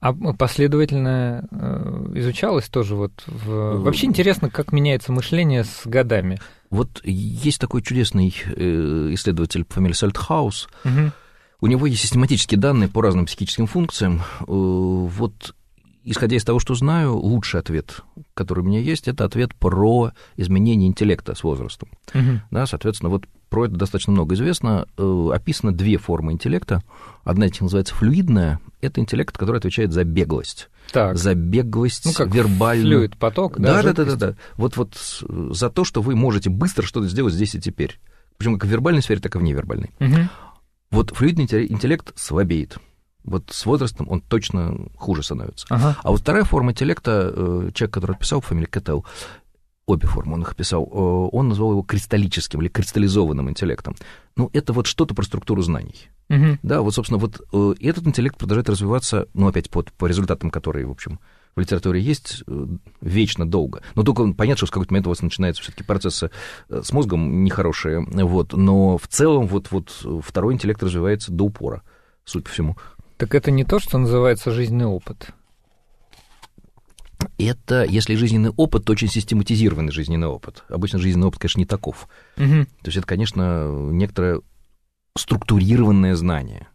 А 0.00 0.12
последовательно 0.34 1.48
э, 1.50 2.12
изучалось 2.14 2.68
тоже 2.68 2.94
вот 2.94 3.12
в... 3.26 3.50
Э, 3.50 3.76
Вообще 3.78 4.06
интересно, 4.06 4.48
как 4.48 4.72
меняется 4.72 5.12
мышление 5.12 5.64
с 5.64 5.82
годами. 5.84 6.38
Вот 6.70 7.00
есть 7.04 7.60
такой 7.60 7.82
чудесный 7.82 8.28
исследователь 8.28 9.64
по 9.64 9.74
фамилии 9.74 9.94
Сальтхаус, 9.94 10.68
угу 10.84 11.12
у 11.60 11.66
него 11.66 11.86
есть 11.86 12.02
систематические 12.02 12.58
данные 12.58 12.88
по 12.88 13.02
разным 13.02 13.26
психическим 13.26 13.66
функциям. 13.66 14.22
Э, 14.40 14.44
вот 14.46 15.54
исходя 16.04 16.36
из 16.36 16.44
того, 16.44 16.60
что 16.60 16.74
знаю, 16.74 17.16
лучший 17.16 17.60
ответ, 17.60 18.02
который 18.34 18.60
у 18.60 18.62
меня 18.66 18.80
есть, 18.80 19.08
это 19.08 19.24
ответ 19.24 19.54
про 19.54 20.12
изменение 20.36 20.88
интеллекта 20.88 21.34
с 21.34 21.42
возрастом. 21.42 21.88
Угу. 22.14 22.40
Да, 22.50 22.66
соответственно, 22.66 23.10
вот 23.10 23.24
про 23.48 23.66
это 23.66 23.74
достаточно 23.74 24.12
много 24.12 24.34
известно. 24.34 24.86
Э, 24.96 25.28
описано 25.32 25.72
две 25.72 25.98
формы 25.98 26.32
интеллекта. 26.32 26.82
Одна 27.24 27.46
из 27.46 27.52
них 27.52 27.62
называется 27.62 27.94
флюидная. 27.94 28.60
Это 28.80 29.00
интеллект, 29.00 29.36
который 29.36 29.56
отвечает 29.56 29.92
за 29.92 30.04
беглость. 30.04 30.68
Так. 30.92 31.16
За 31.16 31.34
беглость 31.34 32.04
ну, 32.04 32.12
как 32.12 32.34
вербальную. 32.34 33.00
Флюид, 33.00 33.16
поток, 33.18 33.58
да? 33.58 33.82
Да, 33.82 33.92
да, 33.92 34.04
да, 34.04 34.04
да, 34.04 34.16
да. 34.16 34.36
Вот, 34.56 34.76
вот 34.76 34.96
за 35.28 35.70
то, 35.70 35.84
что 35.84 36.02
вы 36.02 36.14
можете 36.14 36.50
быстро 36.50 36.84
что-то 36.84 37.08
сделать 37.08 37.34
здесь 37.34 37.54
и 37.54 37.60
теперь. 37.60 38.00
Причем 38.36 38.58
как 38.58 38.68
в 38.68 38.72
вербальной 38.72 39.02
сфере, 39.02 39.20
так 39.20 39.34
и 39.36 39.38
в 39.38 39.42
невербальной. 39.42 39.90
Угу. 40.00 40.28
Вот 40.90 41.10
флюидный 41.16 41.44
интеллект 41.44 42.12
слабеет. 42.16 42.78
Вот 43.24 43.50
с 43.50 43.66
возрастом 43.66 44.08
он 44.08 44.20
точно 44.20 44.88
хуже 44.96 45.22
становится. 45.24 45.66
Ага. 45.68 45.96
А 46.02 46.10
вот 46.10 46.20
вторая 46.20 46.44
форма 46.44 46.70
интеллекта, 46.70 47.32
э, 47.34 47.70
человек, 47.74 47.92
который 47.92 48.12
отписал, 48.12 48.40
фамилия 48.40 48.68
Кэтел, 48.68 49.04
обе 49.86 50.06
формы 50.06 50.34
он 50.34 50.42
их 50.42 50.52
описал, 50.52 50.84
э, 50.84 51.28
он 51.32 51.48
назвал 51.48 51.72
его 51.72 51.82
кристаллическим 51.82 52.60
или 52.60 52.68
кристаллизованным 52.68 53.48
интеллектом. 53.48 53.94
Ну, 54.36 54.50
это 54.52 54.72
вот 54.72 54.86
что-то 54.86 55.14
про 55.14 55.24
структуру 55.24 55.62
знаний. 55.62 56.08
Угу. 56.28 56.58
Да, 56.62 56.82
вот, 56.82 56.94
собственно, 56.94 57.18
вот 57.18 57.40
э, 57.52 57.74
этот 57.80 58.06
интеллект 58.06 58.36
продолжает 58.36 58.68
развиваться, 58.68 59.28
ну, 59.32 59.46
опять 59.46 59.70
по, 59.70 59.84
по 59.96 60.06
результатам, 60.06 60.50
которые, 60.50 60.86
в 60.86 60.90
общем, 60.90 61.20
в 61.54 61.60
литературе 61.60 62.00
есть 62.00 62.42
э, 62.46 62.66
вечно 63.00 63.48
долго. 63.48 63.82
Но 63.94 64.02
только 64.02 64.26
понятно, 64.32 64.58
что 64.58 64.66
в 64.66 64.70
какой-то 64.72 64.92
момент 64.92 65.06
у 65.06 65.10
вас 65.10 65.22
начинаются 65.22 65.62
все-таки 65.62 65.84
процессы 65.84 66.30
с 66.68 66.92
мозгом 66.92 67.44
нехорошие. 67.44 68.00
Вот, 68.00 68.52
но 68.52 68.98
в 68.98 69.06
целом 69.06 69.46
вот, 69.46 69.70
вот 69.70 70.04
второй 70.22 70.54
интеллект 70.54 70.82
развивается 70.82 71.32
до 71.32 71.44
упора, 71.44 71.82
суть 72.24 72.44
по 72.44 72.50
всему. 72.50 72.76
Так 73.16 73.34
это 73.34 73.50
не 73.50 73.64
то, 73.64 73.78
что 73.78 73.96
называется 73.96 74.50
жизненный 74.50 74.86
опыт. 74.86 75.32
Это, 77.38 77.84
если 77.84 78.14
жизненный 78.14 78.50
опыт, 78.50 78.84
то 78.84 78.92
очень 78.92 79.08
систематизированный 79.08 79.92
жизненный 79.92 80.28
опыт. 80.28 80.64
Обычно 80.68 80.98
жизненный 80.98 81.28
опыт, 81.28 81.40
конечно, 81.40 81.60
не 81.60 81.66
таков. 81.66 82.08
Угу. 82.36 82.46
То 82.46 82.86
есть 82.86 82.98
это, 82.98 83.06
конечно, 83.06 83.68
некоторое 83.90 84.40
структурированное 85.16 86.14
знание. 86.14 86.68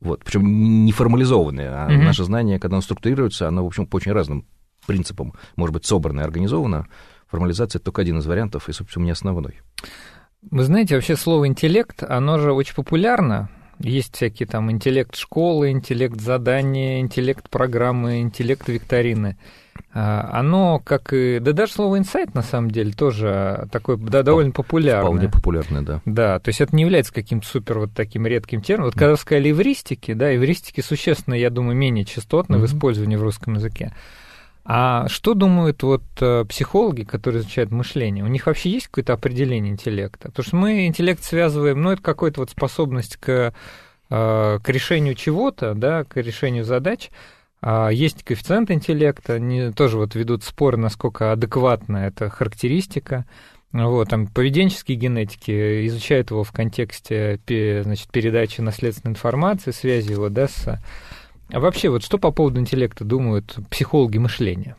Вот, 0.00 0.24
причем 0.24 0.84
не 0.84 0.90
формализованные, 0.90 1.68
а 1.68 1.88
mm-hmm. 1.88 2.02
наше 2.02 2.24
знание, 2.24 2.58
когда 2.58 2.74
оно 2.74 2.82
структурируется, 2.82 3.46
оно, 3.46 3.62
в 3.62 3.68
общем, 3.68 3.86
по 3.86 3.96
очень 3.96 4.10
разным 4.10 4.46
принципам 4.84 5.34
может 5.54 5.72
быть 5.72 5.86
собрано 5.86 6.22
и 6.22 6.24
организовано. 6.24 6.88
Формализация— 7.28 7.78
это 7.80 7.84
только 7.84 8.02
один 8.02 8.18
из 8.18 8.26
вариантов, 8.26 8.68
и, 8.68 8.72
собственно, 8.72 9.04
не 9.04 9.12
основной. 9.12 9.60
Вы 10.50 10.64
знаете, 10.64 10.96
вообще 10.96 11.14
слово 11.14 11.46
«интеллект», 11.46 12.02
оно 12.02 12.38
же 12.40 12.52
очень 12.52 12.74
популярно. 12.74 13.48
Есть 13.82 14.16
всякие 14.16 14.46
там 14.46 14.70
интеллект 14.70 15.16
школы, 15.16 15.70
интеллект 15.70 16.20
задания, 16.20 17.00
интеллект 17.00 17.48
программы, 17.50 18.20
интеллект 18.20 18.68
викторины. 18.68 19.36
А, 19.94 20.30
оно, 20.32 20.80
как 20.84 21.12
и... 21.12 21.38
Да 21.40 21.52
даже 21.52 21.72
слово 21.72 21.98
инсайт, 21.98 22.34
на 22.34 22.42
самом 22.42 22.70
деле, 22.70 22.92
тоже 22.92 23.68
такое 23.70 23.96
да, 23.96 24.22
довольно 24.22 24.52
популярное. 24.52 25.04
Вполне 25.04 25.28
популярное, 25.28 25.82
да. 25.82 26.00
Да, 26.04 26.38
то 26.38 26.48
есть 26.48 26.60
это 26.60 26.74
не 26.74 26.82
является 26.82 27.12
каким-то 27.12 27.46
супер 27.46 27.78
вот 27.78 27.90
таким 27.94 28.26
редким 28.26 28.62
термином. 28.62 28.86
Вот 28.86 28.94
когда 28.94 29.16
сказали 29.16 29.50
эвристики, 29.50 30.14
да, 30.14 30.34
эвристики 30.34 30.80
существенно, 30.80 31.34
я 31.34 31.50
думаю, 31.50 31.76
менее 31.76 32.04
частотны 32.04 32.56
mm-hmm. 32.56 32.60
в 32.60 32.66
использовании 32.66 33.16
в 33.16 33.22
русском 33.22 33.54
языке. 33.54 33.92
А 34.64 35.08
что 35.08 35.34
думают 35.34 35.82
вот 35.82 36.04
э, 36.20 36.44
психологи, 36.48 37.02
которые 37.02 37.40
изучают 37.40 37.72
мышление? 37.72 38.24
У 38.24 38.28
них 38.28 38.46
вообще 38.46 38.70
есть 38.70 38.86
какое-то 38.86 39.14
определение 39.14 39.72
интеллекта? 39.72 40.28
Потому 40.28 40.46
что 40.46 40.56
мы 40.56 40.86
интеллект 40.86 41.22
связываем, 41.22 41.82
ну, 41.82 41.90
это 41.90 42.02
какая-то 42.02 42.40
вот 42.40 42.50
способность 42.50 43.16
к, 43.16 43.52
э, 44.10 44.58
к 44.62 44.68
решению 44.68 45.16
чего-то, 45.16 45.74
да, 45.74 46.04
к 46.04 46.16
решению 46.20 46.64
задач, 46.64 47.10
а 47.60 47.90
есть 47.90 48.24
коэффициент 48.24 48.70
интеллекта, 48.70 49.34
они 49.34 49.72
тоже 49.72 49.96
вот 49.96 50.14
ведут 50.14 50.44
споры, 50.44 50.76
насколько 50.76 51.32
адекватна 51.32 52.08
эта 52.08 52.28
характеристика. 52.28 53.24
Вот, 53.72 54.10
там 54.10 54.26
поведенческие 54.26 54.98
генетики 54.98 55.86
изучают 55.86 56.30
его 56.30 56.44
в 56.44 56.52
контексте 56.52 57.40
значит, 57.46 58.10
передачи 58.10 58.60
наследственной 58.60 59.12
информации, 59.12 59.70
связи 59.70 60.12
его 60.12 60.28
да, 60.28 60.46
с... 60.46 60.78
А 61.52 61.60
вообще, 61.60 61.90
вот 61.90 62.02
что 62.02 62.18
по 62.18 62.30
поводу 62.30 62.60
интеллекта 62.60 63.04
думают 63.04 63.58
психологи 63.70 64.16
мышления? 64.16 64.76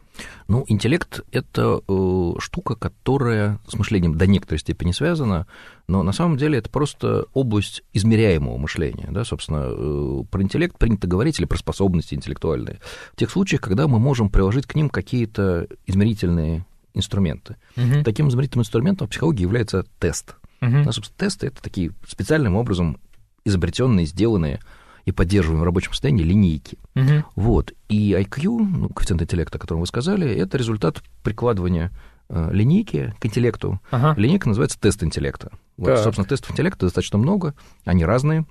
Ну, 0.47 0.65
интеллект— 0.67 1.21
это 1.31 1.81
э, 1.87 2.33
штука, 2.39 2.75
которая 2.75 3.59
с 3.67 3.75
мышлением 3.75 4.17
до 4.17 4.27
некоторой 4.27 4.59
степени 4.59 4.91
связана, 4.91 5.47
но 5.87 6.03
на 6.03 6.11
самом 6.11 6.37
деле 6.37 6.57
это 6.57 6.69
просто 6.69 7.25
область 7.33 7.83
измеряемого 7.93 8.57
мышления. 8.57 9.07
Да? 9.11 9.23
Собственно, 9.23 9.67
э, 9.69 10.23
про 10.29 10.41
интеллект 10.41 10.77
принято 10.77 11.07
говорить 11.07 11.39
или 11.39 11.45
про 11.45 11.57
способности 11.57 12.15
интеллектуальные 12.15 12.79
в 13.13 13.17
тех 13.17 13.29
случаях, 13.29 13.61
когда 13.61 13.87
мы 13.87 13.99
можем 13.99 14.29
приложить 14.29 14.65
к 14.65 14.75
ним 14.75 14.89
какие-то 14.89 15.67
измерительные 15.85 16.65
инструменты. 16.93 17.55
Угу. 17.77 18.03
Таким 18.03 18.29
измерительным 18.29 18.63
инструментом 18.63 19.07
в 19.07 19.11
психологии 19.11 19.43
является 19.43 19.85
тест. 19.99 20.35
Угу. 20.61 20.83
Да, 20.85 20.91
собственно, 20.91 21.17
тесты— 21.17 21.47
это 21.47 21.61
такие 21.61 21.91
специальным 22.07 22.55
образом 22.55 22.99
изобретенные, 23.45 24.05
сделанные 24.05 24.59
и 25.05 25.11
поддерживаем 25.11 25.61
в 25.61 25.65
рабочем 25.65 25.91
состоянии 25.91 26.23
линейки. 26.23 26.77
Угу. 26.95 27.25
Вот. 27.35 27.73
И 27.89 28.11
IQ, 28.13 28.57
ну, 28.59 28.89
коэффициент 28.89 29.21
интеллекта, 29.21 29.57
о 29.57 29.61
котором 29.61 29.81
вы 29.81 29.87
сказали, 29.87 30.29
это 30.29 30.57
результат 30.57 31.03
прикладывания 31.23 31.91
э, 32.29 32.49
линейки 32.51 33.13
к 33.19 33.25
интеллекту. 33.25 33.81
Ага. 33.91 34.19
Линейка 34.19 34.47
называется 34.47 34.79
тест 34.79 35.03
интеллекта. 35.03 35.51
Вот, 35.77 35.99
собственно, 35.99 36.27
тестов 36.27 36.51
интеллекта 36.51 36.85
достаточно 36.85 37.17
много, 37.17 37.55
они 37.83 38.05
разные, 38.05 38.45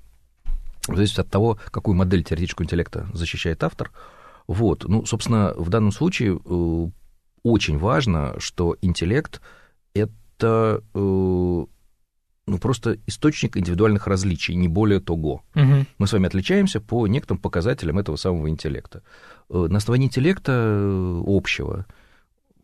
в 0.88 0.96
зависимости 0.96 1.20
от 1.20 1.30
того, 1.30 1.58
какую 1.70 1.94
модель 1.94 2.24
теоретического 2.24 2.64
интеллекта 2.64 3.08
защищает 3.12 3.62
автор. 3.62 3.92
Вот. 4.48 4.84
Ну, 4.84 5.06
собственно, 5.06 5.54
в 5.56 5.68
данном 5.68 5.92
случае 5.92 6.40
э, 6.44 6.88
очень 7.44 7.78
важно, 7.78 8.34
что 8.38 8.76
интеллект— 8.82 9.40
это 9.94 10.82
э, 10.94 11.66
ну, 12.46 12.58
просто 12.58 12.98
источник 13.06 13.56
индивидуальных 13.56 14.06
различий, 14.06 14.54
не 14.54 14.68
более 14.68 15.00
того. 15.00 15.42
Угу. 15.54 15.86
Мы 15.98 16.06
с 16.06 16.12
вами 16.12 16.26
отличаемся 16.26 16.80
по 16.80 17.06
некоторым 17.06 17.40
показателям 17.40 17.98
этого 17.98 18.16
самого 18.16 18.48
интеллекта. 18.48 19.02
Э, 19.48 19.66
на 19.68 19.78
основании 19.78 20.06
интеллекта 20.06 20.52
э, 20.52 21.22
общего, 21.26 21.86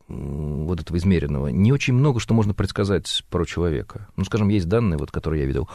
вот 0.08 0.80
этого 0.80 0.96
измеренного, 0.96 1.48
не 1.48 1.70
очень 1.70 1.92
много 1.92 2.18
что 2.18 2.32
можно 2.32 2.54
предсказать 2.54 3.24
про 3.30 3.44
человека. 3.44 4.08
Ну, 4.16 4.24
скажем, 4.24 4.48
есть 4.48 4.66
данные, 4.66 4.98
вот, 4.98 5.10
которые 5.10 5.42
я 5.42 5.46
видел, 5.46 5.68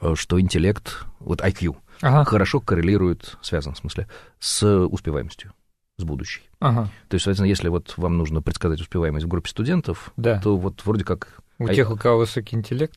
э, 0.00 0.14
что 0.14 0.40
интеллект, 0.40 1.04
вот 1.18 1.40
IQ, 1.40 1.76
ага. 2.00 2.24
хорошо 2.24 2.60
коррелирует, 2.60 3.36
связан 3.42 3.74
в 3.74 3.78
смысле, 3.78 4.08
с 4.38 4.66
успеваемостью 4.86 5.52
с 5.98 6.04
будущей. 6.04 6.48
Ага. 6.60 6.88
То 7.08 7.14
есть, 7.16 7.24
соответственно, 7.24 7.48
если 7.48 7.68
вот 7.68 7.92
вам 7.98 8.16
нужно 8.16 8.40
предсказать 8.40 8.80
успеваемость 8.80 9.26
в 9.26 9.28
группе 9.28 9.50
студентов, 9.50 10.14
да. 10.16 10.40
то 10.40 10.56
вот 10.56 10.82
вроде 10.86 11.04
как 11.04 11.42
у 11.60 11.66
а 11.66 11.74
тех, 11.74 11.90
у 11.90 11.96
кого 11.96 12.18
высокий 12.18 12.56
интеллект? 12.56 12.94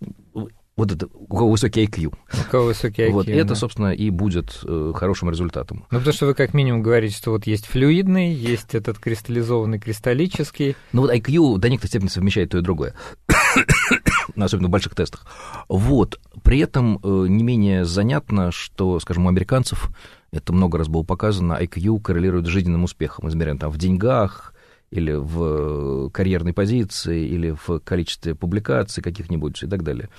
Вот 0.76 0.92
это, 0.92 1.08
у 1.14 1.36
кого 1.36 1.52
высокий 1.52 1.86
IQ. 1.86 2.08
У 2.08 2.50
кого 2.50 2.66
высокий 2.66 3.04
IQ, 3.04 3.12
Вот 3.12 3.26
да. 3.28 3.34
это, 3.34 3.54
собственно, 3.54 3.94
и 3.94 4.10
будет 4.10 4.60
э, 4.64 4.92
хорошим 4.96 5.30
результатом. 5.30 5.86
Ну, 5.92 6.00
потому 6.00 6.14
что 6.14 6.26
вы 6.26 6.34
как 6.34 6.56
минимум 6.56 6.82
говорите, 6.82 7.16
что 7.16 7.30
вот 7.30 7.46
есть 7.46 7.68
флюидный, 7.68 8.34
есть 8.34 8.74
этот 8.74 8.98
кристаллизованный, 8.98 9.78
кристаллический. 9.78 10.76
Ну, 10.92 11.02
вот 11.02 11.12
IQ 11.14 11.60
до 11.60 11.70
некоторой 11.70 11.90
степени 11.90 12.08
совмещает 12.08 12.50
то 12.50 12.58
и 12.58 12.62
другое. 12.62 12.96
особенно 14.36 14.68
в 14.68 14.72
больших 14.72 14.96
тестах. 14.96 15.28
Вот. 15.68 16.20
При 16.42 16.60
этом 16.60 17.00
э, 17.04 17.26
не 17.28 17.44
менее 17.44 17.86
занятно, 17.86 18.52
что, 18.52 19.00
скажем, 19.00 19.26
у 19.26 19.30
американцев, 19.30 19.92
это 20.32 20.54
много 20.54 20.78
раз 20.78 20.88
было 20.88 21.04
показано, 21.04 21.58
IQ 21.62 22.02
коррелирует 22.02 22.46
с 22.46 22.50
жизненным 22.50 22.86
успехом, 22.86 23.30
измеряем 23.30 23.60
там 23.60 23.70
в 23.70 23.78
деньгах, 23.78 24.53
или 24.94 25.14
в 25.14 26.10
карьерной 26.12 26.54
позиции, 26.54 27.26
или 27.26 27.56
в 27.66 27.80
количестве 27.80 28.36
публикаций 28.36 29.02
каких-нибудь 29.02 29.64
и 29.64 29.68
так 29.68 29.84
далее. 29.84 30.10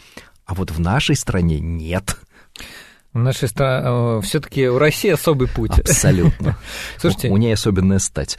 А 0.44 0.54
вот 0.54 0.70
в 0.70 0.80
нашей 0.80 1.16
стране 1.16 1.60
нет. 1.60 2.16
В 3.12 3.18
нашей 3.18 3.48
стране 3.48 4.20
все-таки 4.22 4.68
у 4.68 4.78
России 4.78 5.10
особый 5.10 5.48
путь. 5.48 5.78
Абсолютно. 5.78 6.58
Слушайте, 6.98 7.28
у 7.28 7.36
нее 7.36 7.54
особенная 7.54 8.00
стать. 8.00 8.38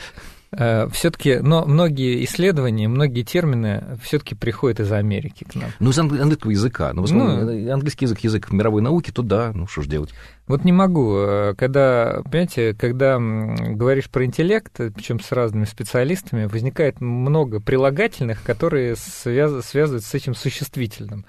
Э, 0.58 0.88
все-таки, 0.91 1.39
но 1.39 1.66
многие 1.66 2.24
исследования, 2.24 2.88
многие 2.88 3.24
термины 3.24 3.97
все-таки 4.01 4.36
приходят 4.36 4.80
из 4.80 4.91
Америки 4.91 5.43
к 5.43 5.56
нам. 5.56 5.72
Ну, 5.80 5.89
из 5.89 5.99
английского 5.99 6.51
языка. 6.51 6.93
Ну, 6.93 7.06
ну, 7.10 7.72
английский 7.74 8.06
язык, 8.06 8.20
язык 8.20 8.51
мировой 8.51 8.82
науки, 8.82 9.12
то 9.12 9.22
да, 9.22 9.51
ну 9.53 9.68
что 9.68 9.82
ж 9.82 9.88
делать. 9.88 10.14
Вот 10.47 10.64
не 10.64 10.72
могу, 10.72 11.18
э, 11.18 11.56
когда, 11.58 12.22
понимаете, 12.24 12.74
когда 12.74 13.18
говоришь 13.18 14.10
про 14.10 14.26
интеллект, 14.26 14.72
причем 14.95 15.20
с 15.20 15.32
разными 15.32 15.66
специалистами, 15.66 16.45
возникает 16.45 17.01
много 17.01 17.60
прилагательных, 17.60 18.41
которые 18.43 18.95
связ... 18.95 19.66
связывают 19.66 20.06
с 20.06 20.14
этим 20.14 20.36
существительным. 20.36 21.26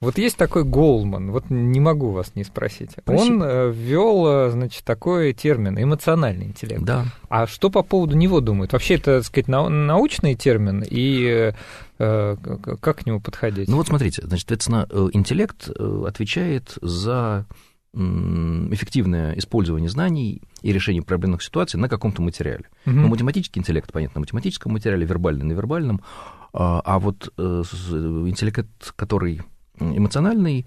Вот 0.00 0.18
есть 0.18 0.36
такой 0.36 0.64
Голман, 0.64 1.30
вот 1.30 1.48
не 1.48 1.80
могу 1.80 2.10
вас 2.10 2.32
не 2.34 2.44
спросить. 2.44 2.90
Спроси. 2.90 3.30
Он 3.30 3.42
э, 3.42 3.70
ввел, 3.72 4.26
э, 4.26 4.50
значит, 4.50 4.84
такой 4.84 5.32
термин 5.32 5.82
эмоциональный 5.82 6.46
интеллект. 6.46 6.82
Да. 6.82 7.06
А 7.30 7.46
что 7.46 7.70
по 7.70 7.82
поводу 7.82 8.14
него 8.16 8.40
думают? 8.40 8.72
Вообще 8.74 8.96
это, 8.96 9.18
так 9.18 9.24
сказать, 9.24 9.48
научный 9.48 10.34
термин 10.34 10.84
и 10.86 11.54
э, 11.98 12.36
как 12.80 12.98
к 12.98 13.06
нему 13.06 13.20
подходить? 13.20 13.68
Ну 13.68 13.76
вот 13.76 13.86
смотрите, 13.86 14.20
значит, 14.26 14.46
соответственно, 14.46 14.86
интеллект 15.12 15.70
отвечает 15.70 16.76
за 16.82 17.46
эффективное 17.94 19.38
использование 19.38 19.88
знаний 19.88 20.42
и 20.62 20.72
решение 20.72 21.02
проблемных 21.02 21.42
ситуаций 21.44 21.78
на 21.78 21.88
каком-то 21.88 22.20
материале. 22.22 22.64
Угу. 22.86 22.94
Ну, 22.94 23.08
математический 23.08 23.60
интеллект, 23.60 23.90
понятно, 23.92 24.18
на 24.18 24.22
математическом 24.22 24.72
материале, 24.72 25.06
вербальный 25.06 25.46
на 25.46 25.52
вербальном, 25.52 26.02
а, 26.52 26.82
а 26.84 26.98
вот 26.98 27.32
интеллект, 27.38 28.66
который 28.96 29.42
эмоциональный 29.78 30.66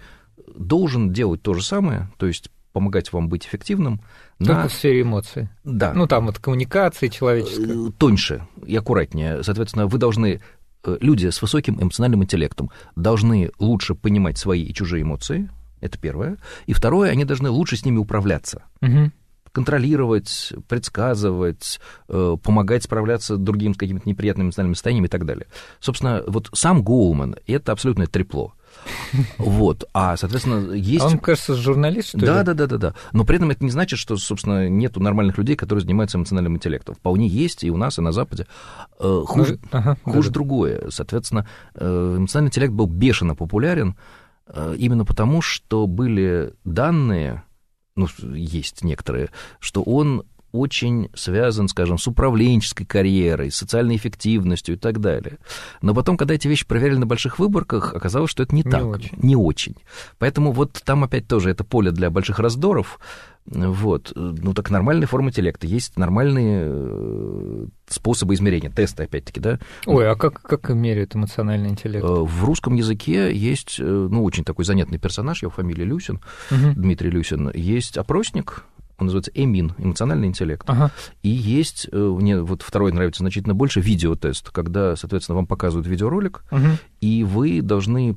должен 0.54 1.12
делать 1.12 1.42
то 1.42 1.54
же 1.54 1.62
самое, 1.62 2.10
то 2.16 2.26
есть 2.26 2.50
помогать 2.72 3.12
вам 3.12 3.28
быть 3.28 3.46
эффективным. 3.46 4.00
Только 4.38 4.62
на... 4.62 4.68
в 4.68 4.72
сфере 4.72 5.02
эмоций. 5.02 5.48
Да. 5.64 5.92
Ну, 5.94 6.06
там 6.06 6.26
вот 6.26 6.38
коммуникации 6.38 7.08
человеческой. 7.08 7.88
Э, 7.88 7.90
тоньше 7.98 8.46
и 8.66 8.76
аккуратнее. 8.76 9.42
Соответственно, 9.42 9.86
вы 9.86 9.98
должны, 9.98 10.40
э, 10.84 10.98
люди 11.00 11.28
с 11.28 11.42
высоким 11.42 11.80
эмоциональным 11.80 12.22
интеллектом 12.22 12.70
должны 12.94 13.50
лучше 13.58 13.94
понимать 13.94 14.38
свои 14.38 14.62
и 14.62 14.72
чужие 14.72 15.02
эмоции, 15.02 15.50
это 15.80 15.98
первое. 15.98 16.36
И 16.66 16.72
второе, 16.72 17.10
они 17.10 17.24
должны 17.24 17.50
лучше 17.50 17.76
с 17.76 17.84
ними 17.84 17.98
управляться. 17.98 18.62
Угу 18.80 19.10
контролировать, 19.50 20.52
предсказывать, 20.68 21.80
э, 22.08 22.36
помогать 22.42 22.84
справляться 22.84 23.36
другим 23.36 23.74
с 23.74 23.76
какими-то 23.76 24.08
неприятными 24.08 24.46
эмоциональными 24.46 24.74
состояниями 24.74 25.06
и 25.06 25.10
так 25.10 25.24
далее. 25.24 25.46
Собственно, 25.80 26.22
вот 26.26 26.50
сам 26.52 26.82
Гоулман— 26.82 27.34
это 27.46 27.72
абсолютное 27.72 28.06
трепло. 28.06 28.52
Вот, 29.38 29.88
а, 29.92 30.16
соответственно, 30.16 30.72
есть... 30.72 31.04
А 31.04 31.08
он, 31.08 31.18
кажется, 31.18 31.54
журналист, 31.54 32.08
что 32.08 32.18
да, 32.18 32.40
ли? 32.40 32.44
Да, 32.44 32.54
да, 32.54 32.66
да, 32.66 32.76
да. 32.78 32.94
Но 33.12 33.24
при 33.24 33.36
этом 33.36 33.50
это 33.50 33.64
не 33.64 33.70
значит, 33.70 33.98
что, 33.98 34.16
собственно, 34.16 34.68
нету 34.68 35.00
нормальных 35.00 35.38
людей, 35.38 35.56
которые 35.56 35.82
занимаются 35.82 36.18
эмоциональным 36.18 36.56
интеллектом. 36.56 36.94
Вполне 36.94 37.26
есть 37.26 37.64
и 37.64 37.70
у 37.70 37.76
нас, 37.76 37.98
и 37.98 38.02
на 38.02 38.12
Западе. 38.12 38.46
Э, 38.98 39.22
хуже, 39.26 39.58
ну, 39.62 39.78
ага, 39.78 39.96
хуже 40.04 40.28
да, 40.28 40.34
другое. 40.34 40.90
Соответственно, 40.90 41.46
э, 41.74 42.14
эмоциональный 42.18 42.48
интеллект 42.48 42.72
был 42.72 42.86
бешено 42.86 43.34
популярен 43.34 43.96
э, 44.46 44.74
именно 44.78 45.04
потому, 45.04 45.42
что 45.42 45.86
были 45.86 46.54
данные, 46.64 47.42
ну, 47.96 48.08
есть 48.34 48.84
некоторые, 48.84 49.30
что 49.60 49.82
он 49.82 50.24
очень 50.52 51.10
связан, 51.14 51.68
скажем, 51.68 51.98
с 51.98 52.06
управленческой 52.06 52.86
карьерой, 52.86 53.50
социальной 53.50 53.96
эффективностью 53.96 54.76
и 54.76 54.78
так 54.78 55.00
далее. 55.00 55.38
Но 55.82 55.94
потом, 55.94 56.16
когда 56.16 56.34
эти 56.34 56.48
вещи 56.48 56.66
проверили 56.66 56.98
на 56.98 57.06
больших 57.06 57.38
выборках, 57.38 57.94
оказалось, 57.94 58.30
что 58.30 58.42
это 58.42 58.54
не, 58.54 58.62
не 58.62 58.70
так. 58.70 58.84
Очень. 58.86 59.18
Не 59.22 59.36
очень. 59.36 59.76
Поэтому 60.18 60.52
вот 60.52 60.80
там 60.84 61.04
опять 61.04 61.28
тоже 61.28 61.50
это 61.50 61.64
поле 61.64 61.90
для 61.90 62.10
больших 62.10 62.38
раздоров. 62.38 62.98
Вот. 63.50 64.12
Ну, 64.14 64.52
так 64.52 64.70
нормальные 64.70 65.06
формы 65.06 65.30
интеллекта. 65.30 65.66
Есть 65.66 65.96
нормальные 65.96 66.66
э, 66.70 67.66
способы 67.88 68.34
измерения, 68.34 68.70
тесты, 68.70 69.04
опять-таки, 69.04 69.40
да. 69.40 69.58
Ой, 69.86 70.08
а 70.10 70.16
как, 70.16 70.42
как 70.42 70.68
меряют 70.70 71.16
эмоциональный 71.16 71.70
интеллект? 71.70 72.04
Э, 72.04 72.08
в 72.08 72.44
русском 72.44 72.74
языке 72.74 73.34
есть, 73.34 73.76
э, 73.80 73.84
ну, 73.84 74.22
очень 74.24 74.44
такой 74.44 74.64
занятный 74.64 74.98
персонаж, 74.98 75.42
его 75.42 75.50
фамилия 75.50 75.84
Люсин, 75.84 76.20
угу. 76.50 76.72
Дмитрий 76.74 77.10
Люсин. 77.10 77.50
Есть 77.54 77.96
опросник, 77.96 78.64
он 78.98 79.06
называется 79.06 79.30
ЭМИН, 79.34 79.74
эмоциональный 79.78 80.26
интеллект. 80.26 80.64
Ага. 80.68 80.90
И 81.22 81.28
есть, 81.28 81.88
э, 81.90 81.96
мне 81.96 82.40
вот 82.40 82.62
второй 82.62 82.92
нравится 82.92 83.22
значительно 83.22 83.54
больше, 83.54 83.80
видеотест, 83.80 84.50
когда, 84.50 84.96
соответственно, 84.96 85.36
вам 85.36 85.46
показывают 85.46 85.86
видеоролик, 85.86 86.44
угу. 86.50 86.66
и 87.00 87.24
вы 87.24 87.62
должны 87.62 88.16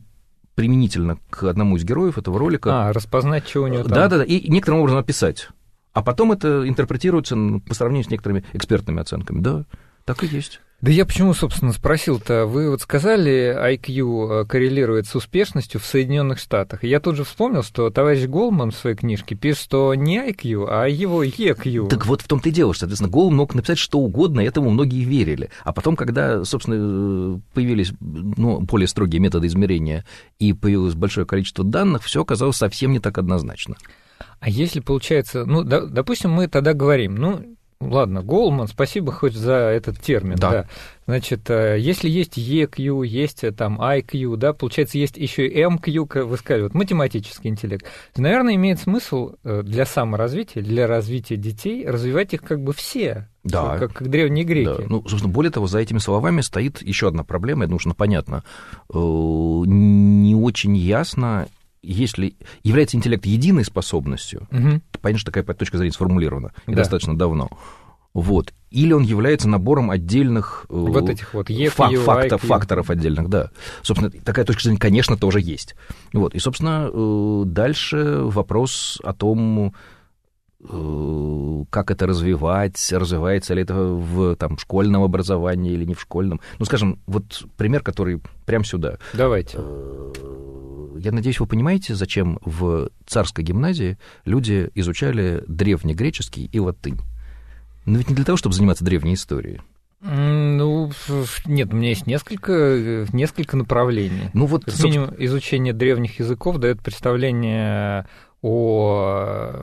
применительно 0.55 1.17
к 1.29 1.43
одному 1.43 1.77
из 1.77 1.84
героев 1.84 2.17
этого 2.17 2.38
ролика... 2.38 2.89
А, 2.89 2.93
распознать, 2.93 3.47
что 3.47 3.63
у 3.63 3.67
него 3.67 3.84
там. 3.84 3.93
Да-да-да, 3.93 4.23
и 4.23 4.49
некоторым 4.49 4.82
образом 4.82 4.99
описать. 4.99 5.49
А 5.93 6.01
потом 6.01 6.32
это 6.32 6.67
интерпретируется 6.67 7.36
по 7.67 7.73
сравнению 7.73 8.05
с 8.05 8.09
некоторыми 8.09 8.43
экспертными 8.53 9.01
оценками. 9.01 9.41
Да, 9.41 9.65
так 10.05 10.23
и 10.23 10.27
есть. 10.27 10.61
Да 10.82 10.91
я 10.91 11.05
почему, 11.05 11.36
собственно, 11.36 11.73
спросил-то? 11.73 12.47
Вы 12.47 12.71
вот 12.71 12.82
сказали, 12.82 13.55
IQ 13.55 14.41
э, 14.41 14.45
коррелирует 14.45 15.05
с 15.05 15.15
успешностью 15.15 15.79
в 15.79 15.86
Соединенных 15.86 16.39
Штатах. 16.39 16.84
я 16.84 16.99
тут 16.99 17.17
же 17.17 17.23
вспомнил, 17.23 17.61
что 17.61 17.91
товарищ 17.91 18.25
Голман 18.25 18.71
в 18.71 18.75
своей 18.75 18.95
книжке 18.95 19.36
пишет, 19.36 19.63
что 19.63 19.93
не 19.93 20.17
IQ, 20.17 20.65
а 20.67 20.88
его 20.88 21.23
EQ. 21.23 21.88
Так 21.88 22.07
вот 22.07 22.23
в 22.23 22.27
том-то 22.27 22.49
и 22.49 22.51
дело, 22.51 22.73
что, 22.73 22.82
соответственно, 22.82 23.11
Голман 23.11 23.38
мог 23.38 23.53
написать 23.53 23.77
что 23.77 23.99
угодно, 23.99 24.39
этому 24.39 24.71
многие 24.71 25.03
верили. 25.03 25.51
А 25.63 25.71
потом, 25.71 25.95
когда, 25.95 26.43
собственно, 26.45 27.39
появились 27.53 27.93
ну, 27.99 28.61
более 28.61 28.88
строгие 28.88 29.19
методы 29.19 29.45
измерения 29.47 30.03
и 30.39 30.51
появилось 30.53 30.95
большое 30.95 31.27
количество 31.27 31.63
данных, 31.63 32.03
все 32.03 32.23
оказалось 32.23 32.57
совсем 32.57 32.91
не 32.91 32.99
так 32.99 33.19
однозначно. 33.19 33.75
А 34.39 34.49
если 34.49 34.79
получается, 34.79 35.45
ну, 35.45 35.63
да, 35.63 35.82
допустим, 35.82 36.32
мы 36.32 36.47
тогда 36.47 36.73
говорим, 36.73 37.15
ну, 37.15 37.55
Ладно, 37.82 38.21
Голман, 38.21 38.67
спасибо 38.67 39.11
хоть 39.11 39.34
за 39.34 39.53
этот 39.53 39.99
термин. 39.99 40.36
Да. 40.36 40.51
да. 40.51 40.65
Значит, 41.07 41.49
э, 41.49 41.77
если 41.79 42.09
есть 42.09 42.38
EQ, 42.38 43.05
есть 43.05 43.43
э, 43.43 43.51
там 43.51 43.82
IQ, 43.82 44.38
да, 44.38 44.53
получается, 44.53 44.99
есть 44.99 45.17
еще 45.17 45.47
и 45.47 45.63
MQ, 45.63 46.07
как 46.07 46.25
вы 46.27 46.38
сказали, 46.38 46.63
вот 46.63 46.75
математический 46.75 47.49
интеллект. 47.49 47.86
То, 48.13 48.21
наверное, 48.21 48.53
имеет 48.55 48.79
смысл 48.79 49.32
э, 49.43 49.63
для 49.63 49.86
саморазвития, 49.86 50.61
для 50.61 50.86
развития 50.86 51.38
детей 51.38 51.88
развивать 51.88 52.36
их 52.36 52.43
как 52.43 52.61
бы 52.61 52.71
все, 52.71 53.27
да. 53.43 53.79
как, 53.79 53.93
как 53.93 54.09
древние 54.09 54.45
греки. 54.45 54.84
Да. 54.84 54.86
Ну, 54.88 55.01
собственно, 55.07 55.34
более 55.34 55.51
того, 55.51 55.65
за 55.65 55.79
этими 55.79 55.97
словами 55.97 56.41
стоит 56.41 56.84
еще 56.84 57.07
одна 57.07 57.23
проблема, 57.23 57.63
это 57.63 57.71
нужно 57.71 57.95
понятно. 57.95 58.43
Не 58.93 60.36
очень 60.36 60.77
ясно, 60.77 61.47
если 61.84 62.36
является 62.63 62.97
интеллект 62.97 63.25
единой 63.25 63.65
способностью, 63.65 64.47
угу. 64.51 64.82
понятно, 65.01 65.19
что 65.19 65.32
такая 65.32 65.55
точка 65.55 65.77
зрения 65.77 65.93
сформулирована 65.93 66.53
и 66.67 66.71
да. 66.71 66.77
достаточно 66.77 67.17
давно. 67.17 67.49
Вот. 68.13 68.53
Или 68.71 68.93
он 68.93 69.03
является 69.03 69.47
набором 69.47 69.89
отдельных 69.89 70.65
э, 70.69 70.73
вот 70.73 71.09
этих 71.09 71.34
вот 71.34 71.49
EQ, 71.49 71.69
фак, 71.69 71.93
фактов, 71.97 72.41
факторов 72.41 72.89
отдельных, 72.89 73.29
да. 73.29 73.51
Собственно, 73.82 74.11
такая 74.11 74.45
точка 74.45 74.63
зрения, 74.63 74.79
конечно, 74.79 75.17
тоже 75.17 75.39
есть. 75.39 75.75
Вот. 76.13 76.36
И, 76.36 76.39
собственно, 76.39 76.89
э, 76.91 77.43
дальше 77.45 78.19
вопрос 78.23 78.99
о 79.03 79.13
том, 79.13 79.73
э, 80.61 81.63
как 81.69 81.89
это 81.89 82.05
развивать, 82.05 82.91
развивается 82.91 83.53
ли 83.53 83.61
это 83.61 83.75
в 83.75 84.36
там, 84.36 84.57
школьном 84.57 85.03
образовании 85.03 85.71
или 85.71 85.86
не 85.86 85.93
в 85.93 86.01
школьном. 86.01 86.41
Ну, 86.59 86.65
скажем, 86.65 86.99
вот 87.07 87.45
пример, 87.55 87.82
который 87.82 88.21
прямо 88.45 88.65
сюда. 88.65 88.97
Давайте 89.13 89.57
я 91.01 91.11
надеюсь, 91.11 91.39
вы 91.39 91.47
понимаете, 91.47 91.95
зачем 91.95 92.39
в 92.41 92.89
царской 93.05 93.43
гимназии 93.43 93.97
люди 94.25 94.69
изучали 94.75 95.43
древнегреческий 95.47 96.49
и 96.51 96.59
латынь. 96.59 96.99
Но 97.85 97.97
ведь 97.97 98.09
не 98.09 98.15
для 98.15 98.25
того, 98.25 98.37
чтобы 98.37 98.55
заниматься 98.55 98.85
древней 98.85 99.15
историей. 99.15 99.59
Ну, 100.01 100.91
нет, 101.45 101.71
у 101.73 101.75
меня 101.75 101.89
есть 101.89 102.07
несколько, 102.07 103.05
несколько 103.13 103.55
направлений. 103.55 104.29
Ну, 104.33 104.47
вот, 104.47 104.65
как 104.65 104.79
минимум, 104.83 105.13
изучение 105.17 105.73
древних 105.73 106.19
языков 106.19 106.57
дает 106.57 106.81
представление 106.81 108.07
о... 108.41 109.61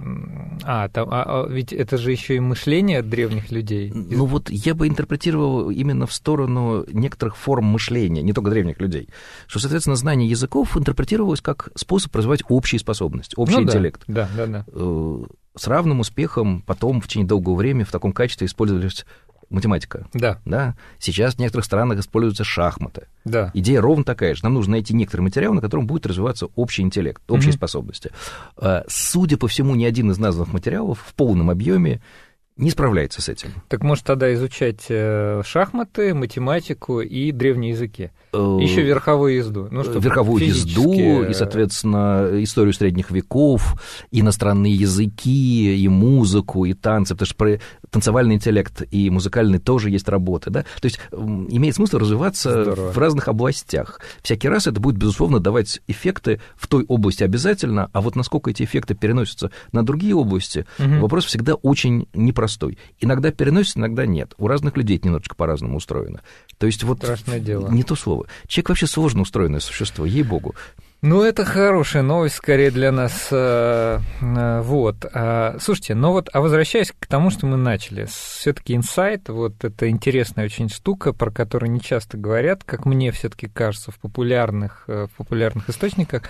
А, 0.65 0.89
там, 0.89 1.09
а, 1.11 1.23
а, 1.23 1.47
ведь 1.49 1.73
это 1.73 1.99
же 1.99 2.13
еще 2.13 2.37
и 2.37 2.41
мышление 2.41 3.03
древних 3.03 3.51
людей. 3.51 3.91
Ну 3.93 4.25
вот 4.27 4.51
я 4.51 4.75
бы 4.75 4.87
интерпретировал 4.87 5.71
именно 5.71 6.07
в 6.07 6.13
сторону 6.13 6.85
некоторых 6.93 7.37
форм 7.37 7.67
мышления, 7.67 8.23
не 8.23 8.33
только 8.33 8.51
древних 8.51 8.81
людей. 8.81 9.09
Что, 9.47 9.59
соответственно, 9.59 9.97
знание 9.97 10.29
языков 10.29 10.77
интерпретировалось 10.77 11.41
как 11.41 11.71
способ 11.75 12.15
развивать 12.15 12.43
общие 12.49 12.79
способности, 12.79 13.35
общий 13.37 13.57
ну, 13.57 13.63
интеллект. 13.63 14.03
Да, 14.07 14.29
да, 14.37 14.47
да. 14.47 14.65
Э, 14.69 15.25
с 15.57 15.67
равным 15.67 16.01
успехом 16.01 16.63
потом 16.63 17.01
в 17.01 17.09
течение 17.09 17.27
долгого 17.27 17.57
времени 17.57 17.85
в 17.85 17.91
таком 17.91 18.13
качестве 18.13 18.47
использовались 18.47 19.05
математика. 19.51 20.07
Да. 20.13 20.39
да. 20.45 20.77
Сейчас 20.99 21.35
в 21.35 21.39
некоторых 21.39 21.65
странах 21.65 21.99
используются 21.99 22.45
шахматы. 22.45 23.07
Да. 23.25 23.51
Идея 23.55 23.81
ровно 23.81 24.05
такая 24.05 24.35
же. 24.35 24.43
Нам 24.43 24.55
нужно 24.55 24.73
найти 24.73 24.95
некоторый 24.95 25.23
материал, 25.23 25.55
на 25.55 25.61
котором 25.61 25.87
будет 25.87 26.07
развиваться 26.07 26.49
общий 26.55 26.83
интеллект, 26.83 27.23
общие 27.29 27.53
mm-hmm. 27.53 27.57
способности. 27.57 28.11
А, 28.57 28.85
судя 28.89 29.37
по 29.37 29.49
всему, 29.49 29.75
ни 29.75 29.85
один 29.85 30.11
из 30.11 30.19
названных 30.19 30.53
материалов 30.53 31.03
в 31.07 31.15
полном 31.15 31.51
объеме 31.51 32.01
не 32.59 32.71
справляется 32.71 33.23
с 33.23 33.29
этим. 33.29 33.51
Так 33.69 33.83
может 33.85 34.05
тогда 34.05 34.33
изучать 34.35 34.87
э, 34.89 35.43
шахматы, 35.47 36.13
математику 36.13 37.01
и 37.01 37.31
древние 37.31 37.71
языки? 37.71 38.11
Э, 38.33 38.59
Еще 38.61 38.83
верховую 38.83 39.37
езду. 39.37 39.69
Ну, 39.71 39.85
что 39.85 40.01
верховую 40.01 40.45
езду 40.45 41.23
и, 41.23 41.33
соответственно, 41.35 42.31
историю 42.43 42.75
средних 42.75 43.13
веков, 43.13 43.81
иностранные 44.11 44.75
языки, 44.75 45.77
и 45.77 45.89
музыку, 45.89 46.65
и 46.65 46.75
танцы, 46.75 47.15
потому 47.15 47.27
что 47.27 47.37
про 47.37 47.61
танцевальный 47.91 48.35
интеллект 48.35 48.83
и 48.91 49.09
музыкальный 49.09 49.61
тоже 49.61 49.91
есть 49.91 50.09
работы, 50.09 50.51
да? 50.51 50.63
То 50.63 50.87
есть 50.87 50.99
имеет 51.13 51.77
смысл 51.77 51.99
развиваться 51.99 52.65
Здорово. 52.65 52.91
в 52.91 52.99
разных 52.99 53.29
областях. 53.29 54.01
Всякий 54.23 54.49
раз 54.49 54.67
это 54.67 54.81
будет, 54.81 54.97
безусловно, 54.97 55.39
давать 55.39 55.81
эффекты 55.87 56.41
в 56.57 56.67
той 56.67 56.85
области 56.89 57.23
обязательно, 57.23 57.89
а 57.93 58.01
вот 58.01 58.17
насколько 58.17 58.51
эти 58.51 58.65
эффекты 58.65 58.95
переносятся 58.95 59.53
на 59.71 59.85
другие 59.85 60.17
области, 60.17 60.67
угу. 60.79 61.03
вопрос 61.03 61.25
всегда 61.25 61.55
очень 61.55 62.09
непростой. 62.15 62.48
Иногда 63.01 63.31
переносится, 63.31 63.79
иногда 63.79 64.07
нет. 64.07 64.35
У 64.39 64.49
разных 64.49 64.77
людей 64.77 64.97
это 64.97 65.07
немножечко 65.07 65.35
по-разному 65.35 65.77
устроено. 65.77 66.23
То 66.59 66.67
есть 66.67 66.83
вот... 66.83 66.99
Страшное 66.99 67.41
дело. 67.41 67.69
Не 67.69 67.83
то 67.83 67.95
слово. 67.95 68.27
Человек 68.47 68.71
вообще 68.71 68.87
сложно 68.87 69.23
устроенное 69.23 69.61
существо, 69.61 70.05
ей-богу. 70.05 70.55
Ну, 71.01 71.23
это 71.23 71.45
хорошая 71.45 72.03
новость, 72.03 72.35
скорее, 72.35 72.73
для 72.73 72.91
нас. 72.91 73.29
Э, 73.31 74.01
э, 74.21 74.61
вот. 74.63 75.07
А, 75.13 75.57
слушайте, 75.61 75.95
ну 75.95 76.11
вот, 76.11 76.29
а 76.33 76.41
возвращаясь 76.41 76.93
к 76.99 77.07
тому, 77.07 77.31
что 77.31 77.47
мы 77.47 77.57
начали, 77.57 78.07
все 78.07 78.53
таки 78.53 78.75
инсайт, 78.75 79.29
вот 79.29 79.63
это 79.63 79.89
интересная 79.89 80.47
очень 80.47 80.69
штука, 80.69 81.13
про 81.13 81.31
которую 81.31 81.71
не 81.71 81.81
часто 81.81 82.17
говорят, 82.17 82.65
как 82.65 82.85
мне 82.85 83.13
все 83.13 83.29
таки 83.29 83.47
кажется, 83.47 83.93
в 83.93 83.99
популярных, 84.01 84.85
э, 84.89 85.07
в 85.07 85.17
популярных 85.17 85.71
источниках, 85.71 86.25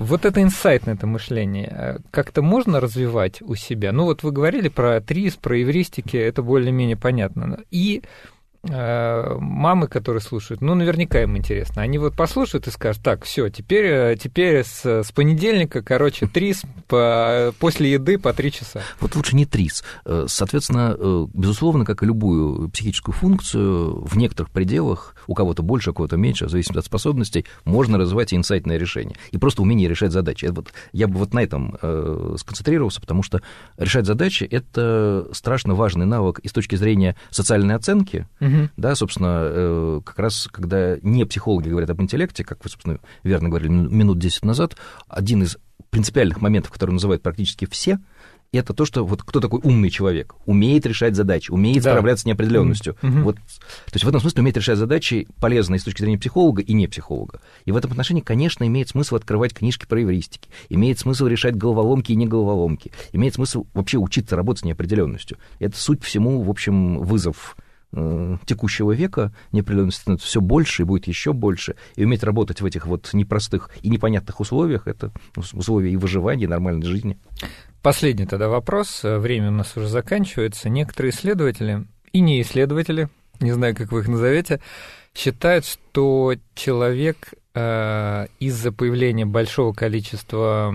вот 0.00 0.24
это 0.24 0.42
инсайтное 0.42 0.94
это 0.94 1.06
мышление 1.06 1.98
как-то 2.10 2.42
можно 2.42 2.80
развивать 2.80 3.42
у 3.42 3.54
себя? 3.54 3.92
Ну, 3.92 4.04
вот 4.04 4.22
вы 4.22 4.32
говорили 4.32 4.68
про 4.68 5.00
ТРИС, 5.00 5.36
про 5.36 5.62
эвристики, 5.62 6.16
это 6.16 6.42
более-менее 6.42 6.96
понятно. 6.96 7.60
И 7.70 8.02
Э, 8.02 8.39
мамы, 8.62 9.88
которые 9.88 10.20
слушают, 10.20 10.60
ну, 10.60 10.74
наверняка 10.74 11.22
им 11.22 11.36
интересно. 11.36 11.80
Они 11.80 11.96
вот 11.96 12.14
послушают 12.14 12.66
и 12.66 12.70
скажут, 12.70 13.02
так, 13.02 13.24
все, 13.24 13.48
теперь, 13.48 13.86
э, 13.86 14.16
теперь 14.20 14.62
с, 14.64 14.84
с 14.84 15.12
понедельника, 15.12 15.82
короче, 15.82 16.26
трис 16.26 16.62
по, 16.86 17.54
после 17.58 17.92
еды 17.92 18.18
по 18.18 18.34
три 18.34 18.52
часа. 18.52 18.82
Вот 19.00 19.16
лучше 19.16 19.34
не 19.34 19.46
трис. 19.46 19.82
Э, 20.04 20.26
соответственно, 20.28 20.96
безусловно, 21.32 21.86
как 21.86 22.02
и 22.02 22.06
любую 22.06 22.68
психическую 22.68 23.14
функцию, 23.14 24.04
в 24.04 24.18
некоторых 24.18 24.52
пределах, 24.52 25.14
у 25.26 25.34
кого-то 25.34 25.62
больше, 25.62 25.90
у 25.90 25.94
кого-то 25.94 26.18
меньше, 26.18 26.46
в 26.46 26.50
зависимости 26.50 26.80
от 26.80 26.84
способностей, 26.84 27.46
можно 27.64 27.96
развивать 27.96 28.34
инсайтное 28.34 28.76
решение. 28.76 29.16
И 29.30 29.38
просто 29.38 29.62
умение 29.62 29.88
решать 29.88 30.12
задачи. 30.12 30.46
Вот, 30.46 30.72
я 30.92 31.08
бы 31.08 31.18
вот 31.18 31.32
на 31.32 31.42
этом 31.42 31.78
э, 31.80 32.36
сконцентрировался, 32.38 33.00
потому 33.00 33.22
что 33.22 33.40
решать 33.78 34.04
задачи– 34.04 34.44
это 34.50 35.28
страшно 35.32 35.74
важный 35.74 36.04
навык 36.04 36.40
и 36.40 36.48
с 36.48 36.52
точки 36.52 36.76
зрения 36.76 37.16
социальной 37.30 37.74
оценки– 37.74 38.26
Угу. 38.50 38.68
Да, 38.76 38.94
собственно, 38.94 39.40
э, 39.42 40.00
как 40.04 40.18
раз 40.18 40.48
когда 40.50 40.96
не 41.02 41.24
психологи 41.24 41.68
говорят 41.68 41.90
об 41.90 42.00
интеллекте, 42.02 42.44
как 42.44 42.62
вы, 42.64 42.70
собственно, 42.70 42.98
верно 43.22 43.48
говорили 43.48 43.70
минут 43.70 44.18
10 44.18 44.44
назад, 44.44 44.76
один 45.08 45.42
из 45.42 45.58
принципиальных 45.90 46.40
моментов, 46.40 46.72
который 46.72 46.92
называют 46.92 47.22
практически 47.22 47.66
все, 47.66 47.98
это 48.52 48.74
то, 48.74 48.84
что 48.84 49.04
вот 49.04 49.22
кто 49.22 49.40
такой 49.40 49.60
умный 49.62 49.90
человек, 49.90 50.34
умеет 50.44 50.84
решать 50.86 51.14
задачи, 51.14 51.50
умеет 51.50 51.82
да. 51.82 51.92
справляться 51.92 52.22
с 52.22 52.26
неопределенностью. 52.26 52.96
Mm-hmm. 53.00 53.22
Вот, 53.22 53.36
то 53.36 53.94
есть 53.94 54.04
в 54.04 54.08
этом 54.08 54.20
смысле 54.20 54.40
умеет 54.40 54.56
решать 54.56 54.78
задачи 54.78 55.28
полезные 55.40 55.78
с 55.78 55.84
точки 55.84 56.02
зрения 56.02 56.18
психолога 56.18 56.62
и 56.62 56.72
не 56.72 56.88
психолога. 56.88 57.40
И 57.64 57.72
в 57.72 57.76
этом 57.76 57.92
отношении, 57.92 58.22
конечно, 58.22 58.66
имеет 58.66 58.88
смысл 58.88 59.16
открывать 59.16 59.54
книжки 59.54 59.86
про 59.86 60.02
эвристики, 60.02 60.50
имеет 60.68 60.98
смысл 60.98 61.26
решать 61.26 61.56
головоломки 61.56 62.12
и 62.12 62.16
не 62.16 62.26
головоломки, 62.26 62.90
имеет 63.12 63.34
смысл 63.34 63.66
вообще 63.72 63.98
учиться 63.98 64.36
работать 64.36 64.62
с 64.62 64.64
неопределенностью. 64.64 65.38
Это 65.60 65.76
суть 65.76 66.02
всему, 66.02 66.42
в 66.42 66.50
общем, 66.50 66.98
вызов 66.98 67.56
текущего 67.92 68.92
века 68.92 69.32
неопределенность 69.52 69.98
становится 69.98 70.26
все 70.26 70.40
больше 70.40 70.82
и 70.82 70.84
будет 70.84 71.08
еще 71.08 71.32
больше, 71.32 71.74
и 71.96 72.04
уметь 72.04 72.22
работать 72.22 72.60
в 72.60 72.64
этих 72.64 72.86
вот 72.86 73.10
непростых 73.12 73.70
и 73.82 73.88
непонятных 73.88 74.40
условиях, 74.40 74.86
это 74.86 75.10
условия 75.34 75.90
и 75.90 75.96
выживания, 75.96 76.44
и 76.44 76.48
нормальной 76.48 76.86
жизни. 76.86 77.18
Последний 77.82 78.26
тогда 78.26 78.48
вопрос, 78.48 79.00
время 79.02 79.48
у 79.48 79.52
нас 79.54 79.76
уже 79.76 79.88
заканчивается. 79.88 80.68
Некоторые 80.68 81.12
исследователи 81.12 81.86
и 82.12 82.20
не 82.20 82.42
исследователи, 82.42 83.08
не 83.40 83.52
знаю, 83.52 83.74
как 83.74 83.90
вы 83.90 84.00
их 84.00 84.08
назовете, 84.08 84.60
считают, 85.14 85.64
что 85.64 86.34
человек 86.54 87.34
э, 87.54 88.26
из-за 88.38 88.70
появления 88.70 89.26
большого 89.26 89.72
количества 89.72 90.72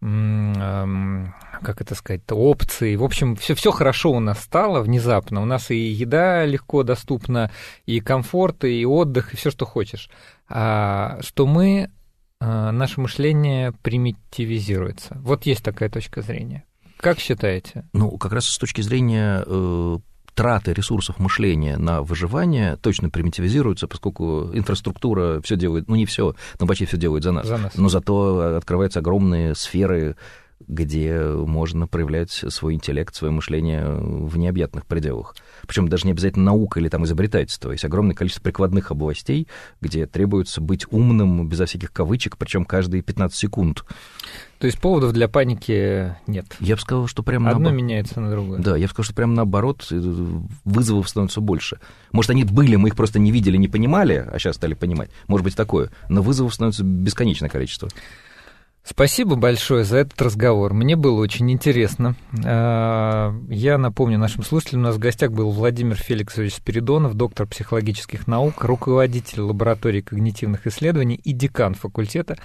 как 0.00 1.80
это 1.80 1.94
сказать, 1.94 2.22
опции. 2.30 2.96
В 2.96 3.04
общем, 3.04 3.34
все, 3.36 3.54
все 3.54 3.70
хорошо 3.70 4.12
у 4.12 4.20
нас 4.20 4.40
стало 4.40 4.80
внезапно. 4.82 5.42
У 5.42 5.46
нас 5.46 5.70
и 5.70 5.76
еда 5.76 6.44
легко 6.44 6.82
доступна, 6.82 7.50
и 7.86 8.00
комфорт, 8.00 8.64
и 8.64 8.84
отдых, 8.84 9.32
и 9.32 9.36
все, 9.36 9.50
что 9.50 9.64
хочешь. 9.64 10.10
А, 10.48 11.18
что 11.22 11.46
мы, 11.46 11.90
а, 12.40 12.72
наше 12.72 13.00
мышление 13.00 13.72
примитивизируется. 13.72 15.16
Вот 15.20 15.46
есть 15.46 15.64
такая 15.64 15.88
точка 15.88 16.22
зрения. 16.22 16.64
Как 16.98 17.18
считаете? 17.18 17.84
Ну, 17.92 18.16
как 18.18 18.32
раз 18.32 18.46
с 18.46 18.58
точки 18.58 18.80
зрения 18.80 19.42
э, 19.46 19.98
траты 20.36 20.74
ресурсов 20.74 21.18
мышления 21.18 21.78
на 21.78 22.02
выживание 22.02 22.76
точно 22.76 23.08
примитивизируются, 23.10 23.88
поскольку 23.88 24.50
инфраструктура 24.52 25.40
все 25.40 25.56
делает, 25.56 25.88
ну 25.88 25.96
не 25.96 26.04
все, 26.04 26.36
но 26.60 26.66
почти 26.66 26.84
все 26.84 26.98
делает 26.98 27.24
за 27.24 27.32
нас. 27.32 27.46
За 27.46 27.56
нас. 27.56 27.74
Но 27.74 27.88
зато 27.88 28.56
открываются 28.56 29.00
огромные 29.00 29.54
сферы 29.54 30.14
где 30.66 31.20
можно 31.20 31.86
проявлять 31.86 32.30
свой 32.30 32.74
интеллект, 32.74 33.14
свое 33.14 33.30
мышление 33.30 33.86
в 33.86 34.38
необъятных 34.38 34.86
пределах. 34.86 35.36
Причем 35.66 35.88
даже 35.88 36.06
не 36.06 36.12
обязательно 36.12 36.46
наука 36.46 36.80
или 36.80 36.88
там 36.88 37.04
изобретательство. 37.04 37.72
Есть 37.72 37.84
огромное 37.84 38.14
количество 38.14 38.42
прикладных 38.42 38.90
областей, 38.90 39.48
где 39.80 40.06
требуется 40.06 40.60
быть 40.60 40.86
умным 40.90 41.46
безо 41.48 41.66
всяких 41.66 41.92
кавычек, 41.92 42.38
причем 42.38 42.64
каждые 42.64 43.02
15 43.02 43.36
секунд. 43.36 43.84
То 44.58 44.66
есть 44.66 44.78
поводов 44.80 45.12
для 45.12 45.28
паники 45.28 46.16
нет. 46.26 46.46
Я 46.60 46.76
бы 46.76 46.80
сказал, 46.80 47.06
что 47.06 47.22
прямо 47.22 47.50
Одно 47.50 47.64
наоборот. 47.64 47.82
меняется 47.82 48.20
на 48.20 48.30
другое. 48.30 48.60
Да, 48.60 48.76
я 48.76 48.86
бы 48.86 48.90
сказал, 48.90 49.04
что 49.04 49.14
прямо 49.14 49.34
наоборот, 49.34 49.86
э, 49.90 50.00
вызовов 50.64 51.08
становится 51.08 51.40
больше. 51.40 51.78
Может, 52.12 52.30
они 52.30 52.44
были, 52.44 52.76
мы 52.76 52.88
их 52.88 52.96
просто 52.96 53.18
не 53.18 53.30
видели, 53.30 53.56
не 53.58 53.68
понимали, 53.68 54.26
а 54.30 54.38
сейчас 54.38 54.56
стали 54.56 54.74
понимать. 54.74 55.10
Может 55.28 55.44
быть, 55.44 55.56
такое. 55.56 55.90
Но 56.08 56.22
вызовов 56.22 56.54
становится 56.54 56.84
бесконечное 56.84 57.50
количество. 57.50 57.88
Спасибо 58.88 59.34
большое 59.34 59.82
за 59.82 59.98
этот 59.98 60.22
разговор. 60.22 60.72
Мне 60.72 60.94
было 60.94 61.20
очень 61.20 61.50
интересно. 61.50 62.14
А, 62.44 63.34
я 63.48 63.78
напомню 63.78 64.16
нашим 64.16 64.44
слушателям, 64.44 64.82
у 64.82 64.84
нас 64.84 64.94
в 64.94 65.00
гостях 65.00 65.32
был 65.32 65.50
Владимир 65.50 65.96
Феликсович 65.96 66.54
Спиридонов, 66.54 67.14
доктор 67.14 67.48
психологических 67.48 68.28
наук, 68.28 68.62
руководитель 68.62 69.40
лаборатории 69.40 70.02
когнитивных 70.02 70.68
исследований 70.68 71.16
и 71.16 71.32
декан 71.32 71.74
факультета 71.74 72.36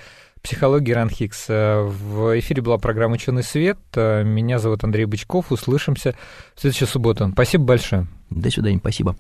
психологии 0.42 0.92
РАНХИКС. 0.92 1.48
В 1.50 2.40
эфире 2.40 2.62
была 2.62 2.78
программа 2.78 3.16
«Ученый 3.16 3.44
свет». 3.44 3.78
Меня 3.96 4.60
зовут 4.60 4.84
Андрей 4.84 5.06
Бычков. 5.06 5.52
Услышимся 5.52 6.16
в 6.56 6.62
следующую 6.62 6.88
субботу. 6.88 7.30
Спасибо 7.34 7.66
большое. 7.66 8.08
До 8.30 8.50
свидания. 8.50 8.78
Спасибо. 8.80 9.16